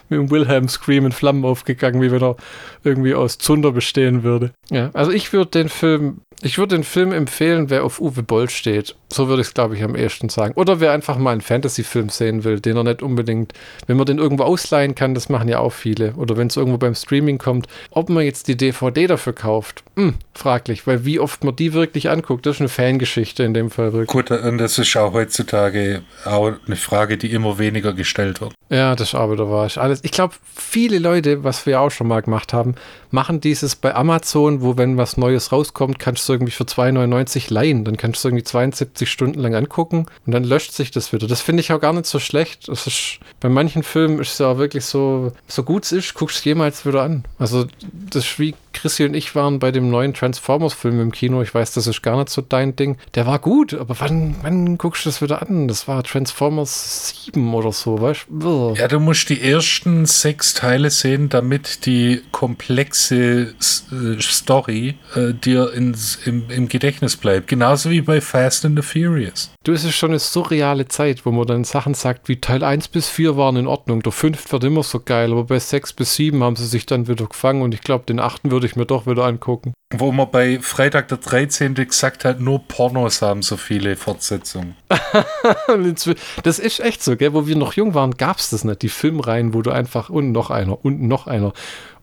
Mit 0.08 0.20
dem 0.20 0.30
Wilhelm 0.30 0.68
Scream 0.68 1.06
in 1.06 1.12
Flammen 1.12 1.44
aufgegangen, 1.44 2.02
wie 2.02 2.10
wenn 2.10 2.22
er 2.22 2.36
irgendwie 2.82 3.14
aus 3.14 3.38
Zunder 3.38 3.72
bestehen 3.72 4.22
würde. 4.22 4.52
Ja, 4.70 4.90
also 4.92 5.10
ich 5.10 5.32
würde 5.32 5.50
den 5.50 5.68
Film 5.68 6.20
ich 6.42 6.58
würde 6.58 6.76
den 6.76 6.84
Film 6.84 7.12
empfehlen, 7.12 7.70
wer 7.70 7.84
auf 7.84 8.00
Uwe 8.00 8.22
Boll 8.22 8.50
steht. 8.50 8.96
So 9.12 9.28
würde 9.28 9.42
ich 9.42 9.48
es, 9.48 9.54
glaube 9.54 9.76
ich, 9.76 9.82
am 9.82 9.94
ehesten 9.94 10.28
sagen. 10.28 10.54
Oder 10.56 10.80
wer 10.80 10.92
einfach 10.92 11.16
mal 11.16 11.30
einen 11.30 11.40
Fantasy-Film 11.40 12.08
sehen 12.08 12.44
will, 12.44 12.60
den 12.60 12.76
er 12.76 12.84
nicht 12.84 13.02
unbedingt, 13.02 13.52
wenn 13.86 13.96
man 13.96 14.06
den 14.06 14.18
irgendwo 14.18 14.42
ausleihen 14.42 14.94
kann, 14.94 15.14
das 15.14 15.28
machen 15.28 15.48
ja 15.48 15.60
auch 15.60 15.72
viele. 15.72 16.14
Oder 16.14 16.36
wenn 16.36 16.48
es 16.48 16.56
irgendwo 16.56 16.78
beim 16.78 16.94
Streaming 16.94 17.38
kommt, 17.38 17.66
ob 17.90 18.08
man 18.08 18.24
jetzt 18.24 18.48
die 18.48 18.56
DVD 18.56 19.06
dafür 19.06 19.32
kauft, 19.32 19.84
hm, 19.96 20.14
fraglich, 20.34 20.86
weil 20.86 21.04
wie 21.04 21.20
oft 21.20 21.44
man 21.44 21.54
die 21.54 21.72
wirklich 21.72 22.10
anguckt, 22.10 22.44
das 22.46 22.56
ist 22.56 22.60
eine 22.60 22.68
Fangeschichte 22.68 23.44
in 23.44 23.54
dem 23.54 23.70
Fall 23.70 23.92
wirklich. 23.92 24.08
Gut, 24.08 24.30
und 24.30 24.58
das 24.58 24.78
ist 24.78 24.96
auch 24.96 25.12
heutzutage 25.12 26.02
auch 26.24 26.52
eine 26.66 26.76
Frage, 26.76 27.16
die 27.16 27.30
immer 27.32 27.58
weniger 27.58 27.92
gestellt 27.92 28.40
wird. 28.40 28.52
Ja, 28.70 28.96
das 28.96 29.08
ist 29.08 29.14
aber 29.14 29.36
da 29.36 29.48
war 29.48 29.66
ich 29.66 29.78
alles. 29.78 30.00
Ich 30.02 30.10
glaube, 30.10 30.34
viele 30.56 30.98
Leute, 30.98 31.44
was 31.44 31.66
wir 31.66 31.80
auch 31.80 31.90
schon 31.90 32.08
mal 32.08 32.22
gemacht 32.22 32.52
haben, 32.52 32.74
machen 33.10 33.40
dieses 33.40 33.76
bei 33.76 33.94
Amazon, 33.94 34.62
wo 34.62 34.76
wenn 34.76 34.96
was 34.96 35.16
Neues 35.16 35.52
rauskommt, 35.52 35.98
kannst 35.98 36.23
du 36.28 36.34
irgendwie 36.34 36.52
für 36.52 36.64
2,99 36.64 37.52
leihen. 37.52 37.84
Dann 37.84 37.96
kannst 37.96 38.22
du 38.24 38.28
irgendwie 38.28 38.44
72 38.44 39.10
Stunden 39.10 39.40
lang 39.40 39.54
angucken 39.54 40.06
und 40.26 40.32
dann 40.32 40.44
löscht 40.44 40.72
sich 40.72 40.90
das 40.90 41.12
wieder. 41.12 41.26
Das 41.26 41.40
finde 41.40 41.60
ich 41.60 41.72
auch 41.72 41.80
gar 41.80 41.92
nicht 41.92 42.06
so 42.06 42.18
schlecht. 42.18 42.68
Das 42.68 42.86
ist, 42.86 43.18
bei 43.40 43.48
manchen 43.48 43.82
Filmen 43.82 44.18
ist 44.20 44.32
es 44.32 44.38
ja 44.38 44.58
wirklich 44.58 44.84
so, 44.84 45.32
so 45.46 45.62
gut 45.62 45.84
es 45.84 45.92
ist, 45.92 46.14
guckst 46.14 46.36
du 46.36 46.40
es 46.40 46.44
jemals 46.44 46.86
wieder 46.86 47.02
an. 47.02 47.24
Also 47.38 47.66
das 48.10 48.24
ist 48.24 48.38
wie 48.38 48.54
Chrissy 48.74 49.04
und 49.04 49.14
ich 49.14 49.34
waren 49.34 49.58
bei 49.58 49.70
dem 49.70 49.88
neuen 49.88 50.12
Transformers-Film 50.12 51.00
im 51.00 51.12
Kino. 51.12 51.40
Ich 51.42 51.54
weiß, 51.54 51.72
das 51.72 51.86
ist 51.86 52.02
gar 52.02 52.18
nicht 52.18 52.28
so 52.28 52.42
dein 52.42 52.76
Ding. 52.76 52.98
Der 53.14 53.26
war 53.26 53.38
gut, 53.38 53.72
aber 53.72 53.98
wann, 54.00 54.36
wann 54.42 54.76
guckst 54.76 55.04
du 55.04 55.08
das 55.08 55.22
wieder 55.22 55.40
an? 55.40 55.68
Das 55.68 55.88
war 55.88 56.02
Transformers 56.02 57.14
7 57.26 57.54
oder 57.54 57.72
so, 57.72 58.00
weißt 58.00 58.26
du? 58.28 58.74
Ja, 58.76 58.88
du 58.88 59.00
musst 59.00 59.30
die 59.30 59.40
ersten 59.40 60.04
sechs 60.04 60.54
Teile 60.54 60.90
sehen, 60.90 61.28
damit 61.28 61.86
die 61.86 62.22
komplexe 62.32 63.54
äh, 63.92 64.20
Story 64.20 64.96
äh, 65.14 65.32
dir 65.32 65.72
ins, 65.72 66.13
im, 66.26 66.50
im 66.50 66.68
Gedächtnis 66.68 67.16
bleibt. 67.16 67.48
Genauso 67.48 67.90
wie 67.90 68.00
bei 68.00 68.20
Fast 68.20 68.64
and 68.64 68.76
the 68.76 68.82
Furious. 68.82 69.50
Du, 69.64 69.72
es 69.72 69.84
ist 69.84 69.94
schon 69.94 70.10
eine 70.10 70.18
surreale 70.18 70.88
Zeit, 70.88 71.24
wo 71.24 71.32
man 71.32 71.46
dann 71.46 71.64
Sachen 71.64 71.94
sagt, 71.94 72.28
wie 72.28 72.40
Teil 72.40 72.62
1 72.62 72.88
bis 72.88 73.08
4 73.08 73.36
waren 73.36 73.56
in 73.56 73.66
Ordnung. 73.66 74.02
Der 74.02 74.12
5 74.12 74.52
wird 74.52 74.64
immer 74.64 74.82
so 74.82 75.00
geil, 75.00 75.32
aber 75.32 75.44
bei 75.44 75.58
6 75.58 75.94
bis 75.94 76.14
7 76.16 76.42
haben 76.42 76.56
sie 76.56 76.66
sich 76.66 76.86
dann 76.86 77.08
wieder 77.08 77.26
gefangen 77.26 77.62
und 77.62 77.74
ich 77.74 77.80
glaube, 77.80 78.04
den 78.06 78.20
8. 78.20 78.50
würde 78.50 78.66
ich 78.66 78.76
mir 78.76 78.86
doch 78.86 79.06
wieder 79.06 79.24
angucken. 79.24 79.72
Wo 79.96 80.10
man 80.10 80.30
bei 80.30 80.58
Freitag 80.60 81.08
der 81.08 81.18
13. 81.18 81.74
gesagt 81.74 82.24
hat, 82.24 82.40
nur 82.40 82.66
Pornos 82.66 83.22
haben 83.22 83.42
so 83.42 83.56
viele 83.56 83.96
Fortsetzungen. 83.96 84.74
das 86.42 86.58
ist 86.58 86.80
echt 86.80 87.02
so, 87.02 87.16
gell? 87.16 87.32
Wo 87.32 87.46
wir 87.46 87.56
noch 87.56 87.74
jung 87.74 87.94
waren, 87.94 88.16
gab 88.16 88.38
es 88.38 88.50
das 88.50 88.64
nicht. 88.64 88.82
Die 88.82 88.88
Filmreihen, 88.88 89.54
wo 89.54 89.62
du 89.62 89.70
einfach 89.70 90.10
und 90.10 90.32
noch 90.32 90.50
einer 90.50 90.84
und 90.84 91.02
noch 91.02 91.26
einer. 91.26 91.52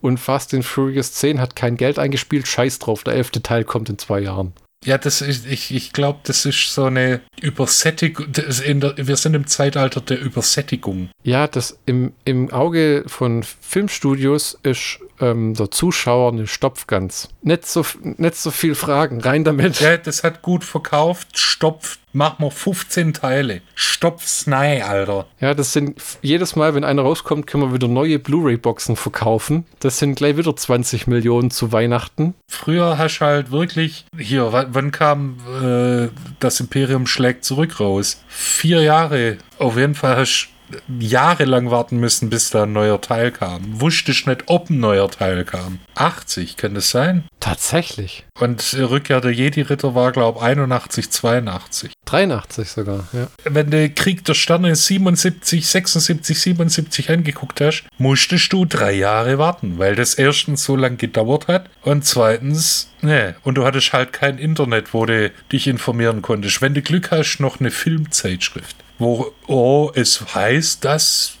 Und 0.02 0.18
Fast 0.18 0.52
and 0.52 0.64
Furious 0.64 1.12
10 1.14 1.40
hat 1.40 1.56
kein 1.56 1.76
Geld 1.76 1.98
eingespielt, 1.98 2.46
scheiß 2.46 2.80
drauf. 2.80 3.04
Der 3.04 3.14
elfte 3.14 3.40
Teil 3.40 3.64
kommt 3.64 3.88
in 3.88 3.98
zwei 3.98 4.20
Jahren. 4.20 4.52
Ja, 4.84 4.98
das 4.98 5.22
ist, 5.22 5.46
ich, 5.46 5.72
ich 5.72 5.92
glaube, 5.92 6.18
das 6.24 6.44
ist 6.44 6.74
so 6.74 6.84
eine 6.84 7.20
Übersättigung. 7.40 8.26
wir 8.34 9.16
sind 9.16 9.34
im 9.34 9.46
Zeitalter 9.46 10.00
der 10.00 10.20
Übersättigung. 10.20 11.08
Ja, 11.22 11.46
das 11.46 11.78
im, 11.86 12.12
im 12.24 12.52
Auge 12.52 13.04
von 13.06 13.44
Filmstudios 13.44 14.58
ist 14.64 14.98
ähm, 15.22 15.54
der 15.54 15.70
Zuschauer 15.70 16.32
eine 16.32 16.46
Stopfgans. 16.46 17.28
Nicht 17.42 17.66
so, 17.66 17.84
nicht 18.02 18.36
so 18.36 18.50
viel 18.50 18.74
Fragen, 18.74 19.20
rein 19.20 19.44
damit. 19.44 19.80
Ja, 19.80 19.96
das 19.96 20.24
hat 20.24 20.42
gut 20.42 20.64
verkauft, 20.64 21.38
stopft, 21.38 22.00
mach 22.12 22.38
mal 22.38 22.50
15 22.50 23.14
Teile. 23.14 23.62
Stopf's 23.74 24.46
nein, 24.46 24.82
Alter. 24.82 25.26
Ja, 25.40 25.54
das 25.54 25.72
sind 25.72 26.00
jedes 26.20 26.56
Mal, 26.56 26.74
wenn 26.74 26.84
einer 26.84 27.02
rauskommt, 27.02 27.46
können 27.46 27.62
wir 27.62 27.74
wieder 27.74 27.88
neue 27.88 28.18
Blu-ray-Boxen 28.18 28.96
verkaufen. 28.96 29.64
Das 29.80 29.98
sind 29.98 30.16
gleich 30.16 30.36
wieder 30.36 30.54
20 30.54 31.06
Millionen 31.06 31.50
zu 31.50 31.72
Weihnachten. 31.72 32.34
Früher 32.48 32.98
hast 32.98 33.20
du 33.20 33.24
halt 33.24 33.50
wirklich, 33.50 34.04
hier, 34.18 34.52
wann 34.52 34.90
kam 34.90 35.38
äh, 35.62 36.08
das 36.40 36.60
Imperium 36.60 37.06
schlägt 37.06 37.44
zurück 37.44 37.80
raus? 37.80 38.22
Vier 38.28 38.82
Jahre. 38.82 39.38
Auf 39.58 39.76
jeden 39.76 39.94
Fall 39.94 40.16
hast 40.16 40.48
du 40.48 40.51
jahrelang 40.98 41.70
warten 41.70 41.98
müssen, 41.98 42.30
bis 42.30 42.50
da 42.50 42.64
ein 42.64 42.72
neuer 42.72 43.00
Teil 43.00 43.30
kam. 43.30 43.80
Wusste 43.80 44.12
ich 44.12 44.26
nicht, 44.26 44.44
ob 44.46 44.70
ein 44.70 44.80
neuer 44.80 45.10
Teil 45.10 45.44
kam. 45.44 45.80
80, 45.94 46.56
kann 46.56 46.74
das 46.74 46.90
sein? 46.90 47.24
Tatsächlich. 47.40 48.24
Und 48.38 48.74
Rückkehr 48.74 49.20
der 49.20 49.32
Jedi-Ritter 49.32 49.94
war, 49.94 50.12
glaube 50.12 50.38
ich, 50.38 50.44
81, 50.44 51.10
82. 51.10 51.92
83 52.04 52.68
sogar, 52.68 53.08
ja. 53.12 53.28
Wenn 53.44 53.70
du 53.70 53.88
Krieg 53.90 54.24
der 54.24 54.34
Sterne 54.34 54.74
77, 54.74 55.66
76, 55.66 56.40
77 56.40 57.10
angeguckt 57.10 57.60
hast, 57.60 57.84
musstest 57.98 58.52
du 58.52 58.64
drei 58.64 58.92
Jahre 58.92 59.38
warten, 59.38 59.78
weil 59.78 59.94
das 59.94 60.14
erstens 60.14 60.64
so 60.64 60.76
lange 60.76 60.96
gedauert 60.96 61.48
hat 61.48 61.70
und 61.82 62.04
zweitens, 62.04 62.90
ne, 63.00 63.36
und 63.44 63.56
du 63.56 63.64
hattest 63.64 63.92
halt 63.92 64.12
kein 64.12 64.38
Internet, 64.38 64.92
wo 64.92 65.06
du 65.06 65.30
dich 65.50 65.66
informieren 65.66 66.22
konntest. 66.22 66.60
Wenn 66.60 66.74
du 66.74 66.82
Glück 66.82 67.10
hast, 67.10 67.38
noch 67.38 67.60
eine 67.60 67.70
Filmzeitschrift 67.70 68.76
wo 69.02 69.32
oh, 69.46 69.90
es 69.94 70.34
heißt, 70.34 70.84
dass 70.84 71.34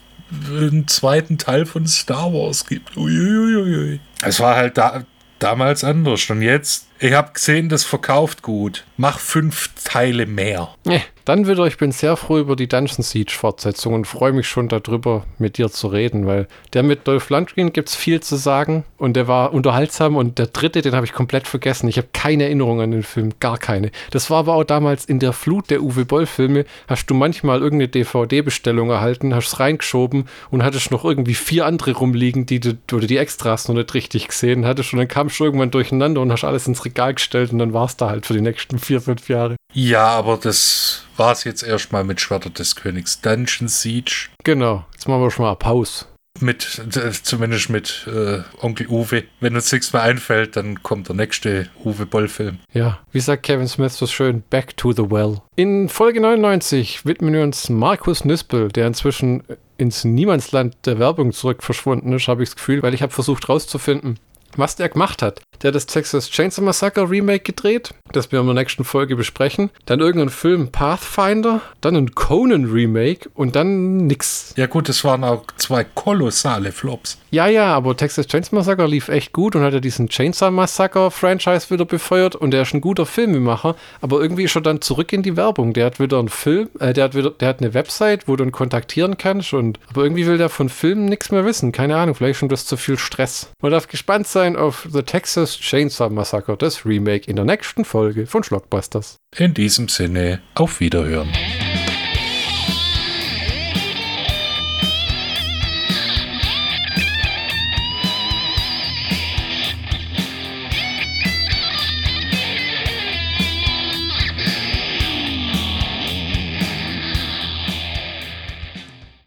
einen 0.48 0.88
zweiten 0.88 1.38
Teil 1.38 1.66
von 1.66 1.86
Star 1.86 2.32
Wars 2.32 2.66
gibt. 2.66 2.96
Uiuiui. 2.96 4.00
Es 4.22 4.40
war 4.40 4.56
halt 4.56 4.78
da, 4.78 5.04
damals 5.38 5.84
anders. 5.84 6.28
Und 6.30 6.42
jetzt, 6.42 6.86
ich 7.02 7.14
habe 7.14 7.32
gesehen, 7.32 7.68
das 7.68 7.82
verkauft 7.82 8.42
gut. 8.42 8.84
Mach 8.96 9.18
fünf 9.18 9.70
Teile 9.82 10.24
mehr. 10.24 10.68
Nee, 10.84 11.02
dann 11.24 11.48
wieder, 11.48 11.66
ich 11.66 11.76
bin 11.76 11.90
sehr 11.90 12.16
froh 12.16 12.38
über 12.38 12.54
die 12.54 12.68
Dungeon 12.68 13.02
Siege 13.02 13.32
Fortsetzung 13.32 13.94
und 13.94 14.06
freue 14.06 14.32
mich 14.32 14.46
schon 14.46 14.68
darüber, 14.68 15.24
mit 15.38 15.58
dir 15.58 15.68
zu 15.68 15.88
reden, 15.88 16.28
weil 16.28 16.46
der 16.74 16.84
mit 16.84 17.08
Dolph 17.08 17.28
Lundgren 17.30 17.72
gibt 17.72 17.88
es 17.88 17.96
viel 17.96 18.20
zu 18.20 18.36
sagen 18.36 18.84
und 18.98 19.14
der 19.14 19.26
war 19.26 19.52
unterhaltsam 19.52 20.14
und 20.14 20.38
der 20.38 20.46
dritte, 20.46 20.80
den 20.80 20.94
habe 20.94 21.04
ich 21.04 21.12
komplett 21.12 21.48
vergessen. 21.48 21.88
Ich 21.88 21.96
habe 21.96 22.08
keine 22.12 22.44
Erinnerung 22.44 22.80
an 22.80 22.92
den 22.92 23.02
Film, 23.02 23.32
gar 23.40 23.58
keine. 23.58 23.90
Das 24.12 24.30
war 24.30 24.38
aber 24.38 24.54
auch 24.54 24.64
damals 24.64 25.04
in 25.04 25.18
der 25.18 25.32
Flut 25.32 25.70
der 25.70 25.82
Uwe 25.82 26.04
Boll 26.04 26.26
Filme, 26.26 26.66
hast 26.86 27.06
du 27.06 27.14
manchmal 27.14 27.62
irgendeine 27.62 27.88
DVD-Bestellung 27.88 28.90
erhalten, 28.90 29.34
hast 29.34 29.48
es 29.48 29.60
reingeschoben 29.60 30.28
und 30.50 30.62
hattest 30.62 30.92
noch 30.92 31.04
irgendwie 31.04 31.34
vier 31.34 31.66
andere 31.66 31.92
rumliegen, 31.94 32.46
die 32.46 32.60
du, 32.60 32.78
oder 32.92 33.08
die 33.08 33.16
Extras 33.16 33.66
noch 33.66 33.74
nicht 33.74 33.92
richtig 33.94 34.28
gesehen 34.28 34.64
hattest 34.66 34.92
und 34.92 35.00
dann 35.00 35.08
kamst 35.08 35.40
du 35.40 35.44
irgendwann 35.44 35.72
durcheinander 35.72 36.20
und 36.20 36.30
hast 36.30 36.44
alles 36.44 36.68
ins 36.68 36.84
Regal 36.84 36.91
gestellt 36.92 37.52
und 37.52 37.58
dann 37.58 37.72
war 37.72 37.86
es 37.86 37.96
da 37.96 38.08
halt 38.08 38.26
für 38.26 38.34
die 38.34 38.40
nächsten 38.40 38.78
vier, 38.78 39.00
fünf 39.00 39.28
Jahre. 39.28 39.56
Ja, 39.72 40.08
aber 40.08 40.36
das 40.36 41.04
war 41.16 41.32
es 41.32 41.44
jetzt 41.44 41.62
erstmal 41.62 42.04
mit 42.04 42.20
Schwerter 42.20 42.50
des 42.50 42.76
Königs. 42.76 43.20
Dungeon 43.20 43.68
Siege. 43.68 44.28
Genau, 44.44 44.84
jetzt 44.92 45.08
machen 45.08 45.22
wir 45.22 45.30
schon 45.30 45.44
mal 45.44 45.54
Pause. 45.56 46.06
Mit, 46.40 46.80
äh, 46.96 47.12
zumindest 47.12 47.68
mit 47.68 48.08
äh, 48.08 48.40
Onkel 48.60 48.88
Uwe. 48.88 49.24
Wenn 49.40 49.54
uns 49.54 49.70
nichts 49.70 49.92
mehr 49.92 50.02
einfällt, 50.02 50.56
dann 50.56 50.82
kommt 50.82 51.08
der 51.08 51.14
nächste 51.14 51.68
Uwe 51.84 52.06
Boll-Film. 52.06 52.58
Ja, 52.72 52.98
wie 53.12 53.20
sagt 53.20 53.44
Kevin 53.44 53.68
Smith 53.68 53.96
so 53.96 54.06
schön, 54.06 54.42
back 54.48 54.76
to 54.76 54.92
the 54.92 55.10
well. 55.10 55.42
In 55.56 55.88
Folge 55.88 56.20
99 56.20 57.04
widmen 57.04 57.34
wir 57.34 57.42
uns 57.42 57.68
Markus 57.68 58.24
Nispel, 58.24 58.68
der 58.68 58.86
inzwischen 58.86 59.44
ins 59.76 60.04
Niemandsland 60.04 60.74
der 60.86 60.98
Werbung 60.98 61.32
zurück 61.32 61.62
verschwunden 61.62 62.12
ist, 62.12 62.28
habe 62.28 62.42
ich 62.42 62.50
das 62.50 62.56
Gefühl, 62.56 62.82
weil 62.82 62.94
ich 62.94 63.02
habe 63.02 63.12
versucht 63.12 63.48
rauszufinden, 63.48 64.18
was 64.56 64.76
der 64.76 64.88
gemacht 64.88 65.22
hat. 65.22 65.42
Der 65.62 65.68
hat 65.68 65.74
das 65.74 65.86
Texas 65.86 66.30
Chainsaw 66.30 66.64
Massacre 66.64 67.08
Remake 67.08 67.44
gedreht, 67.44 67.94
das 68.12 68.32
wir 68.32 68.40
in 68.40 68.46
der 68.46 68.54
nächsten 68.54 68.84
Folge 68.84 69.16
besprechen. 69.16 69.70
Dann 69.86 70.00
irgendeinen 70.00 70.30
Film 70.30 70.68
Pathfinder, 70.72 71.60
dann 71.80 71.96
ein 71.96 72.14
Conan 72.14 72.64
Remake 72.64 73.30
und 73.34 73.54
dann 73.54 73.98
nix. 74.06 74.54
Ja 74.56 74.66
gut, 74.66 74.88
es 74.88 75.04
waren 75.04 75.24
auch 75.24 75.44
zwei 75.56 75.84
kolossale 75.84 76.72
Flops. 76.72 77.18
Ja, 77.30 77.46
ja, 77.46 77.74
aber 77.74 77.96
Texas 77.96 78.26
Chainsaw 78.26 78.56
Massacre 78.56 78.86
lief 78.86 79.08
echt 79.08 79.32
gut 79.32 79.56
und 79.56 79.62
hat 79.62 79.72
ja 79.72 79.80
diesen 79.80 80.08
Chainsaw 80.08 80.50
Massacre 80.50 81.10
Franchise 81.10 81.70
wieder 81.70 81.84
befeuert 81.84 82.36
und 82.36 82.50
der 82.50 82.62
ist 82.62 82.74
ein 82.74 82.80
guter 82.80 83.06
Filmemacher, 83.06 83.76
aber 84.00 84.20
irgendwie 84.20 84.44
ist 84.44 84.56
er 84.56 84.62
dann 84.62 84.80
zurück 84.80 85.12
in 85.12 85.22
die 85.22 85.36
Werbung. 85.36 85.72
Der 85.72 85.86
hat 85.86 86.00
wieder 86.00 86.18
einen 86.18 86.28
Film, 86.28 86.68
äh, 86.80 86.92
der 86.92 87.04
hat 87.04 87.14
wieder, 87.14 87.30
der 87.30 87.48
hat 87.48 87.60
eine 87.60 87.72
Website, 87.72 88.28
wo 88.28 88.36
du 88.36 88.44
ihn 88.44 88.52
kontaktieren 88.52 89.16
kannst 89.16 89.54
und 89.54 89.78
aber 89.88 90.02
irgendwie 90.02 90.26
will 90.26 90.38
der 90.38 90.48
von 90.48 90.68
Filmen 90.68 91.06
nichts 91.06 91.30
mehr 91.30 91.44
wissen. 91.44 91.72
Keine 91.72 91.96
Ahnung, 91.96 92.14
vielleicht 92.14 92.40
schon 92.40 92.48
das 92.48 92.66
zu 92.66 92.76
viel 92.76 92.98
Stress. 92.98 93.50
Man 93.62 93.72
darf 93.72 93.88
gespannt 93.88 94.26
sein 94.26 94.41
auf 94.50 94.88
The 94.90 95.02
Texas 95.02 95.58
Chainsaw 95.58 96.10
Massacre, 96.10 96.56
das 96.56 96.84
Remake 96.84 97.28
in 97.28 97.36
der 97.36 97.44
nächsten 97.44 97.84
Folge 97.84 98.26
von 98.26 98.42
Schlockbusters. 98.42 99.16
In 99.36 99.54
diesem 99.54 99.88
Sinne, 99.88 100.40
auf 100.54 100.80
Wiederhören. 100.80 101.28